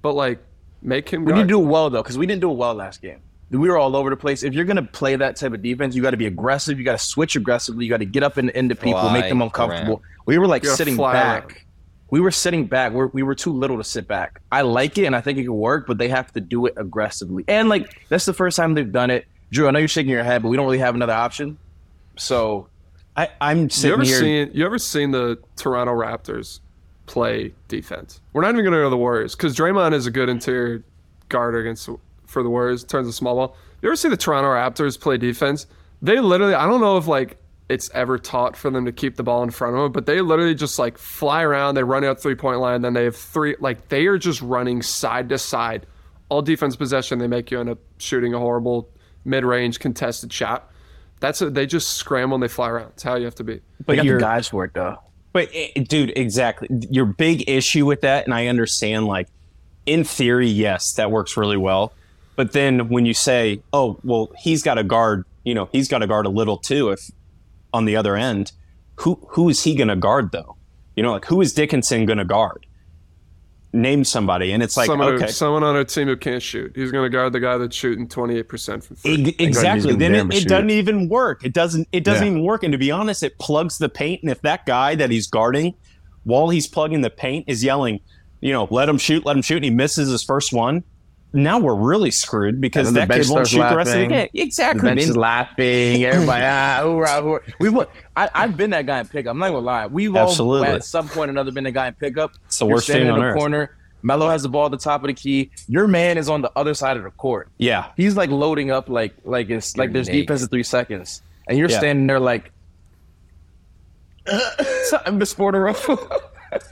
but 0.01 0.13
like 0.13 0.39
make 0.81 1.09
him. 1.09 1.25
We 1.25 1.31
guard. 1.31 1.37
need 1.37 1.43
to 1.43 1.47
do 1.47 1.61
it 1.61 1.65
well 1.65 1.89
though, 1.89 2.01
because 2.01 2.17
we 2.17 2.25
didn't 2.25 2.41
do 2.41 2.51
it 2.51 2.55
well 2.55 2.73
last 2.73 3.01
game. 3.01 3.19
We 3.49 3.69
were 3.69 3.77
all 3.77 3.95
over 3.95 4.09
the 4.09 4.17
place. 4.17 4.43
If 4.43 4.53
you're 4.53 4.65
going 4.65 4.77
to 4.77 4.83
play 4.83 5.15
that 5.15 5.37
type 5.37 5.53
of 5.53 5.61
defense, 5.61 5.95
you 5.95 6.01
got 6.01 6.11
to 6.11 6.17
be 6.17 6.25
aggressive. 6.25 6.77
You 6.77 6.83
got 6.83 6.99
to 6.99 7.05
switch 7.05 7.35
aggressively. 7.35 7.85
You 7.85 7.89
got 7.89 7.97
to 7.97 8.05
get 8.05 8.23
up 8.23 8.37
and 8.37 8.49
into 8.49 8.75
people, 8.75 8.99
Fly 8.99 9.13
make 9.13 9.29
them 9.29 9.41
uncomfortable. 9.41 9.93
Around. 9.93 10.25
We 10.25 10.37
were 10.37 10.47
like 10.47 10.65
sitting 10.65 10.97
back. 10.97 11.51
Around. 11.51 11.61
We 12.09 12.19
were 12.19 12.31
sitting 12.31 12.67
back. 12.67 12.91
We're, 12.91 13.07
we 13.07 13.23
were 13.23 13.35
too 13.35 13.53
little 13.53 13.77
to 13.77 13.83
sit 13.83 14.07
back. 14.07 14.41
I 14.51 14.61
like 14.61 14.97
it 14.97 15.05
and 15.05 15.15
I 15.15 15.21
think 15.21 15.39
it 15.39 15.43
can 15.43 15.53
work, 15.53 15.87
but 15.87 15.97
they 15.97 16.09
have 16.09 16.31
to 16.33 16.41
do 16.41 16.65
it 16.65 16.73
aggressively. 16.77 17.45
And 17.47 17.69
like 17.69 18.05
that's 18.09 18.25
the 18.25 18.33
first 18.33 18.57
time 18.57 18.73
they've 18.73 18.91
done 18.91 19.09
it. 19.09 19.25
Drew, 19.51 19.67
I 19.67 19.71
know 19.71 19.79
you're 19.79 19.87
shaking 19.87 20.11
your 20.11 20.23
head, 20.23 20.41
but 20.41 20.49
we 20.49 20.57
don't 20.57 20.65
really 20.65 20.77
have 20.77 20.95
another 20.95 21.13
option. 21.13 21.57
So 22.17 22.67
I, 23.15 23.29
I'm 23.39 23.69
sitting 23.69 23.89
you 23.89 23.93
ever 23.93 24.03
here. 24.03 24.19
Seen, 24.19 24.51
you 24.53 24.65
ever 24.65 24.77
seen 24.77 25.11
the 25.11 25.37
Toronto 25.55 25.93
Raptors 25.93 26.59
play 27.07 27.53
defense? 27.67 28.21
We're 28.33 28.41
not 28.41 28.49
even 28.49 28.63
going 28.63 28.73
to 28.73 28.79
go 28.79 28.83
to 28.83 28.89
the 28.89 28.97
Warriors 28.97 29.35
because 29.35 29.55
Draymond 29.55 29.93
is 29.93 30.05
a 30.05 30.11
good 30.11 30.29
interior 30.29 30.83
guard 31.29 31.55
against 31.55 31.89
for 32.27 32.43
the 32.43 32.49
Warriors 32.49 32.83
in 32.83 32.89
terms 32.89 33.07
of 33.07 33.15
small 33.15 33.35
ball. 33.35 33.57
You 33.81 33.89
ever 33.89 33.95
see 33.95 34.09
the 34.09 34.17
Toronto 34.17 34.49
Raptors 34.49 34.99
play 34.99 35.17
defense? 35.17 35.65
They 36.01 36.19
literally, 36.19 36.53
I 36.53 36.67
don't 36.67 36.81
know 36.81 36.97
if 36.97 37.07
like 37.07 37.37
it's 37.69 37.89
ever 37.93 38.17
taught 38.17 38.55
for 38.55 38.69
them 38.69 38.85
to 38.85 38.91
keep 38.91 39.15
the 39.15 39.23
ball 39.23 39.43
in 39.43 39.49
front 39.49 39.75
of 39.75 39.81
them, 39.81 39.91
but 39.91 40.05
they 40.05 40.21
literally 40.21 40.55
just 40.55 40.79
like 40.79 40.97
fly 40.97 41.41
around. 41.41 41.75
They 41.75 41.83
run 41.83 42.03
out 42.03 42.19
three 42.19 42.35
point 42.35 42.59
line, 42.59 42.81
then 42.81 42.93
they 42.93 43.05
have 43.05 43.15
three. 43.15 43.55
Like 43.59 43.89
they 43.89 44.05
are 44.05 44.17
just 44.17 44.41
running 44.41 44.81
side 44.81 45.29
to 45.29 45.37
side, 45.37 45.85
all 46.29 46.41
defense 46.41 46.75
possession. 46.75 47.19
They 47.19 47.27
make 47.27 47.51
you 47.51 47.59
end 47.59 47.69
up 47.69 47.79
shooting 47.97 48.33
a 48.33 48.39
horrible 48.39 48.89
mid 49.25 49.43
range 49.43 49.79
contested 49.79 50.31
shot. 50.31 50.71
That's 51.19 51.41
a, 51.41 51.49
they 51.49 51.65
just 51.65 51.93
scramble 51.93 52.35
and 52.35 52.43
they 52.43 52.47
fly 52.47 52.69
around. 52.69 52.89
It's 52.89 53.03
how 53.03 53.15
you 53.15 53.25
have 53.25 53.35
to 53.35 53.43
be. 53.43 53.61
But 53.85 53.97
you 53.97 54.03
got 54.03 54.13
the 54.13 54.19
guys 54.21 54.47
for 54.47 54.65
it 54.65 54.73
though. 54.73 54.99
But 55.33 55.49
eh, 55.53 55.83
dude, 55.83 56.13
exactly. 56.15 56.67
Your 56.89 57.05
big 57.05 57.49
issue 57.49 57.85
with 57.85 58.01
that, 58.01 58.25
and 58.25 58.33
I 58.33 58.47
understand, 58.47 59.05
like 59.07 59.27
in 59.85 60.03
theory, 60.03 60.47
yes, 60.47 60.93
that 60.93 61.11
works 61.11 61.35
really 61.35 61.57
well. 61.57 61.91
But 62.37 62.53
then 62.53 62.87
when 62.87 63.05
you 63.05 63.13
say, 63.13 63.61
"Oh, 63.73 63.99
well, 64.05 64.31
he's 64.37 64.63
got 64.63 64.75
to 64.75 64.85
guard," 64.85 65.25
you 65.43 65.53
know, 65.53 65.67
he's 65.73 65.89
got 65.89 65.99
to 65.99 66.07
guard 66.07 66.25
a 66.25 66.29
little 66.29 66.57
too. 66.57 66.91
If 66.91 67.11
on 67.73 67.83
the 67.83 67.97
other 67.97 68.15
end, 68.15 68.53
who 68.95 69.19
who 69.31 69.49
is 69.49 69.63
he 69.63 69.75
going 69.75 69.89
to 69.89 69.97
guard 69.97 70.31
though? 70.31 70.55
You 70.95 71.03
know, 71.03 71.11
like 71.11 71.25
who 71.25 71.41
is 71.41 71.53
Dickinson 71.53 72.05
going 72.05 72.19
to 72.19 72.25
guard? 72.25 72.65
name 73.73 74.03
somebody, 74.03 74.51
and 74.51 74.63
it's 74.63 74.77
like 74.77 74.87
someone, 74.87 75.13
okay, 75.15 75.27
someone 75.27 75.63
on 75.63 75.75
our 75.75 75.83
team 75.83 76.07
who 76.07 76.17
can't 76.17 76.41
shoot. 76.41 76.73
He's 76.75 76.91
going 76.91 77.09
to 77.09 77.15
guard 77.15 77.33
the 77.33 77.39
guy 77.39 77.57
that's 77.57 77.75
shooting 77.75 78.07
twenty 78.07 78.37
eight 78.37 78.49
percent 78.49 78.83
from 78.83 78.95
three. 78.95 79.35
exactly. 79.39 79.95
Then 79.95 80.15
it, 80.15 80.33
it 80.33 80.47
doesn't 80.47 80.69
even 80.69 81.09
work. 81.09 81.43
It 81.43 81.53
doesn't. 81.53 81.87
It 81.91 82.03
doesn't 82.03 82.25
yeah. 82.25 82.31
even 82.31 82.43
work. 82.43 82.63
And 82.63 82.71
to 82.71 82.77
be 82.77 82.91
honest, 82.91 83.23
it 83.23 83.37
plugs 83.39 83.77
the 83.77 83.89
paint. 83.89 84.21
And 84.23 84.31
if 84.31 84.41
that 84.41 84.65
guy 84.65 84.95
that 84.95 85.11
he's 85.11 85.27
guarding, 85.27 85.75
while 86.23 86.49
he's 86.49 86.67
plugging 86.67 87.01
the 87.01 87.09
paint, 87.09 87.45
is 87.47 87.63
yelling, 87.63 87.99
you 88.41 88.51
know, 88.51 88.67
let 88.71 88.89
him 88.89 88.97
shoot, 88.97 89.25
let 89.25 89.35
him 89.35 89.41
shoot, 89.41 89.57
and 89.57 89.65
he 89.65 89.71
misses 89.71 90.09
his 90.09 90.23
first 90.23 90.53
one. 90.53 90.83
Now 91.37 91.59
we're 91.59 91.75
really 91.75 92.11
screwed 92.11 92.59
because 92.59 92.93
that 92.93 93.09
kid 93.09 93.29
won't 93.29 93.47
shoot 93.47 93.59
laughing. 93.59 93.71
the 93.71 93.77
rest 93.77 93.93
of 93.93 93.99
the 93.99 94.07
game. 94.07 94.29
Exactly. 94.33 94.79
The 94.79 94.95
bench 94.95 95.01
is 95.01 95.15
laughing. 95.15 96.03
Everybody, 96.03 96.43
ah, 96.43 96.79
hoorah, 96.81 97.21
hoorah. 97.21 97.41
We, 97.59 97.69
I, 98.15 98.29
I've 98.33 98.57
been 98.57 98.71
that 98.71 98.85
guy 98.85 98.99
in 98.99 99.07
pickup. 99.07 99.31
I'm 99.31 99.37
not 99.37 99.49
gonna 99.49 99.59
lie. 99.59 99.87
We've 99.87 100.15
Absolutely. 100.15 100.67
all 100.67 100.75
at 100.75 100.83
some 100.83 101.07
point 101.07 101.29
or 101.29 101.31
another 101.31 101.51
been 101.51 101.65
the 101.65 101.71
guy 101.71 101.87
in 101.87 101.93
pickup. 101.93 102.31
It's 102.45 102.59
the 102.59 102.65
worst 102.65 102.87
thing 102.87 103.09
on 103.09 103.19
the 103.19 103.25
earth. 103.25 103.37
corner 103.37 103.77
Melo 104.03 104.29
has 104.29 104.43
the 104.43 104.49
ball 104.49 104.65
at 104.65 104.71
the 104.71 104.77
top 104.77 105.03
of 105.03 105.07
the 105.07 105.13
key. 105.13 105.51
Your 105.67 105.87
man 105.87 106.17
is 106.17 106.29
on 106.29 106.41
the 106.41 106.51
other 106.55 106.73
side 106.73 106.97
of 106.97 107.03
the 107.03 107.11
court. 107.11 107.49
Yeah, 107.57 107.91
he's 107.97 108.15
like 108.15 108.29
loading 108.29 108.71
up 108.71 108.89
like 108.89 109.13
like 109.23 109.49
it's 109.49 109.77
like 109.77 109.91
there's 109.91 110.07
defense 110.07 110.41
in 110.41 110.47
three 110.47 110.63
seconds, 110.63 111.21
and 111.47 111.57
you're 111.57 111.69
yeah. 111.69 111.77
standing 111.77 112.07
there 112.07 112.19
like, 112.19 112.51
I'm 115.05 115.17
Miss 115.17 115.33
Porter. 115.33 115.73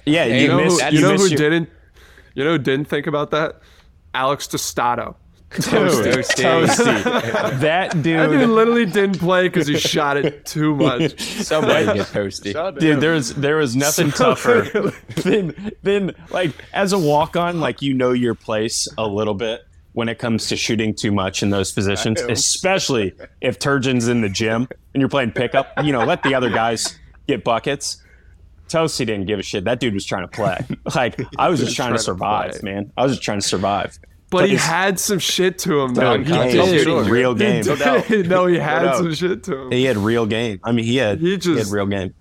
yeah, 0.06 0.26
you, 0.26 0.36
you 0.36 0.48
know 0.48 0.64
who, 0.64 0.84
you, 0.84 0.90
you 0.92 1.02
know 1.02 1.16
who 1.16 1.28
your... 1.28 1.38
didn't 1.38 1.70
you 2.36 2.44
know 2.44 2.52
who 2.52 2.58
didn't 2.60 2.86
think 2.86 3.08
about 3.08 3.32
that? 3.32 3.60
Alex 4.16 4.48
Tostato. 4.48 5.18
Toasty. 5.52 6.14
Toasty. 6.14 7.04
that 7.60 7.92
dude. 8.02 8.20
That 8.20 8.32
dude 8.32 8.50
literally 8.50 8.86
didn't 8.86 9.20
play 9.20 9.48
because 9.48 9.68
he 9.68 9.78
shot 9.78 10.18
it 10.18 10.46
too 10.46 10.76
much. 10.76 11.20
Somebody 11.44 11.86
get 11.86 12.08
toasty. 12.08 12.80
Dude, 12.80 13.00
there's 13.00 13.34
there 13.36 13.58
was 13.58 13.76
nothing 13.76 14.12
tougher 14.12 14.94
than 15.24 15.72
than 15.84 16.16
like 16.32 16.52
as 16.74 16.94
a 16.94 17.00
walk 17.00 17.36
on, 17.36 17.60
like 17.60 17.82
you 17.82 17.94
know 17.94 18.12
your 18.12 18.36
place 18.36 18.88
a 18.98 19.08
little 19.08 19.34
bit 19.34 19.62
when 19.94 20.10
it 20.10 20.20
comes 20.20 20.48
to 20.48 20.58
shooting 20.58 20.94
too 20.94 21.12
much 21.12 21.42
in 21.42 21.52
those 21.52 21.72
positions, 21.72 22.20
especially 22.22 23.14
if 23.40 23.60
Turgeon's 23.60 24.08
in 24.08 24.22
the 24.22 24.30
gym 24.30 24.68
and 24.94 25.00
you're 25.00 25.10
playing 25.10 25.32
pickup. 25.32 25.72
You 25.84 25.94
know, 25.94 26.04
let 26.04 26.24
the 26.24 26.36
other 26.36 26.50
guys 26.50 26.98
get 27.28 27.44
buckets. 27.44 28.02
Toasty 28.68 29.06
didn't 29.06 29.26
give 29.26 29.40
a 29.40 29.44
shit. 29.44 29.66
That 29.66 29.80
dude 29.80 29.94
was 29.94 30.06
trying 30.06 30.24
to 30.24 30.28
play. 30.28 30.66
Like 30.96 31.20
I 31.38 31.50
was 31.50 31.60
just 31.60 31.76
trying 31.76 31.94
to 31.94 32.00
survive, 32.00 32.62
man. 32.64 32.92
I 32.96 33.04
was 33.04 33.14
just 33.14 33.24
trying 33.24 33.40
to 33.40 33.48
survive. 33.48 34.00
But 34.30 34.50
he 34.50 34.56
had 34.56 35.00
some 35.00 35.20
shit 35.20 35.58
to 35.60 35.82
him, 35.82 35.94
though. 35.94 36.18
He 36.18 36.24
did. 36.24 36.88
Real 37.08 37.36
game. 37.36 37.64
He 37.64 37.76
did. 37.76 38.30
no, 38.30 38.46
he 38.48 38.58
had 38.58 38.84
no 38.84 38.98
some 38.98 39.14
shit 39.14 39.44
to 39.44 39.58
him. 39.58 39.72
He 39.72 39.86
had 39.86 39.98
real 39.98 40.26
game. 40.26 40.60
I 40.64 40.72
mean, 40.72 40.86
he 40.86 40.98
had, 40.98 41.20
he 41.20 41.38
just, 41.38 41.48
he 41.48 41.58
had 41.58 41.68
real 41.68 41.86
game. 41.86 42.14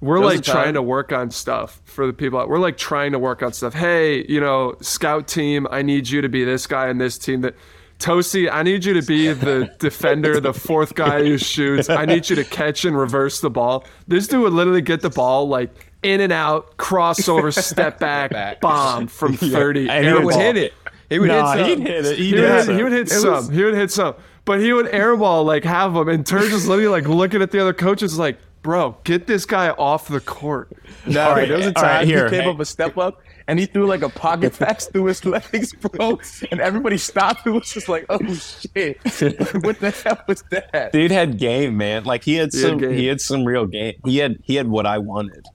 We're 0.00 0.18
like 0.18 0.42
trying 0.42 0.74
to 0.74 0.82
work 0.82 1.12
on 1.12 1.30
stuff 1.30 1.80
for 1.84 2.06
the 2.06 2.12
people. 2.12 2.38
Out. 2.38 2.48
We're 2.48 2.58
like 2.58 2.76
trying 2.76 3.12
to 3.12 3.18
work 3.18 3.42
on 3.42 3.52
stuff. 3.52 3.72
Hey, 3.72 4.24
you 4.28 4.40
know, 4.40 4.74
scout 4.80 5.28
team, 5.28 5.66
I 5.70 5.82
need 5.82 6.08
you 6.08 6.20
to 6.20 6.28
be 6.28 6.44
this 6.44 6.66
guy 6.66 6.88
and 6.88 7.00
this 7.00 7.16
team. 7.16 7.40
That 7.40 7.54
Tosi, 7.98 8.50
I 8.50 8.62
need 8.62 8.84
you 8.84 8.94
to 8.94 9.02
be 9.02 9.32
the 9.32 9.70
defender, 9.78 10.40
the 10.40 10.52
fourth 10.52 10.94
guy 10.94 11.22
who 11.22 11.38
shoots. 11.38 11.88
I 11.88 12.04
need 12.04 12.28
you 12.28 12.36
to 12.36 12.44
catch 12.44 12.84
and 12.84 12.96
reverse 12.96 13.40
the 13.40 13.50
ball. 13.50 13.84
This 14.08 14.28
dude 14.28 14.42
would 14.42 14.52
literally 14.52 14.82
get 14.82 15.00
the 15.00 15.10
ball 15.10 15.48
like 15.48 15.92
in 16.02 16.20
and 16.20 16.32
out, 16.32 16.76
crossover, 16.76 17.52
step 17.52 17.98
back, 17.98 18.30
back. 18.30 18.60
bomb 18.60 19.06
from 19.06 19.36
30. 19.36 19.82
Yeah. 19.82 19.92
And 19.92 20.06
he 20.06 20.24
would 20.24 20.34
hit 20.34 20.56
it. 20.56 20.74
He 21.08 21.18
would 21.18 21.28
nah, 21.28 21.54
hit 21.54 21.66
some. 21.66 21.78
He'd 21.78 21.88
hit 21.88 22.06
it. 22.06 22.18
He'd 22.18 22.24
he, 22.24 22.40
would 22.40 22.50
hit, 22.50 22.76
he 22.76 22.82
would 22.82 22.92
hit 22.92 23.08
some. 23.08 23.30
Was... 23.30 23.48
He 23.48 23.64
would 23.64 23.74
hit 23.74 23.90
some. 23.90 24.14
But 24.44 24.60
he 24.60 24.72
would 24.72 24.86
airball 24.86 25.44
like 25.44 25.64
have 25.64 25.94
them, 25.94 26.08
and 26.08 26.24
Turge 26.24 26.52
is 26.52 26.68
literally 26.68 26.88
like 26.88 27.08
looking 27.08 27.40
at 27.40 27.50
the 27.50 27.60
other 27.60 27.72
coaches 27.72 28.18
like, 28.18 28.38
"Bro, 28.62 28.98
get 29.04 29.26
this 29.26 29.46
guy 29.46 29.70
off 29.70 30.08
the 30.08 30.20
court." 30.20 30.70
No, 31.06 31.30
right, 31.30 31.48
there 31.48 31.56
was 31.56 31.66
a 31.66 31.72
time 31.72 31.84
right, 31.84 32.06
here. 32.06 32.28
he 32.28 32.38
came 32.38 32.48
up 32.48 32.60
a 32.60 32.64
step 32.66 32.98
up 32.98 33.22
and 33.46 33.58
he 33.58 33.66
threw 33.66 33.86
like 33.86 34.02
a 34.02 34.08
pocket 34.08 34.52
pass 34.58 34.86
through 34.86 35.06
his 35.06 35.24
legs, 35.24 35.72
bro. 35.72 36.20
And 36.50 36.60
everybody 36.60 36.98
stopped 36.98 37.46
and 37.46 37.54
was 37.54 37.72
just 37.72 37.88
like, 37.88 38.06
"Oh 38.08 38.18
shit, 38.34 38.98
what 39.64 39.80
the 39.80 39.90
hell 40.04 40.22
was 40.26 40.42
that?" 40.50 40.92
Dude 40.92 41.10
had 41.10 41.38
game, 41.38 41.76
man. 41.76 42.04
Like 42.04 42.24
he 42.24 42.34
had 42.36 42.52
he 42.52 42.58
some, 42.58 42.78
had 42.78 42.92
he 42.92 43.06
had 43.06 43.20
some 43.20 43.44
real 43.44 43.66
game. 43.66 43.94
He 44.04 44.18
had 44.18 44.38
he 44.42 44.56
had 44.56 44.68
what 44.68 44.86
I 44.86 44.98
wanted 44.98 45.46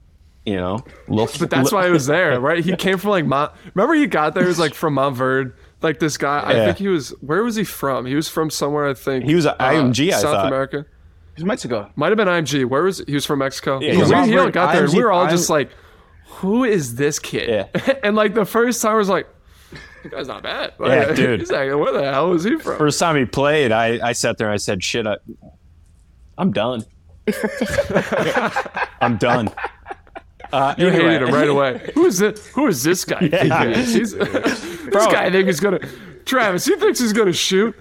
you 0.44 0.56
know. 0.56 0.84
Little, 1.08 1.28
but 1.38 1.50
that's 1.50 1.72
why 1.72 1.86
he 1.86 1.92
was 1.92 2.06
there, 2.06 2.40
right? 2.40 2.64
He 2.64 2.74
came 2.76 2.98
from 2.98 3.10
like 3.10 3.24
Mont. 3.24 3.52
Remember, 3.74 3.94
he 3.94 4.06
got 4.06 4.34
there. 4.34 4.44
He 4.44 4.48
was 4.48 4.58
like 4.58 4.74
from 4.74 4.96
Montverde. 4.96 5.52
Like 5.82 5.98
this 5.98 6.18
guy, 6.18 6.42
yeah. 6.42 6.62
I 6.62 6.64
think 6.66 6.78
he 6.78 6.88
was. 6.88 7.10
Where 7.20 7.42
was 7.42 7.56
he 7.56 7.64
from? 7.64 8.04
He 8.04 8.14
was 8.14 8.28
from 8.28 8.50
somewhere. 8.50 8.88
I 8.88 8.94
think 8.94 9.24
he 9.24 9.34
was 9.34 9.46
uh, 9.46 9.56
IMG. 9.56 10.08
I 10.08 10.10
South 10.10 10.22
thought. 10.22 10.46
America. 10.46 10.84
He's 11.36 11.44
Mexico. 11.44 11.90
Might 11.96 12.08
have 12.08 12.18
been 12.18 12.28
IMG. 12.28 12.66
Where 12.66 12.82
was 12.82 12.98
he? 12.98 13.04
he? 13.06 13.14
Was 13.14 13.24
from 13.24 13.38
Mexico? 13.38 13.80
Yeah, 13.80 13.92
he, 13.92 13.98
was 13.98 14.10
he, 14.10 14.16
he 14.16 14.50
got 14.50 14.74
there. 14.74 14.86
IMG, 14.86 14.94
we 14.94 15.02
were 15.02 15.10
all 15.10 15.26
just 15.26 15.48
like, 15.48 15.70
"Who 16.40 16.64
is 16.64 16.96
this 16.96 17.18
kid?" 17.18 17.48
Yeah. 17.48 17.94
and 18.02 18.16
like 18.16 18.34
the 18.34 18.44
first 18.44 18.82
time, 18.82 18.92
I 18.92 18.96
was 18.96 19.08
like, 19.08 19.26
"That's 20.10 20.28
not 20.28 20.42
bad." 20.42 20.74
Like, 20.78 20.90
yeah, 20.90 21.12
dude. 21.14 21.40
He's 21.40 21.50
like, 21.50 21.68
"Where 21.68 21.92
the 21.92 22.10
hell 22.10 22.32
is 22.32 22.44
he 22.44 22.58
from?" 22.58 22.78
First 22.78 22.98
time 22.98 23.16
he 23.16 23.24
played, 23.24 23.72
I 23.72 24.08
I 24.08 24.12
sat 24.12 24.38
there. 24.38 24.48
and 24.48 24.54
I 24.54 24.58
said, 24.58 24.82
"Shit, 24.82 25.06
I, 25.06 25.16
I'm 26.38 26.52
done. 26.52 26.84
I'm 29.00 29.16
done." 29.16 29.50
Uh, 30.52 30.74
you 30.78 30.88
anyway. 30.88 31.04
hated 31.04 31.28
him 31.28 31.34
right 31.34 31.48
away. 31.48 31.90
Who 31.94 32.06
is 32.06 32.18
this? 32.18 32.46
Who 32.48 32.66
is 32.66 32.82
this 32.82 33.04
guy? 33.04 33.28
Yeah. 33.32 33.72
this 33.72 34.14
guy 34.92 35.30
think 35.30 35.46
he's 35.46 35.60
gonna. 35.60 35.80
Travis, 36.24 36.64
he 36.64 36.76
thinks 36.76 36.98
he's 36.98 37.12
gonna 37.12 37.32
shoot. 37.32 37.74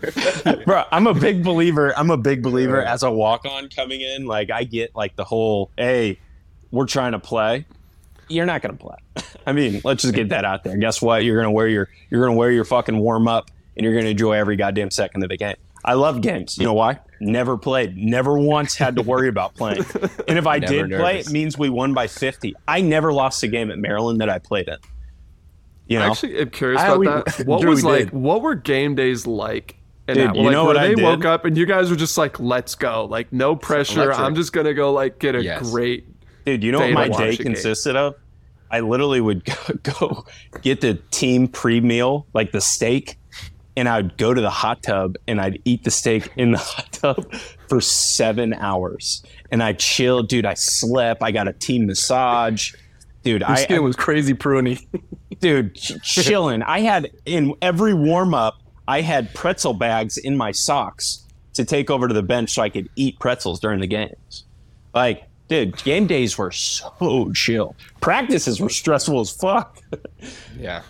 Bro, 0.65 0.83
I'm 0.91 1.07
a 1.07 1.13
big 1.13 1.43
believer. 1.43 1.97
I'm 1.97 2.09
a 2.09 2.17
big 2.17 2.41
believer 2.41 2.81
as 2.81 3.03
a 3.03 3.11
walk 3.11 3.45
on 3.45 3.69
coming 3.69 4.01
in. 4.01 4.25
Like 4.25 4.49
I 4.51 4.63
get 4.63 4.95
like 4.95 5.15
the 5.15 5.23
whole, 5.23 5.71
hey, 5.77 6.19
we're 6.71 6.85
trying 6.85 7.11
to 7.13 7.19
play. 7.19 7.65
You're 8.29 8.45
not 8.45 8.61
gonna 8.61 8.75
play. 8.75 8.97
I 9.45 9.53
mean, 9.53 9.81
let's 9.83 10.03
just 10.03 10.13
get 10.13 10.29
that 10.29 10.45
out 10.45 10.63
there. 10.63 10.77
Guess 10.77 11.01
what? 11.01 11.23
You're 11.23 11.37
gonna 11.37 11.51
wear 11.51 11.67
your 11.67 11.89
you're 12.09 12.25
gonna 12.25 12.37
wear 12.37 12.51
your 12.51 12.65
fucking 12.65 12.97
warm 12.97 13.27
up 13.27 13.49
and 13.75 13.83
you're 13.83 13.93
gonna 13.93 14.09
enjoy 14.09 14.33
every 14.33 14.55
goddamn 14.55 14.91
second 14.91 15.23
of 15.23 15.29
the 15.29 15.37
game. 15.37 15.55
I 15.83 15.93
love 15.93 16.21
games. 16.21 16.57
You 16.57 16.65
know 16.65 16.73
why? 16.73 16.99
Never 17.21 17.57
played. 17.57 17.97
Never 17.97 18.37
once 18.37 18.75
had 18.75 18.95
to 18.97 19.01
worry 19.01 19.29
about 19.29 19.55
playing. 19.55 19.85
And 20.27 20.37
if 20.37 20.45
I 20.45 20.59
did 20.59 20.89
nervous. 20.89 21.01
play, 21.01 21.19
it 21.19 21.29
means 21.29 21.57
we 21.57 21.69
won 21.69 21.93
by 21.93 22.07
50. 22.07 22.55
I 22.67 22.81
never 22.81 23.13
lost 23.13 23.43
a 23.43 23.47
game 23.47 23.71
at 23.71 23.77
Maryland 23.77 24.19
that 24.21 24.29
I 24.29 24.39
played 24.39 24.67
in. 24.67 24.77
You 25.87 25.99
know? 25.99 26.11
Actually, 26.11 26.39
I'm 26.39 26.49
curious 26.49 26.81
about 26.81 27.25
that. 27.25 27.39
What 27.47 27.65
was 27.65 27.83
like? 27.83 28.05
Did. 28.05 28.13
What 28.13 28.41
were 28.41 28.55
game 28.55 28.95
days 28.95 29.25
like? 29.25 29.77
And 30.07 30.17
Dude, 30.17 30.35
you 30.35 30.43
like, 30.43 30.51
know 30.51 30.65
what 30.65 30.73
they 30.73 30.79
I 30.79 30.95
did? 30.95 31.03
woke 31.03 31.25
up 31.25 31.45
and 31.45 31.55
you 31.57 31.65
guys 31.65 31.89
were 31.89 31.95
just 31.95 32.17
like, 32.17 32.39
"Let's 32.39 32.73
go!" 32.73 33.05
Like 33.05 33.31
no 33.31 33.55
pressure. 33.55 34.03
Electric. 34.03 34.19
I'm 34.19 34.33
just 34.35 34.53
gonna 34.53 34.73
go 34.73 34.91
like 34.91 35.19
get 35.19 35.35
a 35.35 35.43
yes. 35.43 35.69
great. 35.69 36.07
Dude, 36.49 36.63
you 36.63 36.71
know 36.71 36.79
what 36.79 36.93
my 36.93 37.09
day 37.09 37.37
consisted 37.37 37.95
of? 37.95 38.15
I 38.71 38.79
literally 38.79 39.21
would 39.21 39.45
go, 39.83 39.83
go 39.83 40.25
get 40.63 40.81
the 40.81 40.95
team 41.11 41.47
pre 41.47 41.79
meal, 41.79 42.25
like 42.33 42.51
the 42.51 42.61
steak, 42.61 43.19
and 43.77 43.87
I'd 43.87 44.17
go 44.17 44.33
to 44.33 44.41
the 44.41 44.49
hot 44.49 44.81
tub 44.81 45.15
and 45.27 45.39
I'd 45.39 45.61
eat 45.63 45.83
the 45.83 45.91
steak 45.91 46.31
in 46.37 46.53
the 46.53 46.57
hot 46.57 46.91
tub 46.91 47.33
for 47.67 47.79
seven 47.81 48.55
hours. 48.55 49.23
And 49.51 49.61
I 49.61 49.73
chill, 49.73 50.23
dude. 50.23 50.45
I 50.45 50.55
slept. 50.55 51.21
I 51.21 51.29
got 51.29 51.47
a 51.47 51.53
team 51.53 51.85
massage, 51.85 52.73
dude. 53.21 53.41
Your 53.41 53.51
I 53.51 53.63
skin 53.63 53.83
was 53.83 53.95
crazy 53.95 54.33
pruny, 54.33 54.87
dude. 55.39 55.75
chilling. 55.75 56.63
I 56.63 56.79
had 56.79 57.11
in 57.25 57.53
every 57.61 57.93
warm 57.93 58.33
up, 58.33 58.55
I 58.87 59.01
had 59.01 59.35
pretzel 59.35 59.75
bags 59.75 60.17
in 60.17 60.35
my 60.35 60.51
socks 60.51 61.27
to 61.53 61.63
take 61.63 61.91
over 61.91 62.07
to 62.07 62.13
the 62.13 62.23
bench 62.23 62.53
so 62.53 62.63
I 62.63 62.69
could 62.69 62.89
eat 62.95 63.19
pretzels 63.19 63.59
during 63.59 63.81
the 63.81 63.87
games. 63.87 64.45
Like, 64.95 65.28
dude, 65.49 65.75
game 65.83 66.07
days 66.07 66.37
were 66.37 66.51
so 66.51 67.31
chill. 67.33 67.75
Practices 67.99 68.61
were 68.61 68.69
stressful 68.69 69.19
as 69.19 69.31
fuck. 69.31 69.77
yeah, 70.57 70.83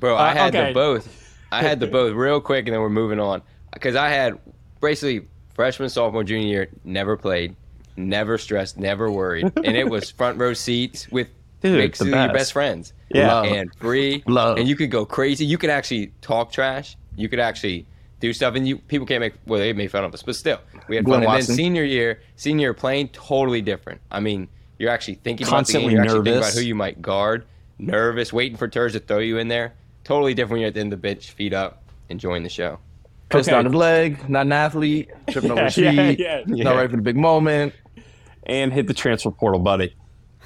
bro. 0.00 0.14
I 0.14 0.30
uh, 0.30 0.34
had 0.34 0.56
okay. 0.56 0.68
the 0.68 0.74
both. 0.74 1.34
I 1.52 1.62
had 1.62 1.80
the 1.80 1.86
both 1.98 2.14
real 2.14 2.40
quick, 2.40 2.66
and 2.66 2.74
then 2.74 2.80
we're 2.80 2.88
moving 2.88 3.20
on 3.20 3.42
because 3.72 3.94
I 3.94 4.08
had 4.08 4.38
basically 4.80 5.28
freshman, 5.54 5.90
sophomore, 5.90 6.24
junior 6.24 6.46
year 6.46 6.68
never 6.84 7.16
played, 7.16 7.54
never 7.96 8.38
stressed, 8.38 8.78
never 8.78 9.10
worried, 9.10 9.52
and 9.56 9.76
it 9.76 9.88
was 9.88 10.10
front 10.18 10.38
row 10.38 10.54
seats 10.54 11.08
with 11.10 11.28
Dude, 11.60 11.76
basically 11.76 12.12
your 12.12 12.32
best 12.32 12.52
friends. 12.52 12.94
Yeah, 13.10 13.42
and 13.42 13.72
free, 13.76 14.22
Love. 14.26 14.58
and 14.58 14.66
you 14.66 14.76
could 14.76 14.90
go 14.90 15.04
crazy. 15.04 15.44
You 15.44 15.58
could 15.58 15.70
actually 15.70 16.12
talk 16.22 16.50
trash. 16.50 16.96
You 17.16 17.28
could 17.28 17.40
actually 17.40 17.86
do 18.20 18.32
stuff, 18.32 18.54
and 18.54 18.66
you 18.66 18.78
people 18.78 19.06
can't 19.06 19.20
make 19.20 19.34
well 19.46 19.60
they 19.60 19.72
made 19.72 19.90
fun 19.90 20.04
of 20.04 20.14
us, 20.14 20.22
but 20.22 20.36
still 20.36 20.60
we 20.88 20.96
had 20.96 21.04
Glenn 21.04 21.20
fun. 21.20 21.26
Watson. 21.26 21.40
And 21.40 21.48
then 21.48 21.56
senior 21.56 21.84
year, 21.84 22.20
senior 22.36 22.74
playing 22.74 23.08
totally 23.08 23.62
different. 23.62 24.00
I 24.10 24.20
mean, 24.20 24.48
you're 24.78 24.90
actually 24.90 25.14
thinking 25.14 25.46
Constantly 25.46 25.94
about 25.94 26.08
the 26.08 26.08
game. 26.08 26.16
You're 26.16 26.24
nervous. 26.24 26.26
actually 26.26 26.32
thinking 26.32 26.38
about 26.38 26.62
who 26.62 26.68
you 26.68 26.74
might 26.74 27.02
guard. 27.02 27.46
Nervous, 27.78 28.32
waiting 28.32 28.56
for 28.56 28.68
Terz 28.68 28.92
to 28.92 29.00
throw 29.00 29.18
you 29.18 29.38
in 29.38 29.48
there 29.48 29.74
totally 30.06 30.34
different 30.34 30.52
when 30.52 30.60
you're 30.60 30.68
at 30.68 30.74
the 30.74 30.80
end 30.80 30.92
of 30.92 31.02
the 31.02 31.02
bench, 31.02 31.32
feet 31.32 31.52
up, 31.52 31.82
enjoying 32.08 32.44
the 32.44 32.48
show. 32.48 32.78
Pissed 33.28 33.48
okay. 33.48 33.58
on 33.58 33.64
his 33.64 33.74
leg, 33.74 34.30
not 34.30 34.46
an 34.46 34.52
athlete, 34.52 35.10
tripping 35.30 35.50
over 35.50 35.62
the 35.64 35.70
sheet, 35.70 36.18
yeah, 36.18 36.42
yeah, 36.46 36.64
not 36.64 36.76
ready 36.76 36.88
for 36.88 36.96
the 36.96 37.02
big 37.02 37.16
moment, 37.16 37.74
and 38.44 38.72
hit 38.72 38.86
the 38.86 38.94
transfer 38.94 39.32
portal, 39.32 39.58
buddy. 39.58 39.96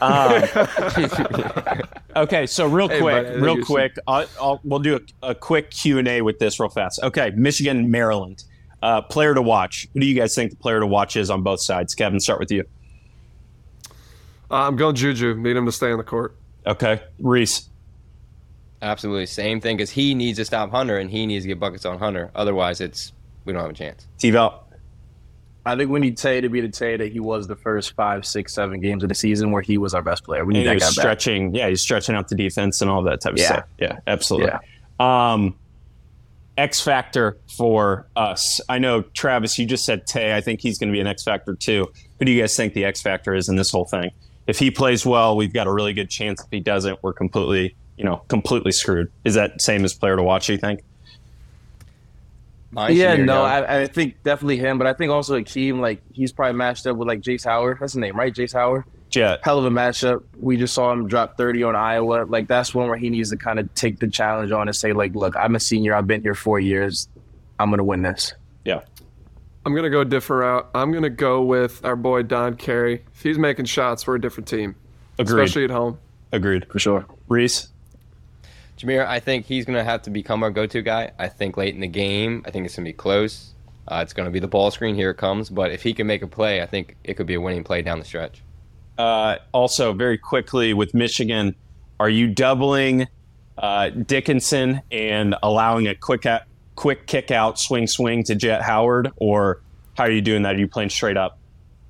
Um, 0.00 0.44
okay, 2.16 2.46
so 2.46 2.66
real 2.66 2.88
quick, 2.88 3.00
hey, 3.00 3.32
buddy, 3.32 3.40
real 3.40 3.62
quick, 3.62 3.96
I'll, 4.06 4.26
I'll, 4.40 4.60
we'll 4.64 4.78
do 4.78 4.98
a, 5.22 5.28
a 5.28 5.34
quick 5.34 5.70
Q 5.70 5.98
and 5.98 6.08
A 6.08 6.22
with 6.22 6.38
this 6.38 6.58
real 6.58 6.70
fast. 6.70 7.00
Okay, 7.02 7.30
Michigan, 7.36 7.90
Maryland, 7.90 8.44
uh, 8.82 9.02
player 9.02 9.34
to 9.34 9.42
watch. 9.42 9.88
Who 9.94 10.00
do 10.00 10.06
you 10.06 10.14
guys 10.14 10.34
think 10.34 10.50
the 10.50 10.56
player 10.56 10.80
to 10.80 10.86
watch 10.86 11.16
is 11.16 11.30
on 11.30 11.42
both 11.42 11.62
sides? 11.62 11.94
Kevin, 11.94 12.20
start 12.20 12.40
with 12.40 12.50
you. 12.50 12.64
Uh, 14.50 14.66
I'm 14.66 14.76
going 14.76 14.96
Juju. 14.96 15.34
Need 15.34 15.56
him 15.56 15.66
to 15.66 15.72
stay 15.72 15.92
on 15.92 15.98
the 15.98 16.04
court. 16.04 16.36
Okay, 16.66 17.02
Reese. 17.18 17.68
Absolutely, 18.82 19.26
same 19.26 19.60
thing. 19.60 19.76
Because 19.76 19.90
he 19.90 20.14
needs 20.14 20.38
to 20.38 20.44
stop 20.44 20.70
Hunter, 20.70 20.98
and 20.98 21.10
he 21.10 21.26
needs 21.26 21.44
to 21.44 21.48
get 21.48 21.60
buckets 21.60 21.84
on 21.84 21.98
Hunter. 21.98 22.30
Otherwise, 22.34 22.80
it's 22.80 23.12
we 23.44 23.52
don't 23.52 23.62
have 23.62 23.70
a 23.70 23.74
chance. 23.74 24.06
T-Val. 24.18 24.66
I 25.66 25.76
think 25.76 25.90
we 25.90 26.00
need 26.00 26.16
Tay 26.16 26.40
to 26.40 26.48
be 26.48 26.62
the 26.62 26.70
Tay 26.70 26.96
that 26.96 27.12
he 27.12 27.20
was 27.20 27.46
the 27.46 27.56
first 27.56 27.92
five, 27.92 28.24
six, 28.24 28.54
seven 28.54 28.80
games 28.80 29.02
of 29.02 29.10
the 29.10 29.14
season 29.14 29.52
where 29.52 29.60
he 29.60 29.76
was 29.76 29.92
our 29.92 30.02
best 30.02 30.24
player. 30.24 30.44
We 30.44 30.54
need 30.54 30.66
and 30.66 30.80
that 30.80 30.84
guy 30.84 30.90
stretching. 30.90 31.52
Back. 31.52 31.58
Yeah, 31.58 31.68
he's 31.68 31.82
stretching 31.82 32.14
out 32.14 32.28
the 32.28 32.34
defense 32.34 32.80
and 32.80 32.90
all 32.90 33.02
that 33.02 33.20
type 33.20 33.34
of 33.34 33.38
yeah. 33.38 33.46
stuff. 33.46 33.64
Yeah, 33.78 33.98
absolutely. 34.06 34.50
Yeah. 34.98 35.32
Um, 35.32 35.54
X 36.60 36.80
factor 36.80 37.38
for 37.56 38.06
us. 38.14 38.60
I 38.68 38.78
know 38.78 39.02
Travis, 39.02 39.58
you 39.58 39.66
just 39.66 39.84
said 39.84 40.06
Tay. 40.06 40.36
I 40.36 40.40
think 40.40 40.60
he's 40.60 40.78
going 40.78 40.90
to 40.90 40.92
be 40.92 41.00
an 41.00 41.06
X 41.06 41.24
factor 41.24 41.54
too. 41.54 41.90
Who 42.18 42.24
do 42.24 42.30
you 42.30 42.40
guys 42.40 42.56
think 42.56 42.74
the 42.74 42.84
X 42.84 43.02
factor 43.02 43.34
is 43.34 43.48
in 43.48 43.56
this 43.56 43.70
whole 43.70 43.86
thing? 43.86 44.10
If 44.46 44.58
he 44.58 44.70
plays 44.70 45.04
well, 45.04 45.36
we've 45.36 45.52
got 45.52 45.66
a 45.66 45.72
really 45.72 45.92
good 45.92 46.10
chance. 46.10 46.42
If 46.42 46.50
he 46.50 46.60
doesn't, 46.60 47.02
we're 47.02 47.12
completely 47.12 47.74
you 48.00 48.06
know, 48.06 48.22
completely 48.28 48.72
screwed. 48.72 49.12
Is 49.26 49.34
that 49.34 49.60
same 49.60 49.84
as 49.84 49.92
player 49.92 50.16
to 50.16 50.22
watch? 50.22 50.48
You 50.48 50.56
think? 50.56 50.82
My 52.70 52.88
yeah, 52.88 53.14
no, 53.16 53.42
I, 53.42 53.82
I, 53.82 53.86
think 53.88 54.22
definitely 54.22 54.56
him, 54.56 54.78
but 54.78 54.86
I 54.86 54.94
think 54.94 55.12
also 55.12 55.36
Hakim, 55.36 55.82
like 55.82 56.00
he's 56.10 56.32
probably 56.32 56.56
matched 56.56 56.86
up 56.86 56.96
with 56.96 57.06
like 57.06 57.20
Jace 57.20 57.44
Howard. 57.44 57.76
That's 57.78 57.92
the 57.92 58.00
name, 58.00 58.16
right? 58.16 58.32
Jace 58.32 58.54
Howard. 58.54 58.84
Yeah. 59.10 59.36
Hell 59.42 59.58
of 59.58 59.64
a 59.64 59.70
matchup. 59.70 60.22
We 60.38 60.56
just 60.56 60.74
saw 60.74 60.92
him 60.92 61.08
drop 61.08 61.36
30 61.36 61.62
on 61.64 61.76
Iowa. 61.76 62.24
Like 62.28 62.48
that's 62.48 62.74
one 62.74 62.88
where 62.88 62.96
he 62.96 63.10
needs 63.10 63.30
to 63.30 63.36
kind 63.36 63.58
of 63.58 63.72
take 63.74 63.98
the 63.98 64.08
challenge 64.08 64.52
on 64.52 64.68
and 64.68 64.76
say, 64.76 64.92
like, 64.92 65.14
look, 65.14 65.36
I'm 65.36 65.54
a 65.54 65.60
senior. 65.60 65.94
I've 65.94 66.06
been 66.06 66.22
here 66.22 66.34
four 66.34 66.60
years. 66.60 67.08
I'm 67.58 67.70
gonna 67.70 67.84
win 67.84 68.02
this. 68.02 68.34
Yeah. 68.64 68.80
I'm 69.66 69.74
gonna 69.74 69.90
go 69.90 70.00
a 70.00 70.04
different 70.04 70.40
route. 70.40 70.70
I'm 70.74 70.92
gonna 70.92 71.10
go 71.10 71.42
with 71.42 71.84
our 71.84 71.96
boy 71.96 72.22
Don 72.22 72.56
Carey. 72.56 73.04
If 73.14 73.22
he's 73.22 73.38
making 73.38 73.66
shots, 73.66 74.06
we're 74.06 74.16
a 74.16 74.20
different 74.20 74.48
team. 74.48 74.74
Agreed. 75.18 75.44
Especially 75.44 75.64
at 75.64 75.70
home. 75.70 75.98
Agreed. 76.32 76.66
For 76.70 76.78
sure. 76.78 77.06
Reese. 77.28 77.68
Jahmir, 78.78 79.06
I 79.06 79.20
think 79.20 79.44
he's 79.44 79.66
going 79.66 79.76
to 79.76 79.84
have 79.84 80.00
to 80.02 80.10
become 80.10 80.42
our 80.42 80.50
go-to 80.50 80.80
guy. 80.80 81.10
I 81.18 81.28
think 81.28 81.58
late 81.58 81.74
in 81.74 81.80
the 81.80 81.86
game, 81.86 82.42
I 82.46 82.50
think 82.50 82.64
it's 82.64 82.76
going 82.76 82.86
to 82.86 82.88
be 82.88 82.96
close. 82.96 83.52
Uh, 83.86 84.00
it's 84.02 84.14
going 84.14 84.24
to 84.24 84.30
be 84.30 84.38
the 84.38 84.48
ball 84.48 84.70
screen. 84.70 84.94
Here 84.94 85.10
it 85.10 85.18
comes. 85.18 85.50
But 85.50 85.70
if 85.70 85.82
he 85.82 85.92
can 85.92 86.06
make 86.06 86.22
a 86.22 86.26
play, 86.26 86.62
I 86.62 86.66
think 86.66 86.96
it 87.04 87.14
could 87.14 87.26
be 87.26 87.34
a 87.34 87.40
winning 87.40 87.64
play 87.64 87.82
down 87.82 87.98
the 87.98 88.04
stretch. 88.06 88.42
Uh, 89.00 89.38
also, 89.52 89.92
very 89.92 90.18
quickly 90.18 90.74
with 90.74 90.92
Michigan, 90.92 91.54
are 91.98 92.10
you 92.10 92.28
doubling 92.28 93.08
uh, 93.56 93.88
Dickinson 93.90 94.82
and 94.92 95.34
allowing 95.42 95.88
a 95.88 95.94
quick 95.94 96.26
quick 96.76 97.06
kick 97.06 97.30
out, 97.30 97.58
swing, 97.58 97.86
swing 97.86 98.24
to 98.24 98.34
Jett 98.34 98.62
Howard, 98.62 99.10
or 99.16 99.62
how 99.96 100.04
are 100.04 100.10
you 100.10 100.20
doing 100.20 100.42
that? 100.42 100.56
Are 100.56 100.58
you 100.58 100.68
playing 100.68 100.90
straight 100.90 101.16
up? 101.16 101.38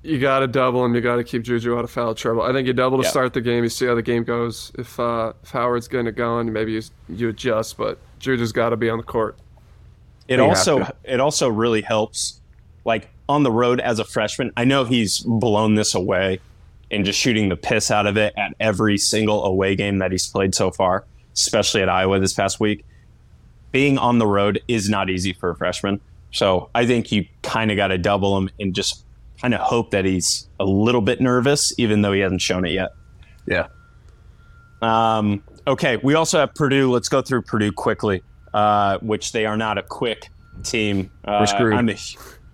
you 0.03 0.19
got 0.19 0.39
to 0.39 0.47
double 0.47 0.83
him. 0.83 0.95
You 0.95 1.01
got 1.01 1.17
to 1.17 1.23
keep 1.23 1.43
Juju 1.43 1.77
out 1.77 1.83
of 1.83 1.91
foul 1.91 2.15
trouble. 2.15 2.41
I 2.41 2.53
think 2.53 2.67
you 2.67 2.73
double 2.73 2.97
to 2.97 3.03
yep. 3.03 3.11
start 3.11 3.33
the 3.33 3.41
game. 3.41 3.63
You 3.63 3.69
see 3.69 3.85
how 3.85 3.95
the 3.95 4.01
game 4.01 4.23
goes. 4.23 4.71
If 4.77 4.99
uh, 4.99 5.33
if 5.43 5.51
Howard's 5.51 5.87
going 5.87 6.05
to 6.05 6.11
go 6.11 6.39
in, 6.39 6.51
maybe 6.51 6.73
you, 6.73 6.81
you 7.09 7.29
adjust. 7.29 7.77
But 7.77 7.99
Juju's 8.19 8.51
got 8.51 8.69
to 8.69 8.77
be 8.77 8.89
on 8.89 8.97
the 8.97 9.03
court. 9.03 9.37
It 10.27 10.37
you 10.37 10.45
also 10.45 10.87
it 11.03 11.19
also 11.19 11.49
really 11.49 11.81
helps, 11.81 12.41
like 12.85 13.09
on 13.29 13.43
the 13.43 13.51
road 13.51 13.79
as 13.79 13.99
a 13.99 14.05
freshman. 14.05 14.51
I 14.57 14.63
know 14.63 14.85
he's 14.85 15.19
blown 15.19 15.75
this 15.75 15.93
away, 15.93 16.39
and 16.91 17.05
just 17.05 17.19
shooting 17.19 17.49
the 17.49 17.55
piss 17.55 17.89
out 17.89 18.05
of 18.05 18.17
it 18.17 18.33
at 18.37 18.53
every 18.59 18.97
single 18.97 19.45
away 19.45 19.75
game 19.75 19.99
that 19.99 20.11
he's 20.11 20.27
played 20.27 20.53
so 20.53 20.71
far, 20.71 21.05
especially 21.33 21.81
at 21.81 21.89
Iowa 21.89 22.19
this 22.19 22.33
past 22.33 22.59
week. 22.59 22.85
Being 23.71 23.97
on 23.97 24.19
the 24.19 24.27
road 24.27 24.61
is 24.67 24.89
not 24.89 25.09
easy 25.09 25.33
for 25.33 25.49
a 25.49 25.55
freshman. 25.55 26.01
So 26.31 26.69
I 26.75 26.85
think 26.85 27.11
you 27.11 27.25
kind 27.41 27.71
of 27.71 27.77
got 27.77 27.87
to 27.87 27.97
double 27.97 28.37
him 28.37 28.49
and 28.59 28.75
just 28.75 29.05
kind 29.41 29.53
of 29.53 29.61
hope 29.61 29.91
that 29.91 30.05
he's 30.05 30.47
a 30.59 30.65
little 30.65 31.01
bit 31.01 31.19
nervous, 31.19 31.73
even 31.77 32.01
though 32.01 32.11
he 32.11 32.19
hasn't 32.19 32.41
shown 32.41 32.65
it 32.65 32.71
yet. 32.71 32.91
Yeah. 33.47 33.67
Um, 34.81 35.43
okay, 35.67 35.97
we 35.97 36.15
also 36.15 36.39
have 36.39 36.53
Purdue. 36.53 36.91
Let's 36.91 37.09
go 37.09 37.21
through 37.21 37.43
Purdue 37.43 37.71
quickly, 37.71 38.23
uh, 38.53 38.97
which 38.99 39.31
they 39.31 39.45
are 39.45 39.57
not 39.57 39.77
a 39.77 39.83
quick 39.83 40.29
team. 40.63 41.11
Uh, 41.25 41.37
we're 41.39 41.47
screwed. 41.47 41.73
I'm 41.73 41.89
a, 41.89 41.97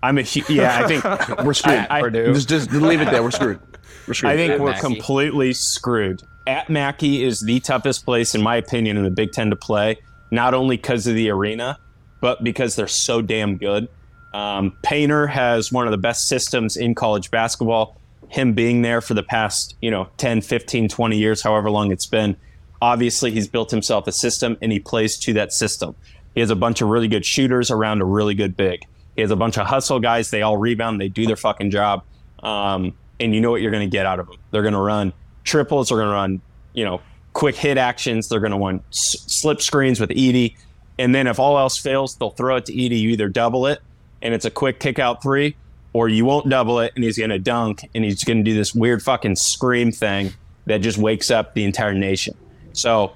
I'm 0.02 0.18
a 0.18 0.22
yeah. 0.48 0.84
I 0.84 0.86
think 0.86 1.04
we're 1.44 1.54
screwed. 1.54 1.86
I, 1.90 2.00
Purdue. 2.00 2.34
Just, 2.34 2.48
just 2.48 2.72
leave 2.72 3.00
it 3.00 3.10
there. 3.10 3.22
We're 3.22 3.30
screwed. 3.30 3.60
We're 4.08 4.14
screwed. 4.14 4.32
I 4.32 4.36
think 4.36 4.52
At 4.54 4.60
we're 4.60 4.70
Mackey. 4.70 4.80
completely 4.80 5.52
screwed. 5.52 6.22
At 6.46 6.70
Mackey 6.70 7.22
is 7.24 7.40
the 7.40 7.60
toughest 7.60 8.04
place, 8.04 8.34
in 8.34 8.42
my 8.42 8.56
opinion, 8.56 8.96
in 8.96 9.04
the 9.04 9.10
Big 9.10 9.32
Ten 9.32 9.50
to 9.50 9.56
play. 9.56 9.98
Not 10.30 10.54
only 10.54 10.76
because 10.76 11.06
of 11.06 11.14
the 11.14 11.30
arena, 11.30 11.78
but 12.20 12.42
because 12.42 12.74
they're 12.76 12.88
so 12.88 13.22
damn 13.22 13.56
good. 13.56 13.88
Um, 14.34 14.76
Painter 14.82 15.26
has 15.26 15.72
one 15.72 15.86
of 15.86 15.90
the 15.90 15.98
best 15.98 16.26
systems 16.28 16.76
in 16.76 16.94
college 16.94 17.30
basketball. 17.30 17.96
Him 18.28 18.52
being 18.52 18.82
there 18.82 19.00
for 19.00 19.14
the 19.14 19.22
past, 19.22 19.74
you 19.80 19.90
know, 19.90 20.08
10, 20.18 20.42
15, 20.42 20.88
20 20.88 21.16
years, 21.16 21.40
however 21.42 21.70
long 21.70 21.92
it's 21.92 22.04
been, 22.06 22.36
obviously 22.82 23.30
he's 23.30 23.48
built 23.48 23.70
himself 23.70 24.06
a 24.06 24.12
system 24.12 24.56
and 24.60 24.70
he 24.70 24.78
plays 24.78 25.18
to 25.20 25.32
that 25.34 25.52
system. 25.52 25.94
He 26.34 26.40
has 26.40 26.50
a 26.50 26.56
bunch 26.56 26.82
of 26.82 26.88
really 26.88 27.08
good 27.08 27.24
shooters 27.24 27.70
around 27.70 28.02
a 28.02 28.04
really 28.04 28.34
good 28.34 28.56
big. 28.56 28.82
He 29.16 29.22
has 29.22 29.30
a 29.30 29.36
bunch 29.36 29.56
of 29.58 29.66
hustle 29.66 29.98
guys. 29.98 30.30
They 30.30 30.42
all 30.42 30.56
rebound. 30.58 31.00
They 31.00 31.08
do 31.08 31.26
their 31.26 31.36
fucking 31.36 31.70
job. 31.70 32.04
Um, 32.42 32.94
and 33.20 33.34
you 33.34 33.40
know 33.40 33.50
what 33.50 33.60
you're 33.62 33.70
going 33.70 33.88
to 33.88 33.90
get 33.90 34.06
out 34.06 34.20
of 34.20 34.26
them. 34.26 34.36
They're 34.50 34.62
going 34.62 34.74
to 34.74 34.80
run 34.80 35.12
triples. 35.44 35.88
They're 35.88 35.98
going 35.98 36.08
to 36.08 36.14
run, 36.14 36.40
you 36.72 36.84
know, 36.84 37.00
quick 37.32 37.56
hit 37.56 37.78
actions. 37.78 38.28
They're 38.28 38.40
going 38.40 38.52
to 38.52 38.58
run 38.58 38.80
s- 38.88 39.24
slip 39.26 39.60
screens 39.60 40.00
with 40.00 40.10
Edey. 40.10 40.56
And 40.98 41.14
then 41.14 41.26
if 41.26 41.38
all 41.38 41.58
else 41.58 41.76
fails, 41.78 42.16
they'll 42.16 42.30
throw 42.30 42.56
it 42.56 42.66
to 42.66 42.72
Edey. 42.72 43.00
You 43.00 43.10
either 43.10 43.28
double 43.28 43.66
it 43.66 43.80
and 44.22 44.34
it's 44.34 44.44
a 44.44 44.50
quick 44.50 44.80
kick 44.80 44.98
out 44.98 45.22
three, 45.22 45.56
or 45.92 46.08
you 46.08 46.24
won't 46.24 46.48
double 46.48 46.80
it 46.80 46.92
and 46.94 47.04
he's 47.04 47.16
going 47.18 47.30
to 47.30 47.38
dunk 47.38 47.88
and 47.94 48.04
he's 48.04 48.24
going 48.24 48.38
to 48.38 48.42
do 48.44 48.54
this 48.54 48.74
weird 48.74 49.02
fucking 49.02 49.36
scream 49.36 49.92
thing 49.92 50.32
that 50.66 50.78
just 50.78 50.98
wakes 50.98 51.30
up 51.30 51.54
the 51.54 51.64
entire 51.64 51.94
nation. 51.94 52.36
So 52.72 53.12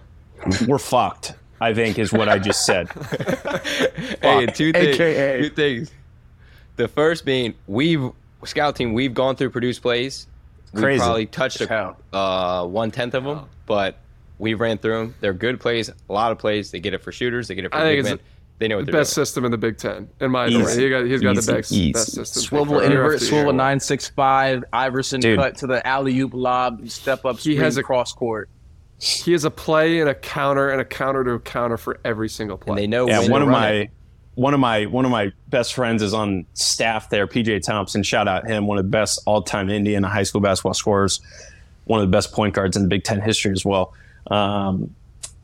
we're 0.66 0.78
fucked, 0.78 1.34
I 1.60 1.74
think, 1.74 1.98
is 1.98 2.12
what 2.12 2.28
I 2.28 2.38
just 2.38 2.64
said. 2.64 2.88
hey, 4.22 4.46
two 4.46 4.72
things. 4.72 5.00
AKA. 5.00 5.42
Two 5.42 5.50
things. 5.50 5.92
The 6.76 6.88
first 6.88 7.24
being 7.24 7.54
we've 7.66 8.10
scout 8.44 8.76
team. 8.76 8.92
We've 8.92 9.14
gone 9.14 9.36
through 9.36 9.50
Purdue's 9.50 9.78
plays. 9.78 10.26
We 10.72 10.96
probably 10.98 11.26
touched 11.26 11.60
a, 11.60 11.94
uh, 12.14 12.66
one 12.66 12.90
tenth 12.90 13.14
of 13.14 13.24
them, 13.24 13.46
but 13.66 13.98
We 14.42 14.54
ran 14.54 14.76
through 14.76 14.98
them. 14.98 15.14
They're 15.20 15.32
good 15.32 15.60
plays, 15.60 15.88
a 15.88 16.12
lot 16.12 16.32
of 16.32 16.38
plays. 16.38 16.72
They 16.72 16.80
get 16.80 16.94
it 16.94 17.02
for 17.02 17.12
shooters. 17.12 17.46
They 17.46 17.54
get 17.54 17.64
it 17.66 17.70
for 17.70 17.78
I 17.78 17.94
big 17.94 18.04
men. 18.04 18.18
They 18.58 18.66
know 18.66 18.78
what 18.78 18.86
the 18.86 18.92
best 18.92 19.14
doing. 19.14 19.24
system 19.24 19.44
in 19.44 19.52
the 19.52 19.56
Big 19.56 19.78
Ten, 19.78 20.08
in 20.20 20.32
my 20.32 20.46
opinion. 20.46 20.78
He 20.78 20.90
got, 20.90 21.04
he's 21.04 21.20
got 21.20 21.36
easy, 21.36 21.46
the 21.46 21.52
best, 21.52 21.72
easy. 21.72 21.92
best 21.92 22.12
system. 22.12 22.42
Swivel 22.42 22.80
invert, 22.80 23.20
swivel 23.20 23.52
nine 23.52 23.78
six 23.78 24.08
five. 24.08 24.64
Iverson 24.72 25.20
Dude. 25.20 25.38
cut 25.38 25.56
to 25.58 25.68
the 25.68 25.86
alley 25.86 26.18
oop 26.18 26.34
lob, 26.34 26.88
step 26.88 27.24
up. 27.24 27.38
He 27.38 27.54
has 27.56 27.76
a 27.76 27.84
cross 27.84 28.12
court. 28.12 28.48
He 28.98 29.30
has 29.30 29.44
a 29.44 29.50
play 29.50 30.00
and 30.00 30.08
a 30.08 30.14
counter 30.14 30.70
and 30.70 30.80
a 30.80 30.84
counter 30.84 31.22
to 31.22 31.32
a 31.34 31.40
counter 31.40 31.76
for 31.76 32.00
every 32.04 32.28
single 32.28 32.56
play. 32.56 32.72
And 32.72 32.78
they 32.78 32.86
know. 32.88 33.06
Yeah, 33.06 33.28
one 33.28 33.42
of 33.42 33.48
my. 33.48 33.70
It 33.70 33.90
one 34.34 34.54
of 34.54 34.60
my 34.60 34.86
one 34.86 35.04
of 35.04 35.10
my 35.10 35.32
best 35.48 35.74
friends 35.74 36.02
is 36.02 36.14
on 36.14 36.46
staff 36.54 37.10
there. 37.10 37.26
PJ 37.26 37.62
Thompson, 37.62 38.02
shout 38.02 38.28
out 38.28 38.46
him, 38.46 38.66
one 38.66 38.78
of 38.78 38.84
the 38.84 38.90
best 38.90 39.20
all 39.26 39.42
time 39.42 39.68
Indiana 39.68 40.08
high 40.08 40.22
school 40.22 40.40
basketball 40.40 40.74
scorers, 40.74 41.20
one 41.84 42.00
of 42.00 42.06
the 42.06 42.10
best 42.10 42.32
point 42.32 42.54
guards 42.54 42.76
in 42.76 42.82
the 42.82 42.88
Big 42.88 43.04
Ten 43.04 43.20
history 43.20 43.52
as 43.52 43.64
well. 43.64 43.92
Um, 44.30 44.94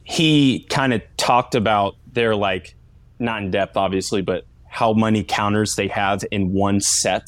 he 0.05 0.61
kind 0.70 0.95
of 0.95 1.03
talked 1.16 1.55
about 1.55 1.97
their 2.12 2.34
like 2.34 2.74
not 3.18 3.43
in 3.43 3.51
depth, 3.51 3.76
obviously, 3.76 4.22
but 4.22 4.45
how 4.66 4.93
many 4.93 5.24
counters 5.24 5.76
they 5.76 5.89
have 5.89 6.24
in 6.30 6.53
one 6.53 6.80
set. 6.80 7.26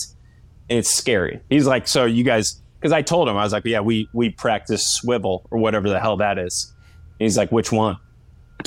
And 0.68 0.78
it's 0.78 0.88
scary. 0.88 1.40
He's 1.50 1.66
like, 1.66 1.88
so 1.88 2.04
you 2.04 2.22
guys, 2.22 2.60
because 2.78 2.92
I 2.92 3.02
told 3.02 3.28
him 3.28 3.36
I 3.36 3.42
was 3.42 3.52
like, 3.52 3.64
yeah, 3.64 3.80
we 3.80 4.08
we 4.12 4.30
practice 4.30 4.86
swivel 4.86 5.46
or 5.50 5.58
whatever 5.58 5.88
the 5.88 6.00
hell 6.00 6.16
that 6.18 6.38
is. 6.38 6.72
And 7.18 7.26
he's 7.26 7.36
like, 7.36 7.52
which 7.52 7.70
one? 7.70 7.98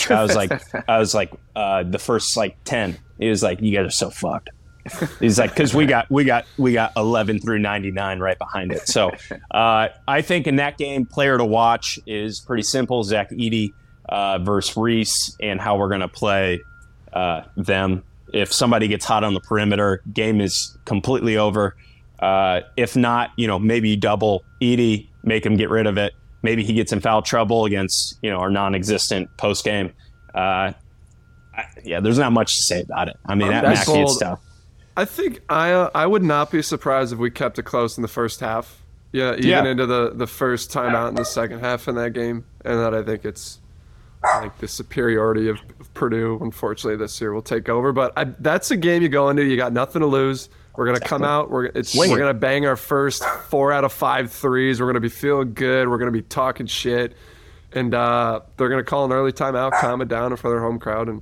I 0.09 0.21
was 0.21 0.35
like, 0.35 0.51
I 0.89 0.97
was 0.97 1.13
like, 1.13 1.31
uh, 1.55 1.83
the 1.83 1.99
first 1.99 2.35
like 2.37 2.57
ten. 2.63 2.97
He 3.19 3.29
was 3.29 3.43
like, 3.43 3.61
you 3.61 3.75
guys 3.75 3.87
are 3.87 3.89
so 3.89 4.09
fucked. 4.09 4.49
He's 5.19 5.39
like, 5.39 5.51
because 5.51 5.73
we 5.73 5.85
got 5.85 6.09
we 6.09 6.25
got 6.25 6.45
we 6.57 6.73
got 6.73 6.91
eleven 6.97 7.39
through 7.39 7.59
ninety 7.59 7.91
nine 7.91 8.19
right 8.19 8.37
behind 8.37 8.71
it. 8.71 8.87
So 8.87 9.11
uh, 9.51 9.89
I 10.07 10.21
think 10.21 10.47
in 10.47 10.57
that 10.57 10.77
game, 10.77 11.05
player 11.05 11.37
to 11.37 11.45
watch 11.45 11.99
is 12.05 12.39
pretty 12.41 12.63
simple. 12.63 13.03
Zach 13.03 13.29
Edey 13.31 13.71
uh, 14.09 14.39
versus 14.39 14.75
Reese, 14.75 15.35
and 15.41 15.61
how 15.61 15.77
we're 15.77 15.89
gonna 15.89 16.07
play 16.07 16.61
uh, 17.13 17.43
them. 17.55 18.03
If 18.33 18.51
somebody 18.51 18.87
gets 18.87 19.05
hot 19.05 19.23
on 19.23 19.33
the 19.33 19.41
perimeter, 19.41 20.01
game 20.11 20.41
is 20.41 20.77
completely 20.85 21.37
over. 21.37 21.75
Uh, 22.19 22.61
if 22.77 22.95
not, 22.95 23.31
you 23.37 23.47
know, 23.47 23.59
maybe 23.59 23.95
double 23.95 24.43
Edey, 24.61 25.07
make 25.23 25.45
him 25.45 25.55
get 25.55 25.69
rid 25.69 25.87
of 25.87 25.97
it 25.97 26.13
maybe 26.43 26.63
he 26.63 26.73
gets 26.73 26.91
in 26.91 26.99
foul 26.99 27.21
trouble 27.21 27.65
against 27.65 28.19
you 28.21 28.29
know 28.29 28.37
our 28.37 28.51
non-existent 28.51 29.29
post 29.37 29.63
game. 29.63 29.91
Uh, 30.35 30.73
yeah, 31.83 31.99
there's 31.99 32.17
not 32.17 32.31
much 32.31 32.57
to 32.57 32.63
say 32.63 32.81
about 32.81 33.07
it. 33.07 33.17
I 33.25 33.35
mean, 33.35 33.49
that 33.49 33.63
Mackey 33.63 34.01
is 34.01 34.17
tough. 34.17 34.39
I 34.95 35.05
think 35.05 35.41
I 35.49 35.71
uh, 35.71 35.89
I 35.95 36.05
would 36.05 36.23
not 36.23 36.51
be 36.51 36.61
surprised 36.61 37.13
if 37.13 37.19
we 37.19 37.31
kept 37.31 37.57
it 37.57 37.63
close 37.63 37.97
in 37.97 38.01
the 38.01 38.07
first 38.07 38.39
half. 38.39 38.81
Yeah, 39.11 39.33
even 39.33 39.49
yeah. 39.49 39.65
into 39.65 39.85
the 39.85 40.11
the 40.13 40.27
first 40.27 40.71
timeout 40.71 41.09
in 41.09 41.15
the 41.15 41.25
second 41.25 41.59
half 41.59 41.87
in 41.87 41.95
that 41.95 42.13
game, 42.13 42.45
and 42.65 42.79
that 42.79 42.93
I 42.93 43.03
think 43.03 43.25
it's 43.25 43.59
like 44.23 44.57
the 44.59 44.67
superiority 44.67 45.49
of, 45.49 45.59
of 45.79 45.93
Purdue. 45.93 46.39
Unfortunately, 46.41 46.97
this 46.97 47.19
year 47.19 47.33
will 47.33 47.41
take 47.41 47.69
over. 47.69 47.91
But 47.91 48.13
I, 48.17 48.25
that's 48.25 48.71
a 48.71 48.77
game 48.77 49.01
you 49.01 49.09
go 49.09 49.29
into. 49.29 49.43
You 49.43 49.57
got 49.57 49.73
nothing 49.73 50.01
to 50.01 50.07
lose. 50.07 50.49
We're 50.75 50.87
gonna 50.87 50.99
come 50.99 51.23
out. 51.23 51.51
We're 51.51 51.65
it's 51.65 51.95
we're 51.95 52.17
gonna 52.17 52.33
bang 52.33 52.65
our 52.65 52.75
first 52.75 53.23
four 53.23 53.71
out 53.71 53.83
of 53.83 53.93
five 53.93 54.31
threes. 54.31 54.81
We're 54.81 54.87
gonna 54.87 54.99
be 54.99 55.09
feeling 55.09 55.53
good. 55.53 55.87
We're 55.87 55.99
gonna 55.99 56.11
be 56.11 56.23
talking 56.23 56.65
shit, 56.65 57.15
and 57.73 57.93
uh, 57.93 58.41
they're 58.57 58.69
gonna 58.69 58.83
call 58.83 59.05
an 59.05 59.11
early 59.11 59.31
timeout, 59.31 59.73
calm 59.73 60.01
it 60.01 60.07
down 60.07 60.31
in 60.31 60.37
front 60.37 60.55
of 60.55 60.59
their 60.59 60.67
home 60.67 60.79
crowd, 60.79 61.09
and 61.09 61.21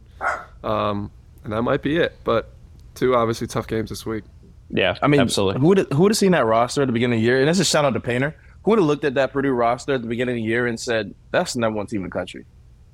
um, 0.63 1.11
and 1.43 1.51
that 1.51 1.63
might 1.63 1.81
be 1.81 1.97
it. 1.97 2.17
But 2.23 2.53
two 2.95 3.15
obviously 3.15 3.47
tough 3.47 3.67
games 3.67 3.89
this 3.89 4.05
week. 4.05 4.23
Yeah, 4.69 4.97
I 5.01 5.07
mean, 5.07 5.19
absolutely. 5.19 5.59
Who 5.59 5.67
would 5.67 5.79
who 5.91 6.03
would 6.03 6.11
have 6.11 6.17
seen 6.17 6.31
that 6.31 6.45
roster 6.45 6.83
at 6.83 6.87
the 6.87 6.93
beginning 6.93 7.19
of 7.19 7.21
the 7.21 7.25
year? 7.25 7.39
And 7.39 7.49
this 7.49 7.57
is 7.57 7.67
a 7.67 7.69
shout 7.69 7.83
out 7.83 7.93
to 7.93 7.99
Painter. 7.99 8.33
Who 8.63 8.71
would 8.71 8.79
have 8.79 8.87
looked 8.87 9.03
at 9.03 9.15
that 9.15 9.33
Purdue 9.33 9.51
roster 9.51 9.93
at 9.93 10.01
the 10.01 10.07
beginning 10.07 10.35
of 10.35 10.43
the 10.43 10.47
year 10.49 10.65
and 10.65 10.79
said, 10.79 11.13
"That's 11.31 11.53
the 11.53 11.59
number 11.59 11.75
one 11.75 11.87
team 11.87 12.01
in 12.01 12.05
the 12.05 12.11
country"? 12.11 12.45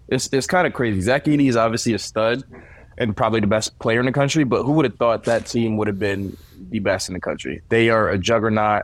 It's 0.07 0.27
it's 0.33 0.47
kind 0.47 0.65
of 0.65 0.73
crazy. 0.73 1.01
Zach 1.01 1.25
Edey 1.25 1.49
is 1.49 1.55
obviously 1.55 1.93
a 1.93 1.99
stud 1.99 2.43
and 2.97 3.15
probably 3.15 3.39
the 3.39 3.47
best 3.47 3.77
player 3.79 3.99
in 3.99 4.05
the 4.05 4.11
country, 4.11 4.43
but 4.43 4.63
who 4.63 4.73
would 4.73 4.85
have 4.85 4.95
thought 4.95 5.25
that 5.25 5.45
team 5.45 5.77
would 5.77 5.87
have 5.87 5.99
been 5.99 6.35
the 6.69 6.79
best 6.79 7.09
in 7.09 7.13
the 7.13 7.19
country. 7.19 7.61
They 7.69 7.89
are 7.89 8.09
a 8.09 8.17
juggernaut 8.17 8.83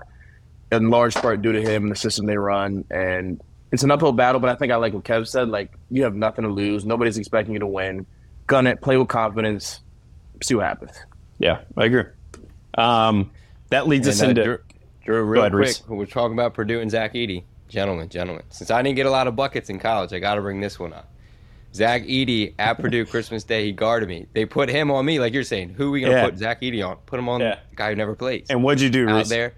in 0.72 0.90
large 0.90 1.16
part 1.16 1.42
due 1.42 1.52
to 1.52 1.62
him 1.62 1.84
and 1.84 1.92
the 1.92 1.96
system 1.96 2.26
they 2.26 2.38
run. 2.38 2.86
And 2.92 3.42
it's 3.72 3.84
an 3.84 3.92
uphill 3.92 4.12
battle, 4.12 4.40
but 4.40 4.50
I 4.50 4.56
think 4.56 4.72
I 4.72 4.76
like 4.76 4.94
what 4.94 5.04
Kev 5.04 5.28
said. 5.28 5.50
Like, 5.50 5.74
you 5.90 6.04
have 6.04 6.16
nothing 6.16 6.44
to 6.44 6.52
lose. 6.52 6.86
Nobody's 6.86 7.18
expecting 7.18 7.54
you 7.54 7.60
to 7.60 7.68
win. 7.68 8.06
Gun 8.46 8.68
it, 8.68 8.82
play 8.82 8.98
with 8.98 9.08
confidence, 9.08 9.80
see 10.42 10.54
what 10.56 10.66
happens. 10.66 10.92
Yeah, 11.40 11.62
I 11.78 11.86
agree. 11.86 12.04
Um, 12.78 13.32
that 13.70 13.88
leads 13.88 14.08
and 14.08 14.14
us 14.14 14.22
uh, 14.22 14.28
into. 14.28 14.44
Drew, 14.44 14.58
Drew 15.06 15.24
real 15.24 15.42
ahead, 15.42 15.54
quick, 15.54 15.78
we're 15.88 16.06
talking 16.06 16.34
about 16.34 16.54
Purdue 16.54 16.82
and 16.82 16.92
Zach 16.92 17.14
Edey. 17.14 17.44
Gentlemen, 17.70 18.10
gentlemen. 18.10 18.44
Since 18.50 18.70
I 18.70 18.82
didn't 18.82 18.98
get 18.98 19.06
a 19.06 19.12
lot 19.12 19.28
of 19.28 19.36
buckets 19.36 19.70
in 19.70 19.80
college, 19.80 20.14
I 20.14 20.20
got 20.20 20.36
to 20.36 20.42
bring 20.42 20.62
this 20.62 20.78
one 20.78 20.94
up. 20.94 21.10
Zach 21.74 22.04
Edey 22.04 22.54
at 22.60 22.78
Purdue 22.78 23.06
Christmas 23.06 23.44
Day, 23.44 23.66
he 23.66 23.72
guarded 23.72 24.08
me. 24.08 24.28
They 24.34 24.46
put 24.46 24.70
him 24.70 24.92
on 24.92 25.06
me, 25.06 25.20
like 25.20 25.34
you're 25.34 25.44
saying. 25.44 25.70
Who 25.70 25.88
are 25.88 25.92
we 25.92 26.02
gonna 26.02 26.14
yeah. 26.14 26.26
put 26.26 26.38
Zach 26.38 26.62
Edey 26.62 26.88
on? 26.88 26.98
Put 27.06 27.20
him 27.20 27.28
on 27.28 27.42
yeah. 27.42 27.60
the 27.70 27.76
guy 27.76 27.90
who 27.90 27.96
never 27.96 28.16
plays. 28.16 28.46
And 28.50 28.64
what'd 28.64 28.82
you 28.82 28.90
do, 28.90 29.10
out 29.10 29.18
Reese? 29.18 29.30
there? 29.30 29.54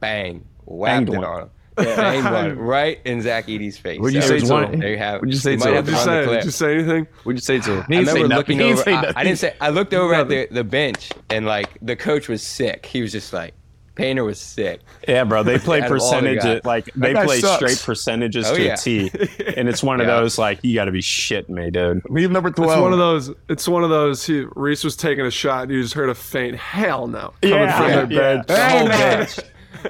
Bang, 0.00 0.44
whacked 0.64 1.08
it 1.08 1.22
on 1.22 1.42
him. 1.42 1.50
Yeah. 1.78 1.96
Bang 1.96 2.24
one 2.24 2.58
right 2.66 3.00
in 3.04 3.22
Zach 3.22 3.46
Edey's 3.46 3.78
face. 3.78 3.98
What'd 3.98 4.14
you 4.14 4.22
say 4.22 4.40
to 4.40 4.58
him? 4.58 4.80
There 4.80 4.90
you 4.90 4.98
have. 4.98 5.20
What'd 5.20 5.32
you 5.32 5.40
say 5.40 5.56
to 5.56 5.68
him? 5.68 5.84
Did 5.84 5.92
you 5.92 5.98
say, 5.98 6.26
did 6.26 6.44
you 6.44 6.50
say 6.50 6.74
anything? 6.74 7.06
What'd 7.22 7.38
you 7.38 7.42
say 7.42 7.60
to 7.60 7.82
him? 7.82 7.86
I 7.88 7.98
remember 7.98 8.28
looking 8.28 8.60
over. 8.62 8.82
I, 8.88 9.12
I, 9.16 9.24
didn't 9.24 9.38
say. 9.38 9.54
I 9.60 9.70
looked 9.70 9.94
over 9.94 10.12
at 10.14 10.28
the, 10.28 10.48
the 10.50 10.64
bench 10.64 11.10
and 11.30 11.46
like 11.46 11.78
the 11.80 11.96
coach 11.96 12.28
was 12.28 12.42
sick. 12.42 12.84
He 12.84 13.00
was 13.00 13.12
just 13.12 13.32
like, 13.32 13.54
Painter 13.94 14.24
was 14.24 14.40
sick. 14.40 14.80
Yeah, 15.06 15.24
bro. 15.24 15.42
They 15.42 15.58
play 15.60 15.82
percentage 15.82 16.64
like 16.64 16.86
they 16.94 17.12
play 17.12 17.40
sucks. 17.40 17.56
straight 17.56 17.82
percentages 17.84 18.48
oh, 18.48 18.54
to 18.54 18.62
yeah. 18.62 18.74
a 18.74 18.76
T, 18.76 19.10
and 19.56 19.68
it's 19.68 19.82
one 19.82 20.00
of 20.00 20.06
yeah. 20.06 20.16
those 20.16 20.38
like 20.38 20.60
you 20.62 20.74
got 20.74 20.86
to 20.86 20.92
be 20.92 21.02
shitting 21.02 21.50
me, 21.50 21.70
dude. 21.70 22.02
Leave 22.08 22.30
number 22.30 22.50
twelve. 22.50 22.72
It's 22.72 22.80
one 22.80 22.92
of 22.92 22.98
those. 22.98 23.30
It's 23.48 23.68
one 23.68 23.84
of 23.84 23.90
those. 23.90 24.24
He, 24.24 24.46
Reese 24.56 24.82
was 24.82 24.96
taking 24.96 25.26
a 25.26 25.30
shot, 25.30 25.64
and 25.64 25.72
you 25.72 25.82
just 25.82 25.94
heard 25.94 26.08
a 26.08 26.14
faint 26.14 26.56
"Hell 26.56 27.06
no!" 27.06 27.34
coming 27.42 27.58
yeah, 27.58 27.78
from 27.78 27.88
their 27.88 28.06
bed. 28.06 28.50
Hell 28.50 28.88
bench. 28.88 29.38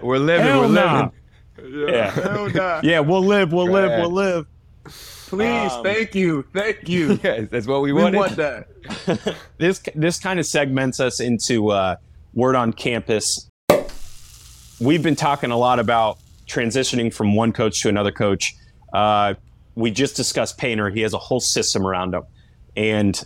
We're 0.02 0.18
living. 0.18 0.46
Hell 0.46 0.60
we're 0.60 0.66
living. 0.66 1.12
Yeah. 1.62 2.48
Yeah. 2.54 2.80
yeah, 2.82 3.00
we'll 3.00 3.24
live. 3.24 3.52
We'll 3.52 3.70
live. 3.70 4.00
We'll 4.00 4.10
live. 4.10 4.46
Please, 4.84 5.72
um, 5.72 5.82
thank 5.82 6.14
you, 6.14 6.44
thank 6.52 6.88
you. 6.88 7.18
Yes, 7.22 7.48
that's 7.50 7.66
what 7.66 7.80
we, 7.80 7.92
we 7.92 8.02
wanted. 8.02 8.18
want 8.18 8.36
that. 8.36 9.36
this 9.58 9.80
this 9.94 10.18
kind 10.18 10.38
of 10.38 10.44
segments 10.44 11.00
us 11.00 11.20
into 11.20 11.70
uh, 11.70 11.96
word 12.34 12.54
on 12.54 12.72
campus 12.72 13.48
we've 14.82 15.02
been 15.02 15.16
talking 15.16 15.50
a 15.52 15.56
lot 15.56 15.78
about 15.78 16.18
transitioning 16.46 17.14
from 17.14 17.36
one 17.36 17.52
coach 17.52 17.80
to 17.82 17.88
another 17.88 18.10
coach. 18.10 18.54
Uh, 18.92 19.34
we 19.74 19.90
just 19.90 20.16
discussed 20.16 20.58
Painter. 20.58 20.90
He 20.90 21.00
has 21.02 21.14
a 21.14 21.18
whole 21.18 21.40
system 21.40 21.86
around 21.86 22.14
him. 22.14 22.24
And, 22.76 23.22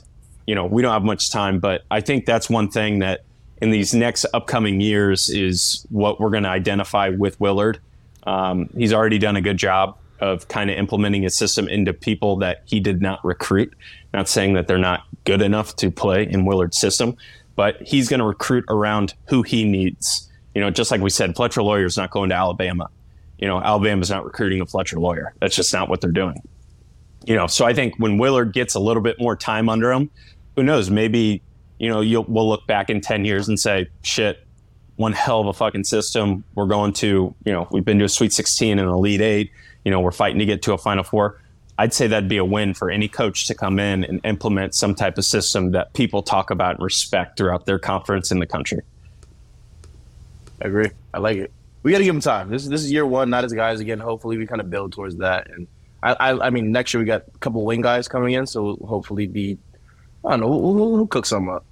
you 0.46 0.54
know, 0.54 0.66
we 0.66 0.82
don't 0.82 0.92
have 0.92 1.02
much 1.02 1.30
time, 1.30 1.58
but 1.58 1.82
I 1.90 2.00
think 2.00 2.26
that's 2.26 2.50
one 2.50 2.70
thing 2.70 2.98
that 3.00 3.24
in 3.62 3.70
these 3.70 3.94
next 3.94 4.26
upcoming 4.34 4.80
years 4.80 5.30
is 5.30 5.86
what 5.90 6.20
we're 6.20 6.30
going 6.30 6.42
to 6.42 6.50
identify 6.50 7.08
with 7.08 7.40
Willard. 7.40 7.80
Um, 8.24 8.68
he's 8.76 8.92
already 8.92 9.18
done 9.18 9.36
a 9.36 9.40
good 9.40 9.56
job 9.56 9.96
of 10.20 10.48
kind 10.48 10.70
of 10.70 10.76
implementing 10.76 11.22
his 11.22 11.38
system 11.38 11.68
into 11.68 11.92
people 11.92 12.36
that 12.36 12.62
he 12.66 12.80
did 12.80 13.00
not 13.00 13.24
recruit. 13.24 13.72
Not 14.12 14.28
saying 14.28 14.54
that 14.54 14.66
they're 14.66 14.78
not 14.78 15.04
good 15.24 15.40
enough 15.40 15.74
to 15.76 15.90
play 15.90 16.28
in 16.28 16.44
Willard's 16.44 16.78
system, 16.78 17.16
but 17.54 17.80
he's 17.80 18.08
going 18.08 18.20
to 18.20 18.26
recruit 18.26 18.64
around 18.68 19.14
who 19.28 19.42
he 19.42 19.64
needs 19.64 20.25
you 20.56 20.62
know, 20.62 20.70
just 20.70 20.90
like 20.90 21.02
we 21.02 21.10
said, 21.10 21.36
Fletcher 21.36 21.62
Loyer 21.62 21.84
is 21.84 21.98
not 21.98 22.10
going 22.10 22.30
to 22.30 22.34
Alabama. 22.34 22.88
You 23.38 23.46
know, 23.46 23.60
Alabama's 23.60 24.08
not 24.08 24.24
recruiting 24.24 24.62
a 24.62 24.64
Fletcher 24.64 24.98
Loyer. 24.98 25.34
That's 25.38 25.54
just 25.54 25.70
not 25.70 25.90
what 25.90 26.00
they're 26.00 26.10
doing. 26.10 26.40
You 27.26 27.34
know, 27.34 27.46
so 27.46 27.66
I 27.66 27.74
think 27.74 27.94
when 27.98 28.16
Willard 28.16 28.54
gets 28.54 28.74
a 28.74 28.80
little 28.80 29.02
bit 29.02 29.20
more 29.20 29.36
time 29.36 29.68
under 29.68 29.92
him, 29.92 30.08
who 30.54 30.62
knows? 30.62 30.88
Maybe 30.88 31.42
you 31.78 31.90
know 31.90 32.00
you'll 32.00 32.24
we'll 32.26 32.48
look 32.48 32.66
back 32.66 32.88
in 32.88 33.02
ten 33.02 33.26
years 33.26 33.48
and 33.48 33.60
say, 33.60 33.88
shit, 34.00 34.46
one 34.96 35.12
hell 35.12 35.42
of 35.42 35.46
a 35.46 35.52
fucking 35.52 35.84
system. 35.84 36.42
We're 36.54 36.68
going 36.68 36.94
to, 36.94 37.34
you 37.44 37.52
know, 37.52 37.68
we've 37.70 37.84
been 37.84 37.98
to 37.98 38.06
a 38.06 38.08
Sweet 38.08 38.32
16 38.32 38.78
and 38.78 38.88
Elite 38.88 39.20
Eight. 39.20 39.50
You 39.84 39.90
know, 39.90 40.00
we're 40.00 40.10
fighting 40.10 40.38
to 40.38 40.46
get 40.46 40.62
to 40.62 40.72
a 40.72 40.78
Final 40.78 41.04
Four. 41.04 41.38
I'd 41.76 41.92
say 41.92 42.06
that'd 42.06 42.30
be 42.30 42.38
a 42.38 42.44
win 42.46 42.72
for 42.72 42.90
any 42.90 43.08
coach 43.08 43.46
to 43.48 43.54
come 43.54 43.78
in 43.78 44.04
and 44.04 44.22
implement 44.24 44.74
some 44.74 44.94
type 44.94 45.18
of 45.18 45.26
system 45.26 45.72
that 45.72 45.92
people 45.92 46.22
talk 46.22 46.50
about 46.50 46.76
and 46.76 46.82
respect 46.82 47.36
throughout 47.36 47.66
their 47.66 47.78
conference 47.78 48.30
in 48.30 48.38
the 48.38 48.46
country. 48.46 48.80
I 50.62 50.68
agree. 50.68 50.90
I 51.12 51.18
like 51.18 51.36
it. 51.38 51.52
We 51.82 51.92
got 51.92 51.98
to 51.98 52.04
give 52.04 52.14
him 52.14 52.20
time. 52.20 52.50
This 52.50 52.64
is 52.64 52.68
this 52.68 52.82
is 52.82 52.90
year 52.90 53.06
one, 53.06 53.30
not 53.30 53.44
as 53.44 53.52
guys 53.52 53.80
again. 53.80 53.98
Hopefully, 53.98 54.38
we 54.38 54.46
kind 54.46 54.60
of 54.60 54.70
build 54.70 54.92
towards 54.92 55.16
that. 55.18 55.48
And 55.50 55.68
I, 56.02 56.12
I, 56.14 56.46
I 56.46 56.50
mean, 56.50 56.72
next 56.72 56.92
year 56.92 57.00
we 57.00 57.06
got 57.06 57.22
a 57.34 57.38
couple 57.38 57.64
wing 57.64 57.80
guys 57.80 58.08
coming 58.08 58.34
in, 58.34 58.46
so 58.46 58.62
we'll 58.62 58.88
hopefully 58.88 59.26
be. 59.26 59.58
I 60.24 60.30
don't 60.30 60.40
know. 60.40 60.48
We'll, 60.48 60.74
we'll, 60.74 60.92
we'll 60.92 61.06
cook 61.06 61.26
some 61.26 61.48
up. 61.48 61.64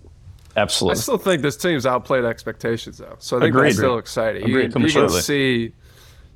Absolutely. 0.56 0.98
I 0.98 1.02
still 1.02 1.18
think 1.18 1.42
this 1.42 1.56
team's 1.56 1.84
outplayed 1.84 2.24
expectations, 2.24 2.98
though. 2.98 3.16
So 3.18 3.38
I 3.38 3.40
think 3.40 3.54
Agreed. 3.54 3.70
that's 3.70 3.78
still 3.78 3.98
exciting. 3.98 4.48
You, 4.48 4.60
you, 4.60 4.68
can 4.68 5.08
see, 5.10 5.72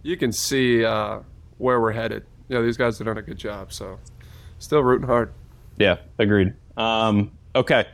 you 0.03 0.16
can 0.16 0.32
see 0.32 0.84
uh, 0.84 1.20
where 1.59 1.80
we're 1.80 1.92
headed. 1.92 2.24
You 2.49 2.57
know, 2.57 2.64
these 2.64 2.76
guys 2.76 3.01
are 3.01 3.05
doing 3.05 3.18
a 3.18 3.22
good 3.22 3.38
job. 3.38 3.72
So, 3.72 4.01
still 4.59 4.82
rooting 4.82 5.07
hard. 5.07 5.32
Yeah, 5.76 5.99
agreed. 6.18 6.55
Um, 6.76 7.30
okay 7.55 7.86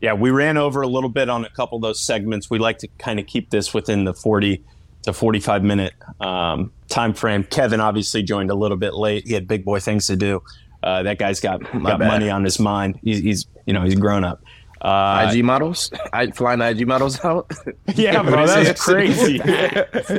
yeah, 0.00 0.12
we 0.12 0.30
ran 0.30 0.56
over 0.56 0.82
a 0.82 0.86
little 0.86 1.08
bit 1.08 1.28
on 1.28 1.44
a 1.44 1.50
couple 1.50 1.76
of 1.76 1.82
those 1.82 2.02
segments. 2.02 2.50
We 2.50 2.58
like 2.58 2.78
to 2.78 2.88
kind 2.98 3.18
of 3.18 3.26
keep 3.26 3.50
this 3.50 3.72
within 3.72 4.04
the 4.04 4.14
40 4.14 4.62
to 5.02 5.12
45 5.12 5.64
minute 5.64 5.94
um, 6.20 6.72
time 6.88 7.14
frame. 7.14 7.44
Kevin 7.44 7.80
obviously 7.80 8.22
joined 8.22 8.50
a 8.50 8.54
little 8.54 8.76
bit 8.76 8.94
late. 8.94 9.26
He 9.26 9.32
had 9.34 9.48
big 9.48 9.64
boy 9.64 9.80
things 9.80 10.06
to 10.08 10.16
do. 10.16 10.42
Uh, 10.82 11.02
that 11.02 11.18
guy's 11.18 11.40
got 11.40 11.60
got 11.82 11.98
money 11.98 12.30
on 12.30 12.44
his 12.44 12.58
mind. 12.60 12.98
He's, 13.02 13.18
he's 13.20 13.46
you 13.66 13.72
know 13.72 13.82
he's 13.82 13.94
grown 13.94 14.24
up. 14.24 14.42
Uh, 14.86 15.32
IG 15.32 15.44
models, 15.44 15.90
I 16.12 16.30
flying 16.30 16.60
IG 16.60 16.86
models 16.86 17.24
out. 17.24 17.50
Yeah, 17.94 18.22
bro, 18.22 18.46
that's 18.46 18.84
crazy. 18.84 19.38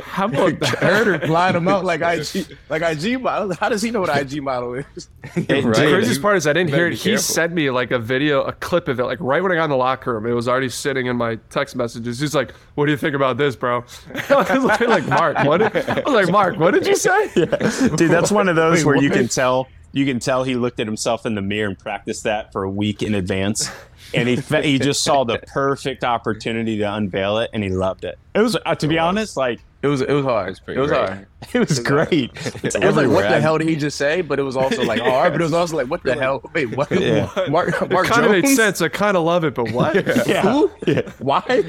How 0.04 0.26
about 0.26 0.54
Huerter 0.58 1.24
flying 1.26 1.54
them 1.54 1.68
out 1.68 1.84
like 1.84 2.00
IG, 2.00 2.58
like 2.68 2.82
IG 2.82 3.22
model? 3.22 3.54
How 3.54 3.68
does 3.68 3.80
he 3.80 3.90
know 3.90 4.00
what 4.00 4.14
IG 4.14 4.42
model 4.42 4.74
is? 4.74 5.08
right. 5.36 5.46
The 5.46 5.72
craziest 5.72 6.20
part 6.20 6.36
is 6.36 6.46
I 6.46 6.52
didn't 6.52 6.70
hear 6.70 6.88
it. 6.88 6.94
He 6.94 7.16
sent 7.18 7.52
me 7.52 7.70
like 7.70 7.92
a 7.92 7.98
video, 7.98 8.42
a 8.42 8.52
clip 8.52 8.88
of 8.88 8.98
it, 8.98 9.04
like 9.04 9.20
right 9.20 9.42
when 9.42 9.52
I 9.52 9.54
got 9.54 9.64
in 9.64 9.70
the 9.70 9.76
locker 9.76 10.12
room. 10.12 10.26
It 10.26 10.34
was 10.34 10.48
already 10.48 10.68
sitting 10.68 11.06
in 11.06 11.16
my 11.16 11.36
text 11.50 11.76
messages. 11.76 12.18
He's 12.18 12.34
like, 12.34 12.52
"What 12.74 12.86
do 12.86 12.90
you 12.90 12.98
think 12.98 13.14
about 13.14 13.36
this, 13.36 13.54
bro?" 13.54 13.84
I 14.28 14.58
was 14.58 14.64
like, 14.64 15.06
"Mark, 15.06 15.38
what?" 15.46 15.58
Did, 15.58 15.76
I 15.88 16.00
was 16.00 16.14
like, 16.14 16.30
"Mark, 16.30 16.58
what 16.58 16.74
did 16.74 16.86
you 16.86 16.96
say?" 16.96 17.30
Yeah. 17.36 17.96
Dude, 17.96 18.10
that's 18.10 18.32
one 18.32 18.48
of 18.48 18.56
those 18.56 18.78
Wait, 18.78 18.86
where 18.86 18.96
what? 18.96 19.04
you 19.04 19.10
can 19.10 19.28
tell 19.28 19.68
you 19.92 20.04
can 20.04 20.18
tell 20.18 20.44
he 20.44 20.54
looked 20.54 20.80
at 20.80 20.86
himself 20.86 21.24
in 21.24 21.34
the 21.34 21.42
mirror 21.42 21.68
and 21.68 21.78
practiced 21.78 22.24
that 22.24 22.52
for 22.52 22.62
a 22.62 22.70
week 22.70 23.02
in 23.02 23.14
advance 23.14 23.70
and 24.14 24.28
he 24.28 24.36
he 24.62 24.78
just 24.78 25.02
saw 25.02 25.24
the 25.24 25.38
perfect 25.38 26.04
opportunity 26.04 26.78
to 26.78 26.94
unveil 26.94 27.38
it, 27.38 27.50
and 27.52 27.62
he 27.62 27.70
loved 27.70 28.04
it. 28.04 28.18
It 28.34 28.40
was 28.40 28.56
uh, 28.56 28.74
to 28.74 28.86
it 28.86 28.88
be 28.88 28.96
was. 28.96 29.02
honest, 29.02 29.36
like 29.36 29.60
it 29.82 29.86
was 29.86 30.00
it 30.00 30.12
was 30.12 30.24
hard. 30.24 30.48
It 30.48 30.50
was, 30.50 30.76
it 30.76 30.80
was 30.80 30.90
hard. 30.90 31.26
It 31.54 31.58
was, 31.60 31.70
it 31.70 31.78
was 31.78 31.78
great. 31.80 32.30
It's 32.64 32.74
it 32.74 32.84
was 32.84 32.96
like 32.96 33.08
what 33.08 33.28
the 33.28 33.40
hell 33.40 33.58
did 33.58 33.68
he 33.68 33.76
just 33.76 33.96
say? 33.96 34.22
But 34.22 34.38
it 34.38 34.42
was 34.42 34.56
also 34.56 34.82
like 34.82 35.00
hard. 35.02 35.32
But 35.32 35.40
it 35.40 35.44
was 35.44 35.52
also 35.52 35.76
like 35.76 35.88
what 35.88 36.02
the 36.02 36.14
hell? 36.14 36.42
Wait, 36.52 36.76
what? 36.76 36.90
Yeah. 36.98 37.30
Mark, 37.48 37.90
Mark 37.90 38.06
it 38.06 38.10
kind 38.10 38.24
of 38.26 38.32
made 38.32 38.48
sense. 38.48 38.82
I 38.82 38.88
kind 38.88 39.16
of 39.16 39.24
love 39.24 39.44
it, 39.44 39.54
but 39.54 39.70
what? 39.70 39.94
yeah. 40.26 40.42
Who? 40.42 40.70
Yeah. 40.86 41.02
Why? 41.18 41.64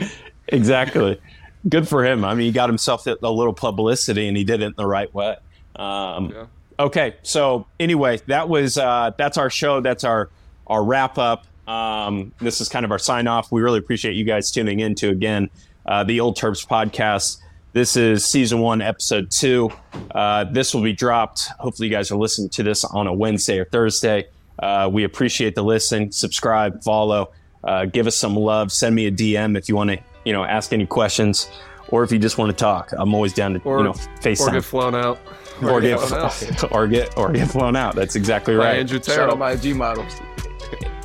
Exactly. 0.48 1.22
Good 1.68 1.88
for 1.88 2.06
him. 2.06 2.26
I 2.26 2.34
mean, 2.34 2.48
he 2.48 2.52
got 2.52 2.70
himself 2.70 3.06
a 3.06 3.16
little 3.22 3.54
publicity, 3.54 4.28
and 4.28 4.36
he 4.36 4.44
did 4.44 4.62
it 4.62 4.68
in 4.68 4.74
the 4.78 4.88
right 4.88 5.14
way. 5.14 5.36
Um, 5.76 6.32
yeah. 6.32 6.46
Okay, 6.80 7.18
so 7.24 7.68
anyway, 7.80 8.20
that 8.28 8.48
was 8.48 8.78
uh, 8.78 9.12
that's 9.18 9.38
our 9.38 9.50
show. 9.50 9.82
That's 9.82 10.06
our 10.06 10.30
our 10.68 10.84
wrap 10.84 11.18
up. 11.18 11.46
Um, 11.70 12.34
this 12.40 12.62
is 12.62 12.68
kind 12.68 12.84
of 12.84 12.92
our 12.92 12.98
sign 12.98 13.28
off. 13.28 13.52
We 13.52 13.62
really 13.62 13.78
appreciate 13.78 14.16
you 14.16 14.24
guys 14.24 14.50
tuning 14.50 14.80
in 14.80 14.96
to 14.96 15.10
again 15.10 15.52
uh, 15.86 16.04
the 16.04 16.20
Old 16.20 16.36
Terps 16.36 16.68
podcast. 16.68 17.38
This 17.74 17.96
is 17.96 18.26
season 18.26 18.60
one, 18.60 18.82
episode 18.82 19.30
two. 19.30 19.70
Uh, 20.10 20.46
this 20.46 20.74
will 20.74 20.82
be 20.82 20.94
dropped. 20.94 21.48
Hopefully, 21.60 21.88
you 21.88 21.94
guys 21.94 22.10
are 22.10 22.18
listening 22.18 22.50
to 22.50 22.64
this 22.64 22.84
on 22.84 23.06
a 23.06 23.14
Wednesday 23.14 23.60
or 23.60 23.66
Thursday. 23.66 24.28
Uh, 24.58 24.90
we 24.92 25.04
appreciate 25.04 25.54
the 25.54 25.62
listen. 25.62 26.12
Subscribe, 26.12 26.84
follow, 26.84 27.32
uh, 27.64 27.86
give 27.86 28.08
us 28.08 28.18
some 28.18 28.36
love. 28.36 28.72
Send 28.72 28.96
me 28.96 29.06
a 29.06 29.12
DM 29.12 29.56
if 29.56 29.70
you 29.70 29.76
want 29.76 29.92
to, 29.92 30.00
you 30.26 30.34
know, 30.34 30.44
ask 30.44 30.74
any 30.74 30.88
questions, 30.88 31.48
or 31.90 32.04
if 32.04 32.12
you 32.12 32.18
just 32.18 32.40
want 32.40 32.50
to 32.50 32.58
talk. 32.58 32.92
I'm 32.98 33.14
always 33.14 33.34
down 33.34 33.54
to, 33.54 33.60
or, 33.60 33.78
you 33.78 33.84
know, 33.84 33.94
FaceTime. 33.94 34.48
Or 34.48 34.52
get 34.54 34.64
flown 34.64 34.96
out. 34.96 35.20
Or, 35.62 35.74
or 35.74 35.82
get, 35.82 36.64
or 36.72 36.88
get 36.88 37.16
or 37.16 37.32
get 37.32 37.48
flown 37.48 37.76
out. 37.76 37.94
That's 37.94 38.16
exactly 38.16 38.56
right. 38.56 38.80
Andrew 38.80 38.98
Terrell. 38.98 39.20
Shout 39.20 39.30
out 39.30 39.38
my 39.38 39.56
G 39.56 39.74
models 39.74 40.16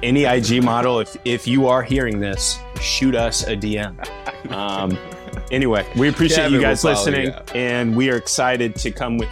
any 0.03 0.24
IG 0.24 0.62
model, 0.62 1.01
if 1.01 1.16
if 1.24 1.47
you 1.47 1.66
are 1.66 1.82
hearing 1.82 2.20
this, 2.20 2.59
shoot 2.80 3.14
us 3.14 3.47
a 3.47 3.57
DM. 3.57 3.95
Um, 4.51 4.99
anyway, 5.51 5.86
we 5.97 6.09
appreciate 6.09 6.45
Kevin 6.45 6.55
you 6.55 6.61
guys 6.61 6.84
listening, 6.84 7.26
you 7.26 7.34
and 7.55 7.97
we 7.97 8.11
are 8.11 8.16
excited 8.16 8.74
to 8.76 8.90
come 8.90 9.18
with 9.18 9.28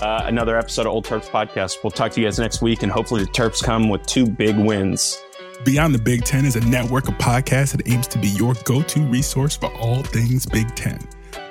uh, 0.00 0.22
another 0.24 0.58
episode 0.58 0.82
of 0.82 0.92
Old 0.92 1.04
Terps 1.04 1.28
podcast. 1.28 1.78
We'll 1.82 1.90
talk 1.90 2.12
to 2.12 2.20
you 2.20 2.26
guys 2.26 2.38
next 2.38 2.62
week, 2.62 2.82
and 2.82 2.90
hopefully 2.90 3.24
the 3.24 3.30
Terps 3.30 3.62
come 3.62 3.88
with 3.88 4.04
two 4.06 4.26
big 4.26 4.56
wins. 4.56 5.22
Beyond 5.64 5.94
the 5.94 5.98
Big 5.98 6.24
Ten 6.24 6.44
is 6.44 6.56
a 6.56 6.60
network 6.60 7.08
of 7.08 7.14
podcasts 7.14 7.76
that 7.76 7.88
aims 7.88 8.06
to 8.08 8.18
be 8.18 8.28
your 8.28 8.54
go-to 8.64 9.00
resource 9.00 9.56
for 9.56 9.72
all 9.78 10.02
things 10.02 10.46
Big 10.46 10.72
Ten. 10.76 11.00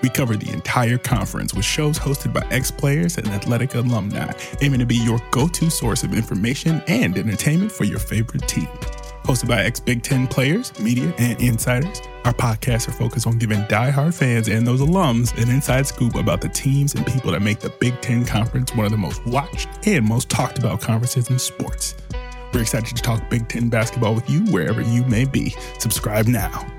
We 0.01 0.09
cover 0.09 0.35
the 0.35 0.51
entire 0.51 0.97
conference 0.97 1.53
with 1.53 1.65
shows 1.65 1.97
hosted 1.97 2.33
by 2.33 2.45
ex 2.51 2.71
players 2.71 3.17
and 3.17 3.27
athletic 3.27 3.75
alumni, 3.75 4.31
aiming 4.61 4.79
to 4.79 4.85
be 4.85 4.97
your 4.97 5.19
go 5.31 5.47
to 5.47 5.69
source 5.69 6.03
of 6.03 6.13
information 6.13 6.81
and 6.87 7.17
entertainment 7.17 7.71
for 7.71 7.83
your 7.83 7.99
favorite 7.99 8.47
team. 8.47 8.67
Hosted 9.23 9.49
by 9.49 9.63
ex 9.63 9.79
Big 9.79 10.03
Ten 10.03 10.27
players, 10.27 10.77
media, 10.79 11.13
and 11.17 11.41
insiders, 11.41 12.01
our 12.23 12.33
podcasts 12.33 12.87
are 12.87 12.93
focused 12.93 13.27
on 13.27 13.37
giving 13.37 13.65
die-hard 13.67 14.15
fans 14.15 14.47
and 14.47 14.65
those 14.65 14.81
alums 14.81 15.35
an 15.41 15.49
inside 15.49 15.87
scoop 15.87 16.15
about 16.15 16.41
the 16.41 16.49
teams 16.49 16.95
and 16.95 17.05
people 17.05 17.31
that 17.31 17.41
make 17.41 17.59
the 17.59 17.69
Big 17.79 17.99
Ten 18.01 18.25
Conference 18.25 18.73
one 18.75 18.85
of 18.85 18.91
the 18.91 18.97
most 18.97 19.25
watched 19.25 19.67
and 19.85 20.05
most 20.05 20.29
talked 20.29 20.59
about 20.59 20.79
conferences 20.79 21.29
in 21.29 21.39
sports. 21.39 21.95
We're 22.53 22.61
excited 22.61 22.95
to 22.95 23.01
talk 23.01 23.29
Big 23.29 23.49
Ten 23.49 23.67
basketball 23.69 24.15
with 24.15 24.29
you 24.29 24.41
wherever 24.45 24.81
you 24.81 25.03
may 25.05 25.25
be. 25.25 25.55
Subscribe 25.79 26.27
now. 26.27 26.76